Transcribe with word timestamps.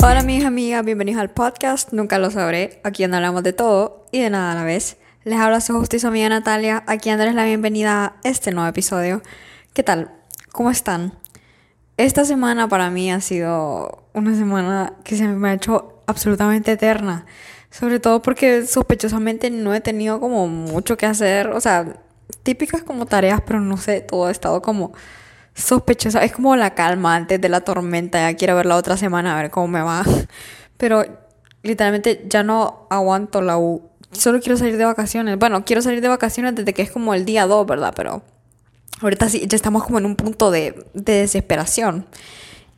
Hola 0.00 0.22
mis 0.22 0.44
amigas, 0.44 0.84
bienvenidos 0.84 1.20
al 1.20 1.30
podcast 1.30 1.92
Nunca 1.92 2.18
lo 2.18 2.30
sabré, 2.30 2.80
aquí 2.84 3.02
donde 3.02 3.16
hablamos 3.16 3.42
de 3.42 3.52
todo 3.52 4.06
y 4.12 4.20
de 4.20 4.30
nada 4.30 4.52
a 4.52 4.54
la 4.54 4.62
vez. 4.62 4.98
Les 5.24 5.40
habla 5.40 5.60
su 5.60 5.76
justicia 5.76 6.08
amiga 6.08 6.28
Natalia, 6.28 6.84
aquí 6.86 7.10
dándoles 7.10 7.34
la 7.34 7.44
bienvenida 7.44 8.04
a 8.04 8.14
este 8.22 8.52
nuevo 8.52 8.68
episodio. 8.68 9.22
¿Qué 9.72 9.82
tal? 9.82 10.12
¿Cómo 10.52 10.70
están? 10.70 11.14
Esta 11.96 12.24
semana 12.24 12.68
para 12.68 12.88
mí 12.90 13.10
ha 13.10 13.20
sido 13.20 14.04
una 14.12 14.36
semana 14.36 14.92
que 15.02 15.16
se 15.16 15.26
me 15.26 15.48
ha 15.48 15.54
hecho 15.54 16.00
absolutamente 16.06 16.70
eterna. 16.70 17.26
Sobre 17.70 17.98
todo 17.98 18.22
porque 18.22 18.66
sospechosamente 18.66 19.50
no 19.50 19.74
he 19.74 19.80
tenido 19.80 20.20
como 20.20 20.46
mucho 20.46 20.96
que 20.96 21.06
hacer. 21.06 21.48
O 21.48 21.60
sea, 21.60 21.96
típicas 22.42 22.82
como 22.82 23.06
tareas, 23.06 23.40
pero 23.46 23.60
no 23.60 23.76
sé, 23.76 24.00
todo 24.00 24.26
ha 24.26 24.30
estado 24.30 24.62
como 24.62 24.92
sospechosa. 25.54 26.24
Es 26.24 26.32
como 26.32 26.56
la 26.56 26.74
calma 26.74 27.14
antes 27.14 27.40
de 27.40 27.48
la 27.48 27.60
tormenta. 27.62 28.30
Ya 28.30 28.36
quiero 28.36 28.56
ver 28.56 28.66
la 28.66 28.76
otra 28.76 28.96
semana 28.96 29.38
a 29.38 29.42
ver 29.42 29.50
cómo 29.50 29.68
me 29.68 29.82
va. 29.82 30.04
Pero 30.76 31.04
literalmente 31.62 32.24
ya 32.28 32.42
no 32.42 32.86
aguanto 32.90 33.42
la 33.42 33.58
U. 33.58 33.82
Solo 34.12 34.40
quiero 34.40 34.56
salir 34.56 34.76
de 34.76 34.84
vacaciones. 34.84 35.38
Bueno, 35.38 35.64
quiero 35.64 35.82
salir 35.82 36.00
de 36.00 36.08
vacaciones 36.08 36.54
desde 36.54 36.74
que 36.74 36.82
es 36.82 36.90
como 36.90 37.14
el 37.14 37.24
día 37.24 37.46
2, 37.46 37.66
¿verdad? 37.66 37.92
Pero 37.96 38.22
ahorita 39.00 39.28
sí, 39.28 39.46
ya 39.46 39.56
estamos 39.56 39.84
como 39.84 39.98
en 39.98 40.06
un 40.06 40.16
punto 40.16 40.50
de, 40.50 40.86
de 40.94 41.12
desesperación. 41.12 42.06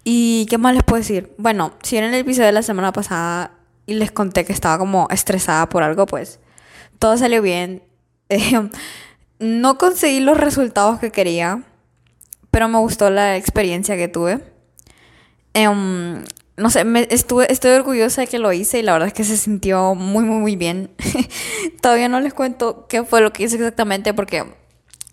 ¿Y 0.05 0.47
qué 0.51 0.59
más 0.59 0.75
les 0.75 0.85
puedo 0.85 1.01
decir? 1.01 1.33
Bueno, 1.39 1.73
si 1.83 1.97
en 1.97 2.05
el 2.05 2.15
episodio 2.15 2.47
de 2.47 2.53
la 2.53 2.63
semana 2.63 2.93
pasada 2.93 3.53
y 3.87 3.95
les 3.95 4.13
conté 4.13 4.45
que 4.45 4.53
estaba 4.53 4.79
como 4.79 5.09
estresada 5.11 5.69
por 5.69 5.83
algo, 5.83 6.07
pues 6.07 6.41
todo 6.99 7.17
salió 7.17 7.43
bien. 7.43 7.83
no 9.39 9.79
conseguí 9.79 10.21
los 10.21 10.39
resultados 10.39 10.99
que 10.99 11.11
quería, 11.11 11.63
pero 12.51 12.69
me 12.69 12.79
gustó 12.79 13.11
la 13.11 13.37
experiencia 13.37 13.97
que 13.97 14.09
tuve. 14.09 14.41
Em, 15.55 16.25
no 16.57 16.71
sé, 16.71 16.85
me 16.85 17.07
estuve, 17.11 17.53
estoy 17.53 17.73
orgullosa 17.73 18.23
de 18.23 18.27
que 18.27 18.39
lo 18.39 18.53
hice 18.53 18.79
y 18.79 18.83
la 18.83 18.93
verdad 18.93 19.09
es 19.09 19.15
que 19.15 19.25
se 19.25 19.37
sintió 19.37 19.95
muy, 19.95 20.25
muy, 20.25 20.39
muy 20.39 20.57
bien. 20.57 20.91
todavía 21.81 22.09
no 22.09 22.21
les 22.21 22.35
cuento 22.35 22.87
qué 22.89 23.05
fue 23.05 23.21
lo 23.21 23.33
que 23.33 23.45
hice 23.45 23.57
exactamente 23.57 24.15
porque 24.15 24.45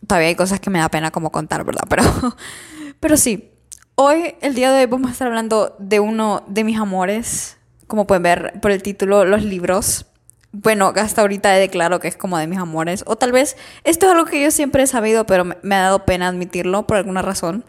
todavía 0.05 0.29
hay 0.29 0.35
cosas 0.35 0.59
que 0.59 0.69
me 0.69 0.79
da 0.79 0.89
pena 0.89 1.11
como 1.11 1.31
contar, 1.31 1.63
¿verdad? 1.63 1.83
Pero, 1.89 2.03
pero 2.99 3.17
sí, 3.17 3.51
hoy, 3.95 4.35
el 4.41 4.53
día 4.53 4.71
de 4.71 4.81
hoy, 4.81 4.85
vamos 4.85 5.09
a 5.09 5.13
estar 5.13 5.27
hablando 5.27 5.75
de 5.79 5.99
uno 5.99 6.43
de 6.47 6.63
mis 6.63 6.77
amores, 6.77 7.57
como 7.87 8.05
pueden 8.05 8.23
ver 8.23 8.59
por 8.61 8.71
el 8.71 8.83
título, 8.83 9.25
los 9.25 9.43
libros 9.43 10.05
bueno, 10.53 10.91
hasta 10.95 11.21
ahorita 11.21 11.55
he 11.55 11.59
declarado 11.59 11.99
que 11.99 12.07
es 12.07 12.17
como 12.17 12.37
de 12.37 12.47
mis 12.47 12.59
amores. 12.59 13.03
O 13.07 13.15
tal 13.15 13.31
vez 13.31 13.55
esto 13.83 14.05
es 14.05 14.11
algo 14.11 14.25
que 14.25 14.43
yo 14.43 14.51
siempre 14.51 14.83
he 14.83 14.87
sabido, 14.87 15.25
pero 15.25 15.45
me, 15.45 15.75
ha 15.75 15.81
dado 15.81 16.05
pena 16.05 16.27
admitirlo 16.27 16.85
por 16.87 16.97
alguna 16.97 17.21
razón. 17.21 17.63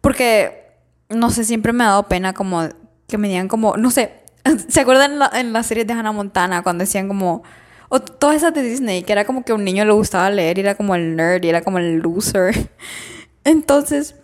Porque, 0.00 0.78
no 1.10 1.30
sé, 1.30 1.44
siempre 1.44 1.72
me 1.72 1.84
ha 1.84 1.88
dado 1.88 2.04
pena 2.04 2.32
como 2.32 2.68
que 3.06 3.18
me 3.18 3.28
digan 3.28 3.48
como, 3.48 3.76
no 3.76 3.90
sé, 3.90 4.22
¿se 4.68 4.80
acuerdan 4.80 5.12
en, 5.12 5.18
la, 5.18 5.30
en 5.34 5.52
las 5.52 5.66
series 5.66 5.86
de 5.86 5.92
Hannah 5.92 6.12
Montana 6.12 6.62
cuando 6.62 6.82
decían 6.82 7.08
como, 7.08 7.42
o 7.90 8.00
todas 8.00 8.36
esas 8.36 8.54
de 8.54 8.62
Disney, 8.62 9.02
que 9.02 9.12
era 9.12 9.26
como 9.26 9.44
que 9.44 9.52
a 9.52 9.54
un 9.54 9.64
niño 9.64 9.84
le 9.84 9.92
gustaba 9.92 10.30
leer 10.30 10.58
y 10.58 10.62
era 10.62 10.74
como 10.74 10.94
el 10.94 11.16
nerd 11.16 11.44
y 11.44 11.48
era 11.50 11.62
como 11.62 11.78
el 11.78 11.98
loser? 11.98 12.70
Entonces, 13.44 14.16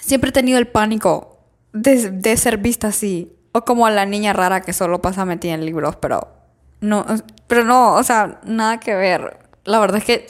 siempre 0.00 0.30
he 0.30 0.32
tenido 0.32 0.58
el 0.58 0.66
pánico 0.66 1.38
de, 1.72 2.10
de 2.10 2.36
ser 2.36 2.58
vista 2.58 2.88
así. 2.88 3.36
O 3.52 3.64
como 3.64 3.88
la 3.90 4.06
niña 4.06 4.32
rara 4.32 4.62
que 4.62 4.72
solo 4.72 5.00
pasa 5.00 5.24
metida 5.24 5.54
en 5.54 5.64
libros, 5.64 5.96
pero 5.96 6.39
no, 6.80 7.06
pero 7.46 7.64
no, 7.64 7.94
o 7.94 8.02
sea, 8.02 8.40
nada 8.44 8.80
que 8.80 8.94
ver. 8.94 9.38
La 9.64 9.78
verdad 9.78 9.98
es 9.98 10.04
que 10.04 10.26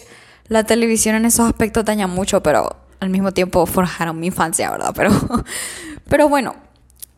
la 0.49 0.65
televisión 0.65 1.15
en 1.15 1.25
esos 1.25 1.47
aspectos 1.47 1.85
daña 1.85 2.07
mucho, 2.07 2.43
pero 2.43 2.77
al 2.99 3.11
mismo 3.11 3.33
tiempo 3.33 3.67
forjaron 3.67 4.19
mi 4.19 4.29
infancia, 4.29 4.71
¿verdad? 4.71 4.93
Pero, 4.95 5.11
pero 6.09 6.29
bueno, 6.29 6.55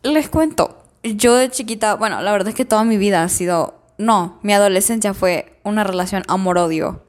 les 0.03 0.29
cuento. 0.29 0.83
Yo 1.03 1.35
de 1.35 1.49
chiquita, 1.49 1.95
bueno, 1.95 2.21
la 2.21 2.31
verdad 2.31 2.49
es 2.49 2.55
que 2.55 2.65
toda 2.65 2.83
mi 2.83 2.97
vida 2.97 3.23
ha 3.23 3.29
sido, 3.29 3.81
no, 3.97 4.39
mi 4.43 4.53
adolescencia 4.53 5.13
fue 5.13 5.59
una 5.63 5.83
relación 5.83 6.23
amor-odio 6.27 7.03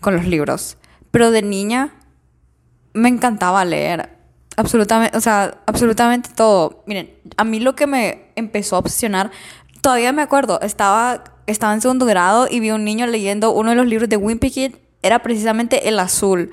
con 0.00 0.16
los 0.16 0.26
libros. 0.26 0.76
Pero 1.10 1.30
de 1.30 1.42
niña 1.42 1.94
me 2.92 3.08
encantaba 3.08 3.64
leer. 3.64 4.18
Absolutamente, 4.56 5.16
o 5.16 5.20
sea, 5.20 5.62
absolutamente 5.66 6.30
todo. 6.34 6.82
Miren, 6.86 7.14
a 7.36 7.44
mí 7.44 7.60
lo 7.60 7.74
que 7.74 7.86
me 7.86 8.32
empezó 8.36 8.76
a 8.76 8.80
obsesionar, 8.80 9.30
todavía 9.80 10.12
me 10.12 10.22
acuerdo, 10.22 10.60
estaba 10.60 11.24
estaba 11.46 11.74
en 11.74 11.80
segundo 11.80 12.06
grado 12.06 12.46
y 12.50 12.60
vi 12.60 12.70
a 12.70 12.74
un 12.74 12.84
niño 12.84 13.06
leyendo 13.06 13.52
uno 13.52 13.70
de 13.70 13.76
los 13.76 13.86
libros 13.86 14.08
de 14.08 14.16
Wimpy 14.16 14.50
Kid. 14.50 14.74
Era 15.02 15.20
precisamente 15.22 15.88
el 15.88 15.98
azul, 15.98 16.50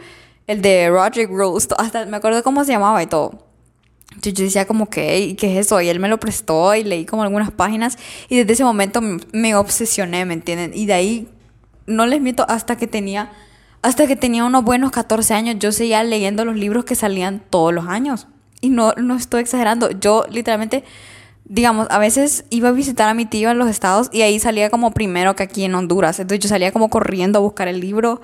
el 0.48 0.62
de 0.62 0.90
Roderick 0.90 1.30
Rose. 1.30 1.68
Hasta 1.78 2.06
me 2.06 2.18
acuerdo 2.18 2.44
cómo 2.44 2.64
se 2.64 2.72
llamaba 2.72 3.02
y 3.04 3.08
todo. 3.08 3.48
Yo, 4.22 4.32
decía 4.32 4.66
como 4.66 4.90
que, 4.90 5.36
¿qué 5.38 5.52
es 5.52 5.66
eso? 5.66 5.80
Y 5.82 5.90
él 5.90 6.00
me 6.00 6.08
lo 6.08 6.20
prestó 6.20 6.74
y 6.74 6.84
leí 6.84 7.06
como 7.06 7.24
algunas 7.24 7.52
páginas 7.52 7.98
y 8.30 8.38
desde 8.38 8.54
ese 8.54 8.64
momento 8.64 9.02
me 9.02 9.56
obsesioné, 9.56 10.26
¿me 10.26 10.34
entienden? 10.34 10.72
Y 10.74 10.86
de 10.86 10.94
ahí, 10.94 11.28
no 11.86 12.06
les 12.08 12.22
miento, 12.22 12.46
hasta 12.50 12.78
que 12.78 12.88
tenía, 12.88 13.32
hasta 13.82 14.08
que 14.08 14.16
tenía 14.16 14.46
unos 14.46 14.64
buenos 14.64 14.92
14 14.92 15.34
años, 15.34 15.58
yo 15.60 15.72
seguía 15.72 16.04
leyendo 16.04 16.46
los 16.46 16.56
libros 16.56 16.86
que 16.86 16.96
salían 16.96 17.44
todos 17.50 17.74
los 17.74 17.88
años. 17.88 18.28
Y 18.60 18.70
no, 18.70 18.94
no 18.94 19.16
estoy 19.16 19.42
exagerando, 19.42 19.92
yo 19.92 20.26
literalmente 20.32 20.84
digamos, 21.50 21.88
a 21.90 21.98
veces 21.98 22.46
iba 22.50 22.70
a 22.70 22.72
visitar 22.74 23.10
a 23.10 23.14
mi 23.14 23.26
tío 23.26 23.50
en 23.50 23.58
los 23.58 23.70
estados 23.70 24.10
y 24.12 24.22
ahí 24.22 24.40
salía 24.40 24.70
como 24.70 24.92
primero 24.92 25.36
que 25.36 25.44
aquí 25.44 25.64
en 25.64 25.76
Honduras. 25.76 26.20
Entonces 26.20 26.44
yo 26.44 26.50
salía 26.50 26.72
como 26.72 26.90
corriendo 26.90 27.40
a 27.40 27.42
buscar 27.42 27.68
el 27.68 27.80
libro. 27.80 28.22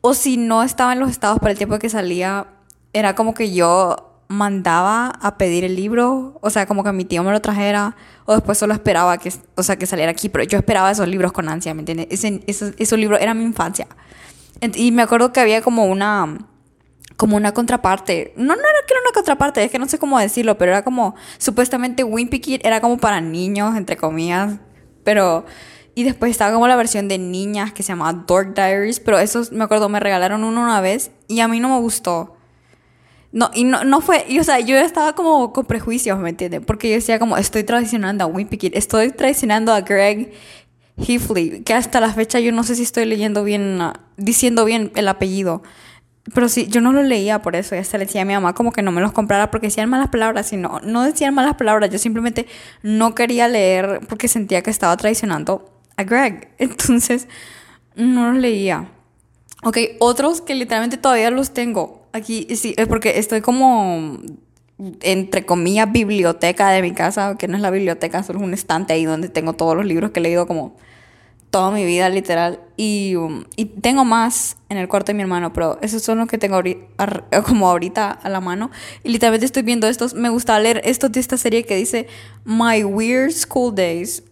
O 0.00 0.12
si 0.14 0.36
no 0.36 0.62
estaba 0.62 0.92
en 0.92 1.00
los 1.00 1.10
estados 1.10 1.38
para 1.38 1.52
el 1.52 1.56
tiempo 1.56 1.78
que 1.78 1.88
salía, 1.88 2.46
era 2.92 3.14
como 3.14 3.32
que 3.32 3.54
yo 3.54 4.10
mandaba 4.28 5.08
a 5.20 5.38
pedir 5.38 5.64
el 5.64 5.76
libro, 5.76 6.38
o 6.40 6.50
sea, 6.50 6.66
como 6.66 6.82
que 6.82 6.92
mi 6.92 7.04
tío 7.04 7.22
me 7.22 7.30
lo 7.30 7.40
trajera, 7.40 7.94
o 8.24 8.34
después 8.34 8.58
solo 8.58 8.72
esperaba 8.72 9.18
que, 9.18 9.32
o 9.54 9.62
sea, 9.62 9.76
que 9.76 9.86
saliera 9.86 10.10
aquí, 10.10 10.28
pero 10.28 10.44
yo 10.44 10.58
esperaba 10.58 10.90
esos 10.90 11.06
libros 11.06 11.32
con 11.32 11.48
ansia, 11.48 11.74
¿me 11.74 11.80
entiendes? 11.80 12.08
Ese, 12.10 12.42
esos, 12.46 12.72
esos 12.78 12.98
libros 12.98 13.20
era 13.20 13.34
mi 13.34 13.44
infancia. 13.44 13.86
Y 14.74 14.92
me 14.92 15.02
acuerdo 15.02 15.32
que 15.32 15.40
había 15.40 15.62
como 15.62 15.84
una 15.84 16.38
como 17.16 17.36
una 17.36 17.52
contraparte. 17.52 18.32
No, 18.36 18.54
no 18.54 18.60
era 18.60 18.86
que 18.86 18.92
era 18.92 19.00
una 19.00 19.12
contraparte, 19.12 19.64
es 19.64 19.70
que 19.70 19.78
no 19.78 19.88
sé 19.88 19.98
cómo 19.98 20.18
decirlo, 20.18 20.58
pero 20.58 20.72
era 20.72 20.82
como, 20.82 21.14
supuestamente 21.38 22.04
Wimpy 22.04 22.40
Kid 22.40 22.60
era 22.64 22.80
como 22.80 22.98
para 22.98 23.20
niños, 23.20 23.76
entre 23.76 23.96
comillas, 23.96 24.58
pero... 25.02 25.44
Y 25.96 26.02
después 26.02 26.32
estaba 26.32 26.52
como 26.52 26.66
la 26.66 26.74
versión 26.74 27.06
de 27.06 27.18
niñas 27.18 27.72
que 27.72 27.84
se 27.84 27.92
llamaba 27.92 28.24
Dork 28.26 28.52
Diaries, 28.56 28.98
pero 28.98 29.20
esos, 29.20 29.52
me 29.52 29.62
acuerdo, 29.62 29.88
me 29.88 30.00
regalaron 30.00 30.42
uno 30.42 30.60
una 30.60 30.80
vez 30.80 31.12
y 31.28 31.38
a 31.38 31.46
mí 31.46 31.60
no 31.60 31.68
me 31.68 31.78
gustó. 31.78 32.34
No, 33.30 33.50
y 33.54 33.62
no, 33.62 33.84
no 33.84 34.00
fue, 34.00 34.24
y, 34.28 34.40
o 34.40 34.44
sea, 34.44 34.58
yo 34.58 34.76
estaba 34.76 35.14
como 35.14 35.52
con 35.52 35.66
prejuicios, 35.66 36.18
¿me 36.18 36.30
entiendes? 36.30 36.62
Porque 36.66 36.88
yo 36.88 36.96
decía 36.96 37.20
como, 37.20 37.36
estoy 37.36 37.62
traicionando 37.62 38.24
a 38.24 38.26
Wimpy 38.26 38.58
Kid, 38.58 38.72
estoy 38.74 39.12
traicionando 39.12 39.72
a 39.72 39.82
Greg 39.82 40.32
Hifley, 40.96 41.62
que 41.62 41.74
hasta 41.74 42.00
la 42.00 42.12
fecha 42.12 42.38
yo 42.40 42.52
no 42.52 42.62
sé 42.62 42.76
si 42.76 42.82
estoy 42.82 43.04
leyendo 43.04 43.44
bien, 43.44 43.80
diciendo 44.16 44.64
bien 44.64 44.92
el 44.94 45.08
apellido. 45.08 45.62
Pero 46.32 46.48
sí, 46.48 46.66
yo 46.68 46.80
no 46.80 46.92
lo 46.92 47.02
leía 47.02 47.42
por 47.42 47.54
eso. 47.54 47.74
Ya 47.74 47.84
se 47.84 47.98
le 47.98 48.06
decía 48.06 48.22
a 48.22 48.24
mi 48.24 48.32
mamá 48.32 48.54
como 48.54 48.72
que 48.72 48.82
no 48.82 48.92
me 48.92 49.00
los 49.00 49.12
comprara 49.12 49.50
porque 49.50 49.66
decían 49.66 49.90
malas 49.90 50.08
palabras. 50.08 50.52
Y 50.52 50.56
no, 50.56 50.80
no 50.82 51.02
decían 51.02 51.34
malas 51.34 51.54
palabras. 51.56 51.90
Yo 51.90 51.98
simplemente 51.98 52.46
no 52.82 53.14
quería 53.14 53.48
leer 53.48 54.00
porque 54.08 54.28
sentía 54.28 54.62
que 54.62 54.70
estaba 54.70 54.96
traicionando 54.96 55.70
a 55.96 56.04
Greg. 56.04 56.48
Entonces, 56.58 57.28
no 57.94 58.32
los 58.32 58.40
leía. 58.40 58.88
Ok, 59.62 59.78
otros 59.98 60.40
que 60.40 60.54
literalmente 60.54 60.96
todavía 60.96 61.30
los 61.30 61.52
tengo. 61.52 62.06
Aquí 62.12 62.46
sí, 62.56 62.74
es 62.76 62.86
porque 62.86 63.18
estoy 63.18 63.40
como 63.40 64.18
entre 65.00 65.46
comillas 65.46 65.90
biblioteca 65.92 66.70
de 66.70 66.82
mi 66.82 66.92
casa, 66.92 67.36
que 67.38 67.48
no 67.48 67.56
es 67.56 67.62
la 67.62 67.70
biblioteca, 67.70 68.22
solo 68.22 68.40
es 68.40 68.44
un 68.44 68.54
estante 68.54 68.92
ahí 68.92 69.04
donde 69.04 69.28
tengo 69.28 69.52
todos 69.52 69.76
los 69.76 69.86
libros 69.86 70.10
que 70.10 70.20
he 70.20 70.22
leído 70.22 70.46
como 70.46 70.76
toda 71.54 71.70
mi 71.70 71.84
vida, 71.84 72.08
literal. 72.08 72.58
Y, 72.76 73.14
um, 73.14 73.44
y, 73.54 73.66
tengo 73.66 74.04
más 74.04 74.56
en 74.68 74.76
el 74.76 74.88
cuarto 74.88 75.12
de 75.12 75.14
mi 75.14 75.22
hermano, 75.22 75.52
pero 75.52 75.78
esos 75.82 76.02
son 76.02 76.18
los 76.18 76.26
que 76.26 76.36
tengo 76.36 76.60
como 77.46 77.70
ahorita 77.70 78.10
a 78.10 78.28
la 78.28 78.40
mano. 78.40 78.72
Y 79.04 79.10
literalmente 79.10 79.46
estoy 79.46 79.62
viendo 79.62 79.86
estos. 79.86 80.14
Me 80.14 80.30
gusta 80.30 80.58
leer 80.58 80.80
estos 80.82 81.12
de 81.12 81.20
esta 81.20 81.36
serie 81.36 81.64
que 81.64 81.76
dice 81.76 82.08
My 82.44 82.82
Weird 82.82 83.30
School 83.30 83.72
Days. 83.72 84.24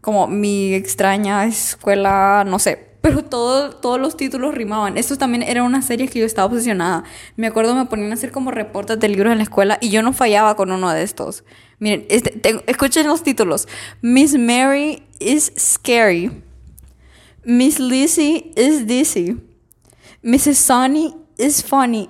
Como 0.00 0.26
mi 0.26 0.72
extraña 0.72 1.44
escuela, 1.44 2.44
no 2.46 2.58
sé. 2.58 2.78
Pero 3.02 3.24
todo, 3.24 3.72
todos 3.72 4.00
los 4.00 4.16
títulos 4.16 4.54
rimaban. 4.54 4.96
Esto 4.96 5.18
también 5.18 5.42
era 5.42 5.62
una 5.62 5.82
serie 5.82 6.08
que 6.08 6.20
yo 6.20 6.24
estaba 6.24 6.46
obsesionada. 6.46 7.04
Me 7.36 7.46
acuerdo 7.46 7.74
me 7.74 7.84
ponían 7.84 8.10
a 8.12 8.14
hacer 8.14 8.30
como 8.30 8.52
reportes 8.52 8.98
de 8.98 9.08
libros 9.10 9.32
en 9.32 9.36
la 9.36 9.44
escuela 9.44 9.76
y 9.82 9.90
yo 9.90 10.00
no 10.00 10.14
fallaba 10.14 10.56
con 10.56 10.72
uno 10.72 10.90
de 10.90 11.02
estos. 11.02 11.44
Miren, 11.78 12.06
este, 12.08 12.40
escuchen 12.66 13.06
los 13.06 13.22
títulos. 13.22 13.68
Miss 14.00 14.38
Mary 14.38 15.02
is 15.18 15.52
scary. 15.58 16.30
Miss 17.50 17.80
Lizzie 17.80 18.52
is 18.54 18.86
dizzy. 18.86 19.36
Mrs. 20.22 20.54
Sonny 20.54 21.16
is 21.36 21.64
funny. 21.64 22.08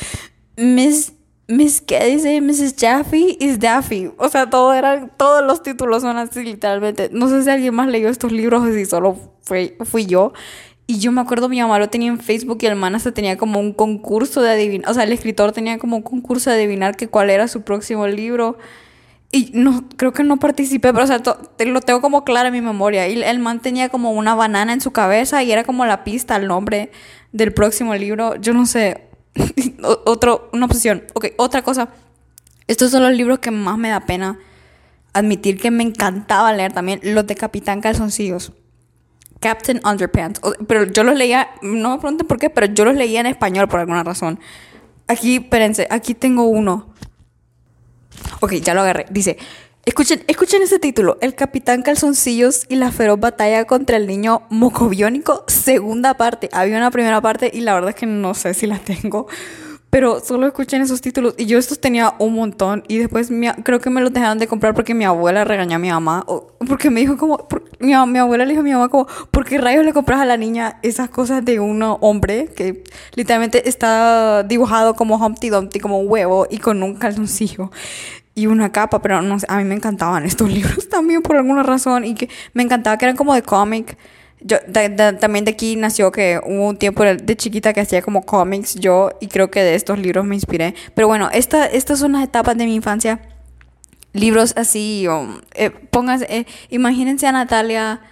Miss 0.56 1.12
Miss 1.48 1.80
¿qué 1.80 2.04
dice? 2.04 2.40
Mrs. 2.40 2.76
Jaffe 2.78 3.36
is 3.40 3.58
Daffy. 3.58 4.12
O 4.16 4.28
sea, 4.28 4.48
todo 4.48 4.72
eran, 4.72 5.10
todos 5.16 5.44
los 5.44 5.64
títulos 5.64 6.02
son 6.02 6.16
así 6.18 6.44
literalmente. 6.44 7.10
No 7.12 7.28
sé 7.28 7.42
si 7.42 7.50
alguien 7.50 7.74
más 7.74 7.88
leyó 7.88 8.08
estos 8.08 8.30
libros 8.30 8.62
o 8.62 8.72
si 8.72 8.84
solo 8.84 9.16
fui, 9.42 9.74
fui 9.84 10.06
yo. 10.06 10.32
Y 10.86 11.00
yo 11.00 11.10
me 11.10 11.20
acuerdo, 11.20 11.48
mi 11.48 11.60
mamá 11.60 11.80
lo 11.80 11.88
tenía 11.88 12.08
en 12.08 12.20
Facebook 12.20 12.58
y 12.60 12.66
el 12.66 12.76
man 12.76 12.94
hasta 12.94 13.10
tenía 13.10 13.36
como 13.36 13.58
un 13.58 13.72
concurso 13.72 14.40
de 14.40 14.50
adivinar, 14.50 14.88
o 14.88 14.94
sea, 14.94 15.02
el 15.02 15.12
escritor 15.12 15.50
tenía 15.50 15.78
como 15.78 15.96
un 15.96 16.02
concurso 16.02 16.50
de 16.50 16.56
adivinar 16.56 16.96
que 16.96 17.08
cuál 17.08 17.30
era 17.30 17.48
su 17.48 17.62
próximo 17.62 18.06
libro. 18.06 18.56
No, 19.52 19.84
creo 19.96 20.12
que 20.12 20.22
no 20.22 20.38
participé, 20.38 20.92
pero 20.92 21.04
o 21.04 21.06
sea, 21.06 21.20
lo 21.66 21.80
tengo 21.80 22.00
como 22.00 22.24
claro 22.24 22.48
en 22.48 22.54
mi 22.54 22.60
memoria. 22.60 23.08
Y 23.08 23.22
el 23.22 23.38
man 23.38 23.60
tenía 23.60 23.88
como 23.88 24.12
una 24.12 24.34
banana 24.34 24.72
en 24.72 24.80
su 24.80 24.92
cabeza 24.92 25.42
y 25.42 25.52
era 25.52 25.64
como 25.64 25.84
la 25.86 26.04
pista, 26.04 26.36
el 26.36 26.46
nombre 26.46 26.90
del 27.32 27.52
próximo 27.52 27.94
libro. 27.94 28.36
Yo 28.36 28.52
no 28.54 28.66
sé, 28.66 29.08
otro, 29.82 30.48
una 30.52 30.66
opción. 30.66 31.04
Ok, 31.14 31.26
otra 31.38 31.62
cosa. 31.62 31.88
Estos 32.66 32.90
son 32.90 33.02
los 33.02 33.12
libros 33.12 33.38
que 33.38 33.50
más 33.50 33.78
me 33.78 33.88
da 33.88 34.00
pena 34.00 34.38
admitir 35.12 35.58
que 35.58 35.70
me 35.70 35.82
encantaba 35.82 36.52
leer 36.52 36.72
también. 36.72 37.00
Los 37.02 37.26
de 37.26 37.34
Capitán 37.34 37.80
Calzoncillos. 37.80 38.52
Captain 39.40 39.80
Underpants. 39.84 40.40
Pero 40.66 40.84
yo 40.84 41.04
los 41.04 41.16
leía, 41.16 41.48
no 41.62 41.90
me 41.90 41.98
pregunten 41.98 42.26
por 42.26 42.38
qué, 42.38 42.50
pero 42.50 42.66
yo 42.66 42.84
los 42.84 42.94
leía 42.94 43.20
en 43.20 43.26
español 43.26 43.68
por 43.68 43.80
alguna 43.80 44.02
razón. 44.02 44.38
Aquí, 45.08 45.36
espérense, 45.36 45.86
aquí 45.90 46.14
tengo 46.14 46.44
uno. 46.44 46.94
Ok, 48.40 48.54
ya 48.54 48.74
lo 48.74 48.82
agarré. 48.82 49.06
Dice, 49.10 49.38
escuchen, 49.84 50.22
escuchen 50.26 50.62
ese 50.62 50.78
título. 50.78 51.18
El 51.20 51.34
Capitán 51.34 51.82
Calzoncillos 51.82 52.66
y 52.68 52.76
la 52.76 52.92
feroz 52.92 53.18
batalla 53.18 53.64
contra 53.64 53.96
el 53.96 54.06
niño 54.06 54.42
mocobiónico, 54.50 55.44
segunda 55.46 56.14
parte. 56.14 56.48
Había 56.52 56.76
una 56.76 56.90
primera 56.90 57.20
parte 57.20 57.50
y 57.52 57.60
la 57.60 57.74
verdad 57.74 57.90
es 57.90 57.96
que 57.96 58.06
no 58.06 58.34
sé 58.34 58.54
si 58.54 58.66
la 58.66 58.78
tengo. 58.78 59.26
Pero 59.88 60.20
solo 60.20 60.46
escuchen 60.46 60.82
esos 60.82 61.00
títulos. 61.00 61.34
Y 61.38 61.46
yo 61.46 61.56
estos 61.58 61.80
tenía 61.80 62.14
un 62.18 62.34
montón. 62.34 62.82
Y 62.86 62.98
después 62.98 63.30
creo 63.62 63.80
que 63.80 63.88
me 63.88 64.02
los 64.02 64.12
dejaron 64.12 64.38
de 64.38 64.46
comprar 64.46 64.74
porque 64.74 64.92
mi 64.92 65.06
abuela 65.06 65.44
regañó 65.44 65.76
a 65.76 65.78
mi 65.78 65.88
mamá. 65.88 66.22
O, 66.26 66.48
porque 66.68 66.90
me 66.90 67.00
dijo 67.00 67.16
como... 67.16 67.46
mi, 67.78 67.94
mi, 68.06 68.18
abuela 68.18 68.44
le 68.44 68.50
dijo 68.50 68.60
a 68.60 68.64
mi 68.64 68.72
mamá 68.72 68.90
como... 68.90 69.06
¿Por 69.30 69.46
qué 69.46 69.56
rayos 69.56 69.86
le 69.86 69.94
compras 69.94 70.20
a 70.20 70.26
la 70.26 70.36
niña 70.36 70.80
esas 70.82 71.08
cosas 71.08 71.42
de 71.44 71.60
un 71.60 71.82
hombre 71.82 72.48
que 72.54 72.84
literalmente 73.14 73.70
está 73.70 74.42
dibujado 74.42 74.94
como 74.96 75.16
Humpty 75.16 75.48
Dumpty, 75.48 75.80
como 75.80 75.98
un 75.98 76.10
huevo 76.10 76.46
y 76.50 76.58
con 76.58 76.82
un 76.82 76.96
calzoncillo? 76.96 77.70
Y 78.36 78.46
una 78.46 78.70
capa, 78.70 79.02
pero 79.02 79.20
no 79.22 79.40
sé, 79.40 79.46
a 79.48 79.56
mí 79.56 79.64
me 79.64 79.74
encantaban 79.74 80.24
estos 80.24 80.48
libros 80.52 80.88
también 80.88 81.22
por 81.22 81.36
alguna 81.36 81.64
razón 81.64 82.04
y 82.04 82.14
que 82.14 82.28
me 82.52 82.62
encantaba 82.62 82.96
que 82.96 83.06
eran 83.06 83.16
como 83.16 83.34
de 83.34 83.42
cómic 83.42 83.98
yo, 84.40 84.58
también 85.18 85.44
de 85.44 85.52
aquí 85.52 85.76
nació 85.76 86.12
que 86.12 86.40
hubo 86.44 86.68
un 86.68 86.76
tiempo 86.76 87.04
de 87.04 87.36
chiquita 87.36 87.72
que 87.72 87.80
hacía 87.80 88.02
como 88.02 88.22
cómics 88.22 88.74
yo 88.74 89.10
y 89.20 89.28
creo 89.28 89.50
que 89.50 89.62
de 89.62 89.74
estos 89.74 89.98
libros 89.98 90.24
me 90.24 90.34
inspiré. 90.34 90.74
Pero 90.94 91.08
bueno, 91.08 91.30
esta, 91.32 91.66
estas 91.66 91.98
son 91.98 92.12
las 92.12 92.22
etapas 92.22 92.56
de 92.56 92.66
mi 92.66 92.74
infancia. 92.74 93.20
Libros 94.12 94.52
así, 94.56 95.06
eh, 95.54 95.70
pónganse, 95.70 96.26
eh, 96.28 96.46
imagínense 96.70 97.26
a 97.26 97.32
Natalia 97.32 98.02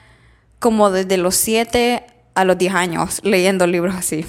como 0.59 0.91
desde 0.91 1.19
los 1.19 1.35
7 1.37 2.05
a 2.35 2.45
los 2.45 2.59
10 2.59 2.75
años 2.75 3.21
leyendo 3.23 3.67
libros 3.67 3.95
así. 3.95 4.25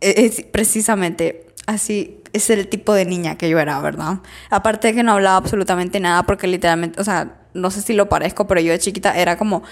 E, 0.00 0.26
es, 0.26 0.42
precisamente 0.42 1.46
así 1.66 2.17
es 2.32 2.50
el 2.50 2.68
tipo 2.68 2.94
de 2.94 3.04
niña 3.04 3.36
que 3.36 3.48
yo 3.48 3.58
era, 3.58 3.80
¿verdad? 3.80 4.20
Aparte 4.50 4.88
de 4.88 4.94
que 4.94 5.02
no 5.02 5.12
hablaba 5.12 5.36
absolutamente 5.36 6.00
nada 6.00 6.22
porque 6.24 6.46
literalmente, 6.46 7.00
o 7.00 7.04
sea, 7.04 7.38
no 7.54 7.70
sé 7.70 7.82
si 7.82 7.94
lo 7.94 8.08
parezco, 8.08 8.46
pero 8.46 8.60
yo 8.60 8.72
de 8.72 8.78
chiquita 8.78 9.18
era 9.18 9.36
como 9.36 9.62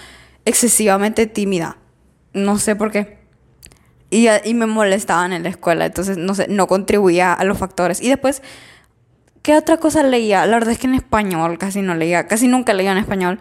excesivamente 0.45 1.27
tímida. 1.27 1.77
No 2.33 2.57
sé 2.59 2.75
por 2.75 2.91
qué. 2.91 3.19
Y, 4.09 4.27
y 4.45 4.53
me 4.53 4.65
molestaban 4.65 5.33
en 5.33 5.43
la 5.43 5.49
escuela, 5.49 5.85
entonces 5.85 6.17
no 6.17 6.33
sé, 6.33 6.47
no 6.47 6.67
contribuía 6.67 7.33
a 7.33 7.43
los 7.43 7.57
factores. 7.57 8.01
Y 8.01 8.09
después, 8.09 8.41
¿qué 9.41 9.55
otra 9.55 9.77
cosa 9.77 10.03
leía? 10.03 10.45
La 10.45 10.57
verdad 10.57 10.71
es 10.71 10.79
que 10.79 10.87
en 10.87 10.95
español 10.95 11.57
casi 11.57 11.81
no 11.81 11.95
leía, 11.95 12.27
casi 12.27 12.47
nunca 12.47 12.73
leía 12.73 12.91
en 12.93 12.99
español. 12.99 13.39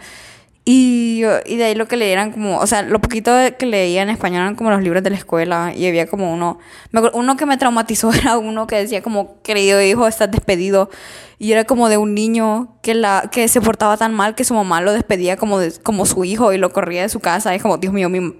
Y, 0.69 1.23
y, 1.45 1.57
de 1.57 1.65
ahí 1.65 1.75
lo 1.77 1.87
que 1.87 1.97
leían 1.97 2.33
como, 2.33 2.59
o 2.59 2.67
sea, 2.67 2.83
lo 2.83 3.01
poquito 3.01 3.33
que 3.57 3.67
leía 3.67 4.03
en 4.03 4.11
español 4.11 4.41
eran 4.41 4.57
como 4.57 4.73
los 4.73 4.83
libros 4.83 5.01
de 5.05 5.11
la 5.11 5.17
escuela 5.17 5.73
y 5.73 5.87
había 5.87 6.09
como 6.09 6.35
uno, 6.35 6.59
me 6.91 6.99
acuerdo, 6.99 7.17
uno 7.19 7.37
que 7.37 7.47
me 7.47 7.57
traumatizó 7.57 8.13
era 8.21 8.37
uno 8.37 8.67
que 8.67 8.75
decía 8.75 9.01
como, 9.01 9.41
querido 9.43 9.81
hijo, 9.81 10.09
estás 10.09 10.29
despedido. 10.29 10.91
Y 11.39 11.53
era 11.53 11.63
como 11.63 11.89
de 11.89 11.99
un 11.99 12.15
niño 12.15 12.79
que, 12.83 12.95
la, 12.95 13.29
que 13.31 13.47
se 13.47 13.61
portaba 13.61 13.97
tan 13.97 14.13
mal 14.13 14.35
que 14.35 14.43
su 14.43 14.55
mamá 14.55 14.81
lo 14.81 14.93
despedía 14.93 15.37
como, 15.37 15.61
de, 15.61 15.73
como 15.85 16.05
su 16.05 16.25
hijo 16.25 16.53
y 16.53 16.59
lo 16.59 16.73
corría 16.73 17.03
de 17.03 17.11
su 17.11 17.21
casa. 17.21 17.55
Es 17.55 17.63
como, 17.63 17.79
Dios 17.79 17.93
mío, 17.93 18.09
mi 18.09 18.37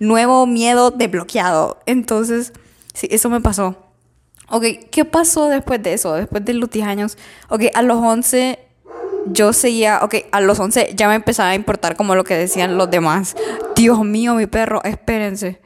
nuevo 0.00 0.46
miedo 0.46 0.90
desbloqueado. 0.90 1.78
Entonces, 1.86 2.52
sí, 2.92 3.06
eso 3.12 3.30
me 3.30 3.40
pasó. 3.40 3.76
Ok, 4.48 4.64
¿qué 4.90 5.04
pasó 5.04 5.48
después 5.48 5.80
de 5.80 5.92
eso? 5.92 6.14
Después 6.14 6.44
de 6.44 6.54
los 6.54 6.70
10 6.70 6.86
años. 6.86 7.18
Ok, 7.48 7.64
a 7.72 7.82
los 7.82 7.98
11 7.98 8.58
yo 9.26 9.52
seguía, 9.52 10.00
ok, 10.02 10.16
a 10.32 10.40
los 10.40 10.58
11 10.58 10.92
ya 10.94 11.08
me 11.08 11.14
empezaba 11.14 11.50
a 11.50 11.54
importar 11.54 11.96
como 11.96 12.14
lo 12.14 12.24
que 12.24 12.36
decían 12.36 12.76
los 12.76 12.90
demás. 12.90 13.36
Dios 13.76 14.04
mío, 14.04 14.34
mi 14.34 14.46
perro, 14.46 14.82
espérense. 14.84 15.60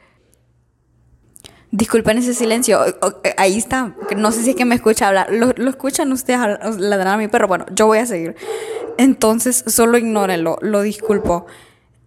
Disculpen 1.71 2.17
ese 2.17 2.33
silencio, 2.33 2.79
ahí 3.37 3.57
está, 3.57 3.93
no 4.15 4.31
sé 4.31 4.41
si 4.41 4.51
es 4.51 4.55
que 4.55 4.63
me 4.63 4.73
escucha 4.73 5.09
hablar, 5.09 5.27
lo, 5.31 5.51
escuchan 5.69 6.09
ustedes 6.13 6.39
ladrar 6.79 7.15
a 7.15 7.17
mi 7.17 7.27
perro, 7.27 7.49
bueno, 7.49 7.65
yo 7.73 7.87
voy 7.87 7.97
a 7.97 8.05
seguir. 8.05 8.37
Entonces, 8.97 9.65
solo 9.67 9.97
ignórenlo, 9.97 10.57
lo 10.61 10.81
disculpo. 10.81 11.45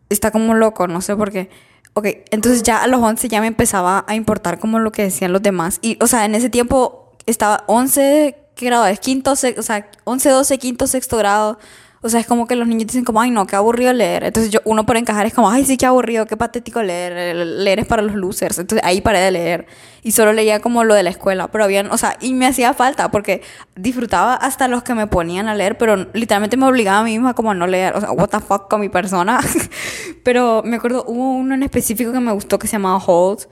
Está 0.08 0.31
como 0.31 0.55
loco, 0.55 0.88
no 0.88 1.03
sé 1.03 1.14
por 1.14 1.31
qué. 1.31 1.50
Ok, 1.93 2.06
entonces 2.31 2.62
ya 2.62 2.82
a 2.82 2.87
los 2.87 3.00
11 3.00 3.29
ya 3.29 3.41
me 3.41 3.49
empezaba 3.49 4.05
a 4.08 4.14
importar 4.14 4.58
como 4.58 4.79
lo 4.79 4.93
que 4.93 5.03
decían 5.03 5.32
los 5.32 5.43
demás. 5.43 5.79
Y, 5.82 5.99
o 6.03 6.06
sea, 6.06 6.25
en 6.25 6.35
ese 6.35 6.49
tiempo 6.49 7.12
estaba 7.26 7.64
11 7.67 8.37
¿qué 8.61 8.67
grado 8.67 8.87
es? 8.87 9.01
Quinto, 9.01 9.33
o 9.33 9.37
sea, 9.37 9.89
11, 10.05 10.29
12, 10.29 10.59
quinto, 10.59 10.87
sexto 10.87 11.17
grado. 11.17 11.59
O 12.03 12.09
sea, 12.09 12.21
es 12.21 12.27
como 12.27 12.47
que 12.47 12.57
los 12.57 12.67
niños 12.67 12.87
dicen 12.87 13.05
como, 13.05 13.21
ay, 13.21 13.31
no, 13.31 13.47
qué 13.47 13.57
aburrido 13.57 13.93
leer. 13.93 14.25
Entonces 14.25 14.51
yo, 14.51 14.61
uno 14.65 14.87
por 14.87 14.97
encajar 14.97 15.27
es 15.27 15.35
como, 15.35 15.51
ay, 15.51 15.65
sí, 15.67 15.77
qué 15.77 15.87
aburrido, 15.87 16.25
qué 16.27 16.37
patético 16.37 16.83
leer. 16.83 17.35
Leer 17.37 17.81
es 17.81 17.87
para 17.87 18.03
los 18.03 18.15
losers. 18.15 18.59
Entonces 18.59 18.87
ahí 18.87 19.01
paré 19.01 19.21
de 19.21 19.31
leer. 19.31 19.67
Y 20.03 20.12
solo 20.12 20.33
leía 20.33 20.61
como 20.61 20.85
lo 20.85 20.95
de 20.95 21.03
la 21.03 21.11
escuela. 21.11 21.49
Pero 21.49 21.65
habían, 21.65 21.91
o 21.91 21.99
sea, 21.99 22.17
y 22.21 22.33
me 22.33 22.47
hacía 22.47 22.73
falta 22.73 23.11
porque 23.11 23.43
disfrutaba 23.77 24.35
hasta 24.35 24.69
los 24.69 24.83
que 24.83 24.95
me 24.95 25.06
ponían 25.06 25.49
a 25.49 25.55
leer, 25.55 25.77
pero 25.77 25.97
literalmente 26.15 26.56
me 26.56 26.67
obligaba 26.67 27.01
a 27.01 27.05
mí 27.05 27.13
misma 27.13 27.35
como 27.35 27.51
a 27.51 27.55
no 27.55 27.67
leer. 27.67 27.95
O 27.97 28.01
sea, 28.01 28.13
what 28.13 28.29
the 28.29 28.41
fuck 28.41 28.69
con 28.69 28.81
mi 28.81 28.89
persona. 28.89 29.41
pero 30.23 30.63
me 30.65 30.77
acuerdo, 30.77 31.05
hubo 31.06 31.33
uno 31.33 31.55
en 31.55 31.63
específico 31.63 32.13
que 32.13 32.21
me 32.21 32.33
gustó 32.33 32.59
que 32.59 32.67
se 32.67 32.73
llamaba 32.73 33.03
Hold, 33.06 33.47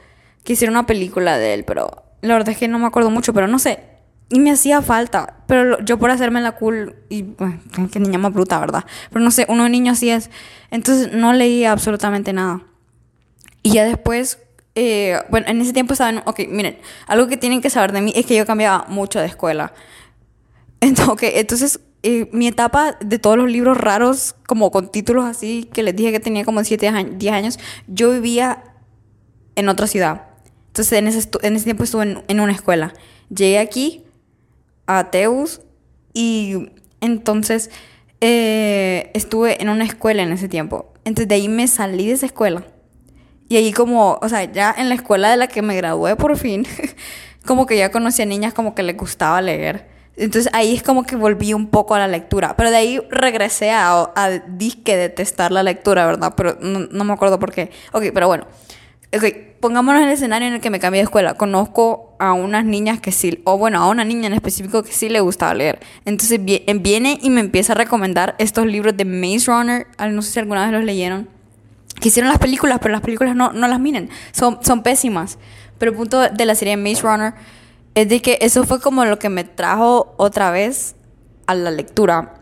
que 0.44 0.54
hicieron 0.54 0.74
una 0.74 0.86
película 0.86 1.36
de 1.36 1.54
él, 1.54 1.64
pero 1.64 2.04
la 2.22 2.34
verdad 2.34 2.50
es 2.50 2.58
que 2.58 2.68
no 2.68 2.78
me 2.78 2.86
acuerdo 2.86 3.10
mucho, 3.10 3.34
pero 3.34 3.46
no 3.46 3.58
sé 3.58 3.97
y 4.30 4.40
me 4.40 4.50
hacía 4.50 4.82
falta, 4.82 5.36
pero 5.46 5.82
yo 5.82 5.98
por 5.98 6.10
hacerme 6.10 6.40
la 6.42 6.52
cool, 6.52 6.96
y 7.08 7.22
bueno, 7.22 7.60
qué 7.90 7.98
niña 7.98 8.18
más 8.18 8.32
bruta, 8.32 8.58
¿verdad? 8.60 8.84
Pero 9.10 9.24
no 9.24 9.30
sé, 9.30 9.46
uno 9.48 9.68
niño 9.68 9.92
así 9.92 10.10
es. 10.10 10.30
Entonces 10.70 11.12
no 11.12 11.32
leía 11.32 11.72
absolutamente 11.72 12.34
nada. 12.34 12.62
Y 13.62 13.72
ya 13.72 13.84
después, 13.84 14.38
eh, 14.74 15.18
bueno, 15.30 15.46
en 15.48 15.60
ese 15.62 15.72
tiempo 15.72 15.94
saben, 15.94 16.20
ok, 16.26 16.40
miren, 16.48 16.78
algo 17.06 17.26
que 17.26 17.38
tienen 17.38 17.62
que 17.62 17.70
saber 17.70 17.92
de 17.92 18.02
mí 18.02 18.12
es 18.14 18.26
que 18.26 18.36
yo 18.36 18.44
cambiaba 18.44 18.84
mucho 18.88 19.18
de 19.18 19.26
escuela. 19.26 19.72
Entonces, 20.80 21.08
okay, 21.08 21.32
entonces 21.34 21.80
eh, 22.04 22.28
mi 22.32 22.46
etapa 22.46 22.96
de 23.00 23.18
todos 23.18 23.36
los 23.36 23.50
libros 23.50 23.76
raros, 23.76 24.36
como 24.46 24.70
con 24.70 24.92
títulos 24.92 25.24
así, 25.24 25.68
que 25.72 25.82
les 25.82 25.96
dije 25.96 26.12
que 26.12 26.20
tenía 26.20 26.44
como 26.44 26.62
7, 26.62 26.92
10 27.16 27.32
años, 27.32 27.58
yo 27.88 28.12
vivía 28.12 28.62
en 29.56 29.68
otra 29.68 29.88
ciudad. 29.88 30.26
Entonces 30.68 30.98
en 30.98 31.08
ese, 31.08 31.28
en 31.42 31.56
ese 31.56 31.64
tiempo 31.64 31.82
estuve 31.82 32.04
en, 32.04 32.22
en 32.28 32.38
una 32.38 32.52
escuela. 32.52 32.94
Llegué 33.28 33.58
aquí 33.58 34.04
a 34.88 35.10
Teus 35.10 35.60
y 36.12 36.70
entonces 37.00 37.70
eh, 38.20 39.12
estuve 39.14 39.62
en 39.62 39.68
una 39.68 39.84
escuela 39.84 40.24
en 40.24 40.32
ese 40.32 40.48
tiempo. 40.48 40.92
Entonces 41.04 41.28
de 41.28 41.36
ahí 41.36 41.48
me 41.48 41.68
salí 41.68 42.08
de 42.08 42.14
esa 42.14 42.26
escuela. 42.26 42.64
Y 43.48 43.56
ahí 43.56 43.72
como, 43.72 44.18
o 44.20 44.28
sea, 44.28 44.44
ya 44.44 44.74
en 44.76 44.88
la 44.88 44.96
escuela 44.96 45.30
de 45.30 45.36
la 45.36 45.46
que 45.46 45.62
me 45.62 45.76
gradué 45.76 46.16
por 46.16 46.36
fin, 46.36 46.66
como 47.46 47.66
que 47.66 47.76
ya 47.76 47.90
conocí 47.92 48.22
a 48.22 48.26
niñas 48.26 48.52
como 48.52 48.74
que 48.74 48.82
les 48.82 48.96
gustaba 48.96 49.40
leer. 49.40 49.86
Entonces 50.16 50.50
ahí 50.52 50.74
es 50.74 50.82
como 50.82 51.04
que 51.04 51.14
volví 51.14 51.54
un 51.54 51.68
poco 51.68 51.94
a 51.94 51.98
la 51.98 52.08
lectura. 52.08 52.56
Pero 52.56 52.70
de 52.70 52.76
ahí 52.76 53.00
regresé 53.10 53.70
a, 53.70 54.10
a 54.16 54.30
disque 54.30 54.96
detestar 54.96 55.52
la 55.52 55.62
lectura, 55.62 56.04
¿verdad? 56.06 56.34
Pero 56.36 56.58
no, 56.60 56.80
no 56.90 57.04
me 57.04 57.12
acuerdo 57.12 57.38
por 57.38 57.52
qué. 57.52 57.70
Ok, 57.92 58.06
pero 58.12 58.26
bueno. 58.26 58.46
Ok, 59.14 59.24
pongámonos 59.60 60.02
en 60.02 60.08
el 60.08 60.14
escenario 60.14 60.48
en 60.48 60.54
el 60.54 60.60
que 60.60 60.70
me 60.70 60.80
cambié 60.80 61.00
de 61.00 61.04
escuela. 61.04 61.34
Conozco 61.34 62.14
a 62.18 62.32
unas 62.32 62.64
niñas 62.64 63.00
que 63.00 63.12
sí, 63.12 63.40
o 63.44 63.58
bueno, 63.58 63.80
a 63.80 63.88
una 63.88 64.04
niña 64.04 64.26
en 64.26 64.34
específico 64.34 64.82
que 64.82 64.92
sí 64.92 65.08
le 65.08 65.20
gustaba 65.20 65.54
leer. 65.54 65.80
Entonces 66.04 66.40
viene 66.42 67.18
y 67.22 67.30
me 67.30 67.40
empieza 67.40 67.72
a 67.72 67.76
recomendar 67.76 68.34
estos 68.38 68.66
libros 68.66 68.96
de 68.96 69.04
Maze 69.04 69.46
Runner. 69.46 69.86
No 70.10 70.22
sé 70.22 70.32
si 70.32 70.38
alguna 70.38 70.64
vez 70.64 70.72
los 70.72 70.84
leyeron. 70.84 71.28
Que 72.00 72.08
hicieron 72.08 72.30
las 72.30 72.38
películas, 72.38 72.78
pero 72.80 72.92
las 72.92 73.00
películas 73.00 73.34
no, 73.34 73.52
no 73.52 73.66
las 73.66 73.80
miren. 73.80 74.08
Son, 74.32 74.58
son 74.62 74.82
pésimas. 74.82 75.38
Pero 75.78 75.92
el 75.92 75.96
punto 75.96 76.20
de 76.20 76.46
la 76.46 76.54
serie 76.54 76.76
Maze 76.76 77.02
Runner 77.02 77.34
es 77.94 78.08
de 78.08 78.22
que 78.22 78.38
eso 78.40 78.64
fue 78.64 78.80
como 78.80 79.04
lo 79.04 79.18
que 79.18 79.28
me 79.28 79.44
trajo 79.44 80.14
otra 80.16 80.50
vez 80.50 80.94
a 81.46 81.54
la 81.54 81.70
lectura. 81.70 82.34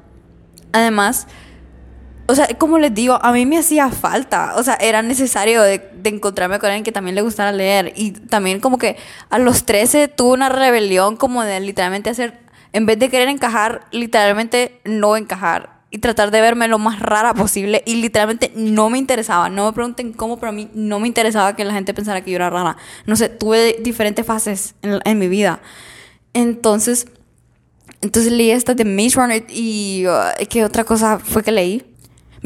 Además, 0.73 1.27
o 2.29 2.35
sea, 2.35 2.49
como 2.59 2.79
les 2.79 2.93
digo, 2.93 3.19
a 3.23 3.33
mí 3.33 3.47
me 3.47 3.59
hacía 3.59 3.89
falta, 3.91 4.55
o 4.57 4.63
sea, 4.63 4.75
era 4.75 5.03
necesario 5.03 5.63
de, 5.63 5.83
encontrarme 6.05 6.59
con 6.59 6.69
alguien 6.69 6.85
que 6.85 6.93
también 6.93 7.15
le 7.15 7.23
gustara 7.23 7.53
leer. 7.53 7.93
Y 7.97 8.13
también 8.13 8.61
como 8.61 8.79
que 8.79 8.97
a 9.29 9.39
los 9.39 9.65
13 9.65 10.09
tuve 10.09 10.35
una 10.35 10.49
rebelión 10.49 11.17
como 11.17 11.43
de 11.43 11.59
literalmente 11.61 12.11
hacer, 12.11 12.39
en 12.73 12.87
vez 12.87 12.99
de 12.99 13.09
querer 13.09 13.29
encajar, 13.29 13.87
literalmente 13.91 14.81
no 14.85 15.17
encajar. 15.17 15.75
y 15.89 15.99
tratar 15.99 16.33
de 16.33 16.41
verme 16.41 16.67
lo 16.67 16.79
más 16.79 16.99
rara 16.99 17.33
posible 17.33 17.83
y 17.87 17.95
literalmente 17.95 18.53
no 18.57 18.91
me 18.91 18.99
interesaba, 18.99 19.49
no 19.49 19.67
me 19.67 19.73
pregunten 19.73 20.13
cómo, 20.13 20.37
pero 20.37 20.51
a 20.51 20.53
mí 20.53 20.69
no 20.75 20.99
me 20.99 21.07
interesaba 21.07 21.55
que 21.55 21.65
la 21.65 21.73
gente 21.73 21.95
pensara 21.95 22.23
que 22.23 22.31
yo 22.33 22.37
era 22.37 22.51
rara. 22.51 22.77
No 23.07 23.15
sé, 23.15 23.29
tuve 23.29 23.79
diferentes 23.81 24.27
fases 24.27 24.75
en, 24.83 25.19
mi 25.19 25.29
vida. 25.29 25.61
Entonces, 26.35 27.07
entonces 28.03 28.33
leí 28.33 28.51
esta 28.51 28.75
de 28.75 28.85
Maze 28.85 29.17
Runner 29.17 29.45
y 29.49 30.05
uh, 30.09 30.47
¿qué 30.51 30.65
otra 30.65 30.85
cosa 30.85 31.19
fue 31.21 31.43
que 31.43 31.53
leí? 31.53 31.96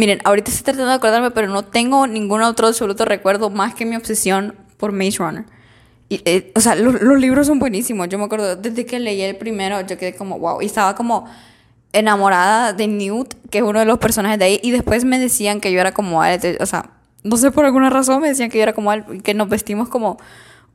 Miren, 0.00 0.18
ahorita 0.24 0.50
estoy 0.50 0.64
tratando 0.64 0.88
de 0.88 0.94
acordarme, 0.94 1.30
pero 1.30 1.48
no 1.48 1.62
tengo 1.62 2.06
ningún 2.06 2.40
otro 2.40 2.68
absoluto 2.68 3.04
recuerdo 3.04 3.50
más 3.50 3.74
que 3.74 3.84
mi 3.84 3.96
obsesión 3.96 4.54
por 4.78 4.92
Maze 4.92 5.18
Runner. 5.18 5.44
Y, 6.08 6.22
eh, 6.24 6.52
o 6.54 6.60
sea, 6.60 6.74
los 6.74 7.20
libros 7.20 7.48
son 7.48 7.58
buenísimos. 7.58 8.08
Yo 8.08 8.16
me 8.16 8.24
acuerdo, 8.24 8.56
desde 8.56 8.86
que 8.86 8.98
leí 8.98 9.20
el 9.20 9.36
primero, 9.36 9.78
yo 9.82 9.98
quedé 9.98 10.14
como, 10.14 10.38
wow. 10.38 10.62
Y 10.62 10.64
estaba 10.64 10.94
como 10.94 11.26
enamorada 11.92 12.72
de 12.72 12.86
Newt, 12.86 13.34
que 13.50 13.58
es 13.58 13.64
uno 13.64 13.78
de 13.78 13.84
los 13.84 13.98
personajes 13.98 14.38
de 14.38 14.46
ahí, 14.46 14.60
y 14.62 14.70
después 14.70 15.04
me 15.04 15.18
decían 15.18 15.60
que 15.60 15.70
yo 15.70 15.78
era 15.78 15.92
como 15.92 16.24
él, 16.24 16.40
o 16.60 16.64
sea, 16.64 16.92
no 17.22 17.36
sé 17.36 17.50
por 17.50 17.66
alguna 17.66 17.90
razón 17.90 18.22
me 18.22 18.28
decían 18.28 18.48
que 18.48 18.56
yo 18.56 18.62
era 18.62 18.72
como 18.72 18.94
él, 18.94 19.22
que 19.22 19.34
nos 19.34 19.50
vestimos 19.50 19.90
como 19.90 20.16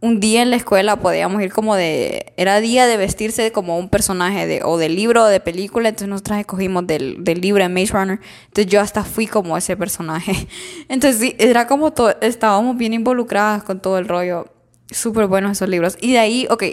un 0.01 0.19
día 0.19 0.41
en 0.41 0.49
la 0.49 0.55
escuela 0.55 0.97
podíamos 0.97 1.41
ir 1.41 1.51
como 1.51 1.75
de, 1.75 2.33
era 2.37 2.59
día 2.59 2.85
de 2.85 2.97
vestirse 2.97 3.51
como 3.51 3.77
un 3.77 3.89
personaje 3.89 4.45
de, 4.45 4.61
o 4.63 4.77
de 4.77 4.89
libro 4.89 5.23
o 5.23 5.27
de 5.27 5.39
película, 5.39 5.89
entonces 5.89 6.09
nosotros 6.09 6.39
escogimos 6.39 6.85
del, 6.85 7.23
del 7.23 7.41
libro 7.41 7.63
de 7.63 7.69
Maze 7.69 7.93
Runner, 7.93 8.19
entonces 8.47 8.67
yo 8.67 8.81
hasta 8.81 9.03
fui 9.03 9.27
como 9.27 9.57
ese 9.57 9.77
personaje, 9.77 10.47
entonces 10.89 11.21
sí, 11.21 11.35
era 11.39 11.67
como 11.67 11.91
todo, 11.91 12.15
estábamos 12.21 12.77
bien 12.77 12.93
involucradas 12.93 13.63
con 13.63 13.79
todo 13.79 13.97
el 13.97 14.07
rollo, 14.07 14.47
súper 14.91 15.27
buenos 15.27 15.53
esos 15.53 15.69
libros, 15.69 15.97
y 16.01 16.11
de 16.11 16.19
ahí, 16.19 16.47
ok, 16.49 16.63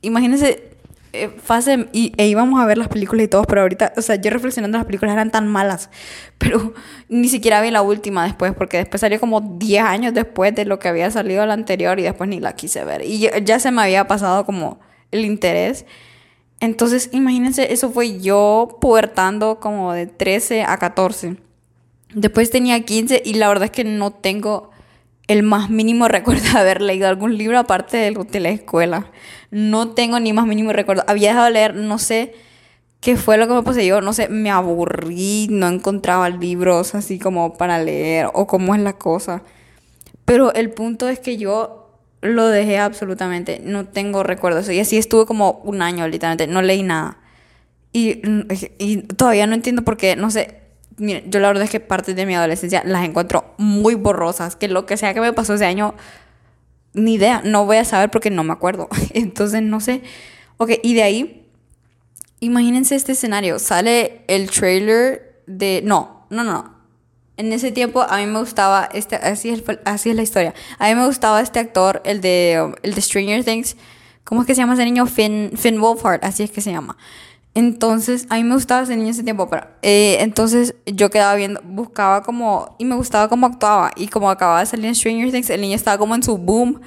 imagínense 0.00 0.77
eh, 1.12 1.28
fase 1.42 1.88
y, 1.92 2.12
e 2.18 2.26
íbamos 2.28 2.60
a 2.60 2.66
ver 2.66 2.76
las 2.76 2.88
películas 2.88 3.24
y 3.24 3.28
todo, 3.28 3.44
pero 3.44 3.62
ahorita, 3.62 3.94
o 3.96 4.02
sea, 4.02 4.16
yo 4.16 4.30
reflexionando 4.30 4.76
las 4.76 4.86
películas 4.86 5.14
eran 5.14 5.30
tan 5.30 5.48
malas, 5.48 5.88
pero 6.38 6.74
ni 7.08 7.28
siquiera 7.28 7.62
vi 7.62 7.70
la 7.70 7.82
última 7.82 8.24
después, 8.24 8.52
porque 8.54 8.76
después 8.76 9.00
salió 9.00 9.18
como 9.18 9.40
10 9.40 9.84
años 9.84 10.14
después 10.14 10.54
de 10.54 10.64
lo 10.66 10.78
que 10.78 10.88
había 10.88 11.10
salido 11.10 11.46
la 11.46 11.54
anterior 11.54 11.98
y 11.98 12.02
después 12.02 12.28
ni 12.28 12.40
la 12.40 12.54
quise 12.54 12.84
ver. 12.84 13.02
Y 13.04 13.30
ya, 13.44 13.58
se 13.58 13.70
me 13.70 13.82
había 13.82 14.06
pasado 14.06 14.44
como 14.44 14.80
el 15.10 15.24
interés. 15.24 15.86
Entonces, 16.60 17.08
imagínense, 17.12 17.72
eso 17.72 17.90
fue 17.90 18.20
yo 18.20 18.78
pubertando 18.80 19.60
como 19.60 19.92
de 19.92 20.06
13 20.06 20.64
a 20.64 20.76
14. 20.76 21.36
Después 22.14 22.50
tenía 22.50 22.84
15 22.84 23.22
y 23.24 23.34
la 23.34 23.48
verdad 23.48 23.66
es 23.66 23.70
que 23.70 23.84
no 23.84 24.10
tengo 24.12 24.70
el 25.28 25.42
más 25.44 25.70
mínimo 25.70 26.08
recuerdo 26.08 26.42
de 26.42 26.58
haber 26.58 26.82
leído 26.82 27.08
algún 27.08 27.38
libro 27.38 27.58
aparte 27.58 27.96
de, 27.96 28.10
de 28.10 28.40
la 28.40 28.48
escuela. 28.48 29.10
No 29.50 29.90
tengo 29.90 30.18
ni 30.18 30.32
más 30.32 30.46
mínimo 30.46 30.72
recuerdo. 30.72 31.04
Había 31.06 31.28
dejado 31.30 31.46
de 31.46 31.52
leer, 31.52 31.74
no 31.76 31.98
sé 31.98 32.34
qué 33.00 33.16
fue 33.16 33.38
lo 33.38 33.46
que 33.46 33.54
me 33.54 33.62
poseyó, 33.62 34.00
no 34.00 34.12
sé, 34.12 34.28
me 34.28 34.50
aburrí, 34.50 35.46
no 35.50 35.68
encontraba 35.68 36.28
libros 36.30 36.94
así 36.94 37.18
como 37.18 37.56
para 37.56 37.78
leer 37.78 38.28
o 38.34 38.46
cómo 38.46 38.74
es 38.74 38.80
la 38.80 38.94
cosa. 38.94 39.42
Pero 40.24 40.52
el 40.54 40.70
punto 40.70 41.08
es 41.08 41.20
que 41.20 41.36
yo 41.36 41.90
lo 42.20 42.48
dejé 42.48 42.78
absolutamente, 42.78 43.60
no 43.64 43.86
tengo 43.86 44.22
recuerdos. 44.22 44.68
Y 44.68 44.80
así 44.80 44.98
estuve 44.98 45.26
como 45.26 45.60
un 45.64 45.82
año, 45.82 46.08
literalmente, 46.08 46.46
no 46.46 46.62
leí 46.62 46.82
nada. 46.82 47.18
Y, 47.92 48.20
y 48.78 48.98
todavía 49.02 49.46
no 49.46 49.54
entiendo 49.54 49.82
por 49.82 49.96
qué, 49.96 50.16
no 50.16 50.30
sé, 50.30 50.57
miren, 50.98 51.30
yo 51.30 51.40
la 51.40 51.48
verdad 51.48 51.64
es 51.64 51.70
que 51.70 51.80
partes 51.80 52.14
de 52.16 52.26
mi 52.26 52.34
adolescencia 52.34 52.82
las 52.84 53.04
encuentro 53.04 53.54
muy 53.56 53.94
borrosas, 53.94 54.56
que 54.56 54.68
lo 54.68 54.86
que 54.86 54.96
sea 54.96 55.14
que 55.14 55.20
me 55.20 55.32
pasó 55.32 55.54
ese 55.54 55.66
año, 55.66 55.94
ni 56.94 57.14
idea, 57.14 57.42
no 57.44 57.64
voy 57.64 57.76
a 57.78 57.84
saber 57.84 58.10
porque 58.10 58.30
no 58.30 58.44
me 58.44 58.52
acuerdo. 58.52 58.88
Entonces, 59.14 59.62
no 59.62 59.80
sé. 59.80 60.02
Ok, 60.56 60.72
y 60.82 60.94
de 60.94 61.02
ahí, 61.02 61.46
imagínense 62.40 62.96
este 62.96 63.12
escenario, 63.12 63.58
sale 63.58 64.22
el 64.26 64.50
trailer 64.50 65.42
de... 65.46 65.82
No, 65.84 66.26
no, 66.30 66.44
no. 66.44 66.76
En 67.36 67.52
ese 67.52 67.70
tiempo 67.70 68.02
a 68.02 68.16
mí 68.16 68.26
me 68.26 68.40
gustaba, 68.40 68.88
este, 68.92 69.14
así, 69.14 69.50
es, 69.50 69.62
así 69.84 70.10
es 70.10 70.16
la 70.16 70.22
historia, 70.22 70.54
a 70.80 70.88
mí 70.88 70.96
me 70.96 71.06
gustaba 71.06 71.40
este 71.40 71.60
actor, 71.60 72.02
el 72.04 72.20
de, 72.20 72.74
el 72.82 72.94
de 72.94 73.00
Stranger 73.00 73.44
Things, 73.44 73.76
¿cómo 74.24 74.40
es 74.40 74.46
que 74.48 74.56
se 74.56 74.62
llama 74.62 74.74
ese 74.74 74.84
niño? 74.84 75.06
Finn, 75.06 75.52
Finn 75.56 75.80
Wolfhard, 75.80 76.24
así 76.24 76.42
es 76.42 76.50
que 76.50 76.60
se 76.60 76.72
llama. 76.72 76.96
Entonces, 77.58 78.28
a 78.30 78.36
mí 78.36 78.44
me 78.44 78.54
gustaba 78.54 78.84
ese 78.84 78.96
niño 78.96 79.10
ese 79.10 79.24
tiempo, 79.24 79.48
pero 79.50 79.66
eh, 79.82 80.18
entonces 80.20 80.76
yo 80.86 81.10
quedaba 81.10 81.34
viendo, 81.34 81.60
buscaba 81.64 82.22
como, 82.22 82.76
y 82.78 82.84
me 82.84 82.94
gustaba 82.94 83.28
cómo 83.28 83.48
actuaba, 83.48 83.90
y 83.96 84.06
como 84.06 84.30
acababa 84.30 84.60
de 84.60 84.66
salir 84.66 84.86
en 84.86 84.94
Stranger 84.94 85.32
Things, 85.32 85.50
el 85.50 85.62
niño 85.62 85.74
estaba 85.74 85.98
como 85.98 86.14
en 86.14 86.22
su 86.22 86.38
boom, 86.38 86.80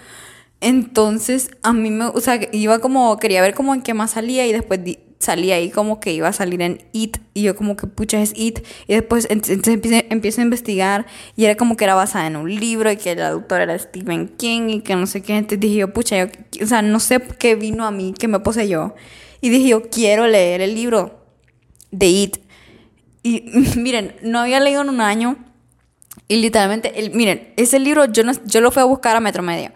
entonces 0.62 1.52
a 1.62 1.74
mí 1.74 1.92
me, 1.92 2.06
o 2.06 2.22
sea, 2.22 2.40
iba 2.54 2.80
como, 2.80 3.18
quería 3.18 3.42
ver 3.42 3.54
como 3.54 3.74
en 3.74 3.82
qué 3.82 3.94
más 3.94 4.12
salía, 4.12 4.48
y 4.48 4.54
después 4.54 4.80
salía 5.20 5.56
ahí 5.56 5.72
como 5.72 6.00
que 6.00 6.14
iba 6.14 6.30
a 6.30 6.34
salir 6.34 6.62
en 6.62 6.82
It, 6.94 7.18
y 7.34 7.42
yo 7.42 7.58
como 7.58 7.76
que, 7.76 7.88
pucha, 7.88 8.22
es 8.22 8.32
It, 8.34 8.60
y 8.88 8.94
después 8.94 9.28
entonces 9.30 9.68
empiezo, 9.68 10.40
a 10.40 10.44
investigar, 10.46 11.06
y 11.36 11.44
era 11.44 11.58
como 11.58 11.76
que 11.76 11.84
era 11.84 11.96
basada 11.96 12.28
en 12.28 12.38
un 12.38 12.50
libro, 12.50 12.90
y 12.90 12.96
que 12.96 13.12
el 13.12 13.22
autor 13.24 13.60
era 13.60 13.78
Stephen 13.78 14.30
King, 14.38 14.70
y 14.70 14.80
que 14.80 14.96
no 14.96 15.06
sé 15.06 15.22
qué, 15.22 15.36
entonces 15.36 15.60
dije 15.60 15.80
yo, 15.80 15.92
pucha, 15.92 16.16
yo, 16.18 16.64
o 16.64 16.66
sea, 16.66 16.82
no 16.82 17.02
sé 17.02 17.22
qué 17.38 17.56
vino 17.56 17.86
a 17.86 17.92
mí, 17.92 18.14
que 18.18 18.30
me 18.30 18.40
poseyó. 18.40 18.96
Y 19.42 19.50
dije, 19.50 19.70
yo 19.70 19.90
quiero 19.90 20.28
leer 20.28 20.62
el 20.62 20.76
libro 20.76 21.26
de 21.92 22.08
It. 22.08 22.38
Y 23.24 23.42
miren, 23.76 24.16
no 24.22 24.40
había 24.40 24.60
leído 24.60 24.82
en 24.82 24.90
un 24.90 25.02
año. 25.02 25.38
Y 26.28 26.38
literalmente, 26.38 27.00
el, 27.00 27.12
miren, 27.12 27.54
ese 27.58 27.80
libro 27.80 28.06
yo, 28.06 28.24
no, 28.24 28.32
yo 28.46 28.62
lo 28.62 28.72
fui 28.72 28.82
a 28.82 28.86
buscar 28.86 29.16
a 29.16 29.20
Metro 29.20 29.44
Medio. 29.44 29.72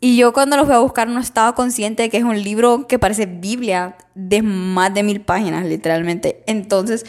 Y 0.00 0.16
yo 0.16 0.32
cuando 0.32 0.56
lo 0.56 0.64
fui 0.64 0.74
a 0.74 0.80
buscar 0.80 1.06
no 1.06 1.20
estaba 1.20 1.54
consciente 1.54 2.02
de 2.02 2.10
que 2.10 2.16
es 2.16 2.24
un 2.24 2.42
libro 2.42 2.88
que 2.88 2.98
parece 2.98 3.26
Biblia 3.26 3.96
de 4.14 4.42
más 4.42 4.92
de 4.92 5.02
mil 5.04 5.20
páginas, 5.20 5.64
literalmente. 5.64 6.42
Entonces, 6.46 7.06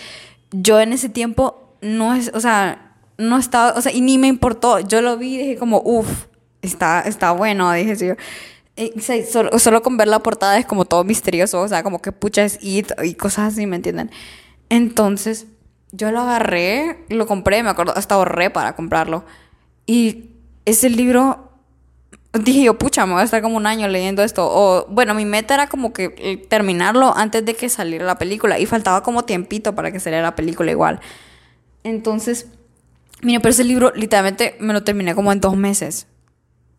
yo 0.51 0.79
en 0.79 0.93
ese 0.93 1.09
tiempo 1.09 1.75
no 1.81 2.13
es, 2.13 2.31
o 2.35 2.39
sea, 2.39 2.95
no 3.17 3.37
estaba, 3.37 3.73
o 3.73 3.81
sea, 3.81 3.91
y 3.91 4.01
ni 4.01 4.17
me 4.17 4.27
importó. 4.27 4.79
Yo 4.79 5.01
lo 5.01 5.17
vi 5.17 5.35
y 5.35 5.37
dije 5.39 5.57
como, 5.57 5.81
uff, 5.83 6.25
está, 6.61 7.01
está 7.01 7.31
bueno, 7.31 7.71
dije 7.73 7.95
yo. 7.95 8.13
Eh, 8.75 9.25
solo, 9.59 9.83
con 9.83 9.97
ver 9.97 10.07
la 10.07 10.19
portada 10.19 10.57
es 10.57 10.65
como 10.65 10.85
todo 10.85 11.03
misterioso, 11.03 11.61
o 11.61 11.67
sea, 11.67 11.83
como 11.83 12.01
que 12.01 12.11
pucha 12.11 12.43
es 12.43 12.57
It 12.61 12.91
y 13.03 13.13
cosas 13.13 13.53
así, 13.53 13.67
¿me 13.67 13.75
entienden? 13.75 14.09
Entonces, 14.69 15.45
yo 15.91 16.11
lo 16.11 16.21
agarré, 16.21 17.05
lo 17.09 17.27
compré, 17.27 17.61
me 17.61 17.69
acuerdo, 17.69 17.93
hasta 17.95 18.15
ahorré 18.15 18.49
para 18.49 18.75
comprarlo. 18.75 19.25
Y 19.85 20.31
ese 20.65 20.89
libro, 20.89 21.51
dije 22.33 22.63
yo, 22.63 22.79
pucha, 22.79 23.05
me 23.05 23.13
voy 23.13 23.21
a 23.21 23.25
estar 23.25 23.43
como 23.43 23.57
un 23.57 23.67
año 23.67 23.87
leyendo 23.87 24.23
esto. 24.23 24.47
O, 24.49 24.87
bueno, 24.89 25.13
mi 25.13 25.25
meta 25.25 25.53
era 25.53 25.67
como 25.67 25.93
que 25.93 26.15
eh, 26.17 26.37
terminarlo 26.37 27.15
antes 27.15 27.45
de 27.45 27.53
que 27.53 27.69
saliera 27.69 28.05
la 28.05 28.17
película. 28.17 28.57
Y 28.59 28.65
faltaba 28.65 29.03
como 29.03 29.23
tiempito 29.25 29.75
para 29.75 29.91
que 29.91 29.99
saliera 29.99 30.23
la 30.23 30.35
película 30.35 30.71
igual. 30.71 30.99
Entonces, 31.83 32.47
mira, 33.21 33.39
pero 33.39 33.51
ese 33.51 33.63
libro 33.63 33.91
literalmente 33.93 34.55
me 34.59 34.73
lo 34.73 34.83
terminé 34.83 35.13
como 35.13 35.31
en 35.31 35.41
dos 35.41 35.55
meses 35.55 36.07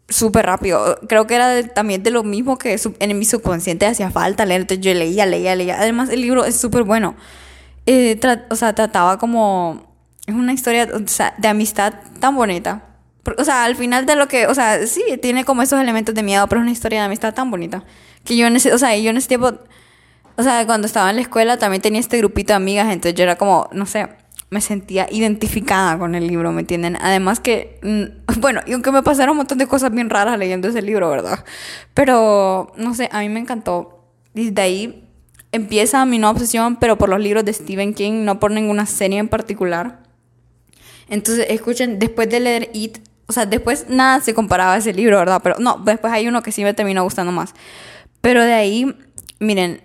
súper 0.09 0.47
rápido. 0.47 0.99
Creo 1.09 1.27
que 1.27 1.35
era 1.35 1.63
también 1.69 2.03
de 2.03 2.11
lo 2.11 2.23
mismo 2.23 2.59
que 2.59 2.79
en 2.99 3.19
mi 3.19 3.25
subconsciente 3.25 3.87
hacía 3.87 4.11
falta 4.11 4.45
leer. 4.45 4.63
Entonces 4.63 4.85
yo 4.85 4.95
leía, 4.95 5.27
leía, 5.27 5.55
leía. 5.57 5.77
Además, 5.79 6.11
el 6.11 6.21
libro 6.21 6.45
es 6.45 6.57
súper 6.57 6.83
bueno. 6.83 7.17
Eh, 7.87 8.19
o 8.51 8.57
sea, 8.57 8.75
trataba 8.75 9.19
como. 9.19 9.93
Es 10.27 10.35
una 10.35 10.53
historia 10.55 10.87
de 10.87 11.49
amistad 11.49 11.95
tan 12.21 12.35
bonita. 12.35 12.87
O 13.39 13.45
sea, 13.45 13.65
al 13.65 13.77
final 13.77 14.07
de 14.07 14.17
lo 14.17 14.29
que. 14.29 14.47
O 14.47 14.55
sea, 14.55 14.87
sí, 14.87 15.03
tiene 15.21 15.45
como 15.45 15.63
esos 15.63 15.81
elementos 15.81 16.15
de 16.15 16.23
miedo, 16.23 16.47
pero 16.49 16.61
es 16.61 16.65
una 16.65 16.73
historia 16.73 17.01
de 17.01 17.07
amistad 17.07 17.35
tan 17.35 17.51
bonita. 17.51 17.85
Que 18.25 18.37
yo 18.37 18.47
en. 18.47 18.57
O 18.57 18.79
sea, 18.79 18.97
yo 18.97 19.11
en 19.11 19.17
ese 19.17 19.29
tiempo. 19.29 19.53
O 20.37 20.43
sea, 20.43 20.67
cuando 20.67 20.87
estaba 20.87 21.11
en 21.11 21.17
la 21.17 21.23
escuela 21.23 21.59
también 21.59 21.81
tenía 21.81 22.01
este 22.01 22.19
grupito 22.19 22.53
de 22.53 22.57
amigas. 22.57 22.87
Entonces 22.93 23.15
yo 23.15 23.23
era 23.23 23.37
como, 23.37 23.69
no 23.73 23.87
sé 23.87 24.09
me 24.55 24.61
sentía 24.61 25.09
identificada 25.11 25.99
con 25.99 26.15
el 26.15 26.29
libro, 26.29 26.53
¿me 26.53 26.61
entienden? 26.61 26.97
Además 27.01 27.41
que, 27.41 27.81
mm, 27.83 28.41
bueno, 28.41 28.61
y 28.65 28.73
aunque 28.73 28.93
me 28.93 29.03
pasaron 29.03 29.33
un 29.33 29.39
montón 29.39 29.59
de 29.59 29.67
cosas 29.67 29.91
bien 29.91 30.09
raras 30.09 30.39
leyendo 30.39 30.69
ese 30.69 30.81
libro, 30.81 31.11
¿verdad? 31.11 31.45
Pero, 31.93 32.73
no 32.77 32.95
sé, 32.95 33.09
a 33.11 33.19
mí 33.19 33.29
me 33.29 33.41
encantó. 33.41 34.05
Desde 34.33 34.63
ahí 34.63 35.09
empieza 35.51 36.07
mi 36.07 36.21
nueva 36.21 36.35
obsesión, 36.35 36.77
pero 36.77 36.97
por 36.97 37.09
los 37.09 37.19
libros 37.19 37.45
de 37.45 37.53
Stephen 37.53 37.95
King, 37.95 38.25
no 38.25 38.39
por 38.39 38.53
ninguna 38.53 38.87
serie 38.87 39.19
en 39.19 39.27
particular. 39.27 40.05
Entonces, 41.09 41.47
escuchen, 41.49 41.99
después 41.99 42.31
de 42.31 42.39
leer 42.39 42.71
It, 42.75 42.99
o 43.27 43.33
sea, 43.33 43.47
después 43.47 43.87
nada 43.89 44.21
se 44.21 44.35
comparaba 44.35 44.75
a 44.75 44.77
ese 44.77 44.93
libro, 44.93 45.19
¿verdad? 45.19 45.41
Pero 45.43 45.57
no, 45.59 45.79
después 45.79 46.13
hay 46.13 46.29
uno 46.29 46.45
que 46.45 46.53
sí 46.53 46.63
me 46.63 46.75
terminó 46.75 47.03
gustando 47.03 47.33
más. 47.33 47.55
Pero 48.21 48.45
de 48.45 48.53
ahí, 48.53 48.95
miren, 49.41 49.83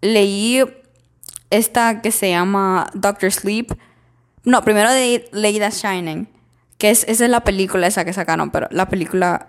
leí 0.00 0.64
esta 1.50 2.02
que 2.02 2.10
se 2.10 2.30
llama 2.30 2.90
Doctor 2.92 3.30
Sleep 3.30 3.72
no, 4.44 4.62
primero 4.62 4.90
de 4.90 5.28
leí 5.32 5.58
The 5.58 5.70
Shining, 5.70 6.28
que 6.78 6.90
es, 6.90 7.04
esa 7.08 7.24
es 7.24 7.30
la 7.30 7.44
película 7.44 7.86
esa 7.86 8.04
que 8.04 8.12
sacaron, 8.12 8.50
pero 8.50 8.68
la 8.70 8.88
película... 8.88 9.48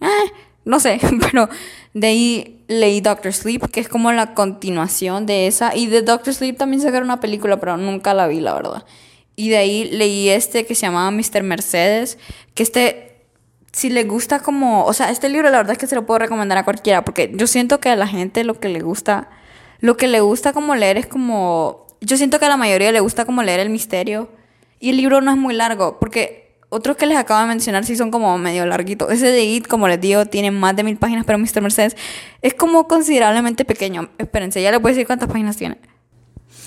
Eh, 0.00 0.32
no 0.64 0.80
sé, 0.80 1.00
pero 1.30 1.48
de 1.94 2.06
ahí 2.06 2.64
leí 2.68 3.00
Doctor 3.00 3.32
Sleep, 3.32 3.70
que 3.70 3.80
es 3.80 3.88
como 3.88 4.12
la 4.12 4.34
continuación 4.34 5.24
de 5.24 5.46
esa. 5.46 5.74
Y 5.74 5.86
de 5.86 6.02
Doctor 6.02 6.34
Sleep 6.34 6.58
también 6.58 6.82
sacaron 6.82 7.04
una 7.04 7.20
película, 7.20 7.58
pero 7.58 7.76
nunca 7.76 8.12
la 8.12 8.26
vi, 8.26 8.40
la 8.40 8.54
verdad. 8.54 8.84
Y 9.36 9.50
de 9.50 9.58
ahí 9.58 9.84
leí 9.84 10.28
este 10.28 10.66
que 10.66 10.74
se 10.74 10.82
llamaba 10.82 11.10
Mr. 11.10 11.42
Mercedes, 11.42 12.18
que 12.54 12.62
este, 12.62 13.22
si 13.72 13.90
le 13.90 14.04
gusta 14.04 14.40
como, 14.40 14.84
o 14.84 14.92
sea, 14.92 15.10
este 15.10 15.28
libro 15.28 15.50
la 15.50 15.58
verdad 15.58 15.72
es 15.72 15.78
que 15.78 15.86
se 15.86 15.94
lo 15.94 16.06
puedo 16.06 16.18
recomendar 16.18 16.58
a 16.58 16.64
cualquiera, 16.64 17.04
porque 17.04 17.30
yo 17.34 17.46
siento 17.46 17.78
que 17.78 17.90
a 17.90 17.96
la 17.96 18.08
gente 18.08 18.42
lo 18.44 18.58
que 18.58 18.68
le 18.68 18.80
gusta, 18.80 19.28
lo 19.80 19.96
que 19.96 20.08
le 20.08 20.20
gusta 20.20 20.52
como 20.52 20.74
leer 20.74 20.96
es 20.96 21.06
como 21.06 21.85
yo 22.00 22.16
siento 22.16 22.38
que 22.38 22.44
a 22.44 22.48
la 22.48 22.56
mayoría 22.56 22.92
le 22.92 23.00
gusta 23.00 23.24
como 23.24 23.42
leer 23.42 23.60
el 23.60 23.70
misterio. 23.70 24.28
Y 24.78 24.90
el 24.90 24.96
libro 24.98 25.20
no 25.20 25.30
es 25.30 25.36
muy 25.38 25.54
largo, 25.54 25.98
porque 25.98 26.46
otros 26.68 26.96
que 26.96 27.06
les 27.06 27.16
acabo 27.16 27.40
de 27.40 27.46
mencionar 27.46 27.84
sí 27.84 27.96
son 27.96 28.10
como 28.10 28.36
medio 28.38 28.66
larguitos. 28.66 29.10
Ese 29.10 29.28
de 29.28 29.44
It, 29.44 29.66
como 29.66 29.88
les 29.88 30.00
digo, 30.00 30.26
tiene 30.26 30.50
más 30.50 30.76
de 30.76 30.82
mil 30.82 30.96
páginas, 30.96 31.24
pero 31.24 31.38
Mr. 31.38 31.62
Mercedes 31.62 31.96
es 32.42 32.54
como 32.54 32.86
considerablemente 32.86 33.64
pequeño. 33.64 34.10
Espérense, 34.18 34.60
ya 34.60 34.70
les 34.70 34.80
voy 34.80 34.92
decir 34.92 35.06
cuántas 35.06 35.28
páginas 35.28 35.56
tiene. 35.56 35.78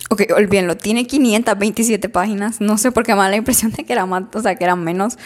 Ok, 0.09 0.23
olvídenlo, 0.35 0.75
tiene 0.77 1.05
527 1.05 2.09
páginas. 2.09 2.61
No 2.61 2.77
sé 2.77 2.91
por 2.91 3.05
qué 3.05 3.13
me 3.13 3.21
da 3.21 3.29
la 3.29 3.35
impresión 3.35 3.71
de 3.71 3.83
que 3.83 3.93
era 3.93 4.05
más, 4.05 4.23
o 4.33 4.41
sea, 4.41 4.55
que 4.55 4.63
eran 4.63 4.83
menos. 4.83 5.17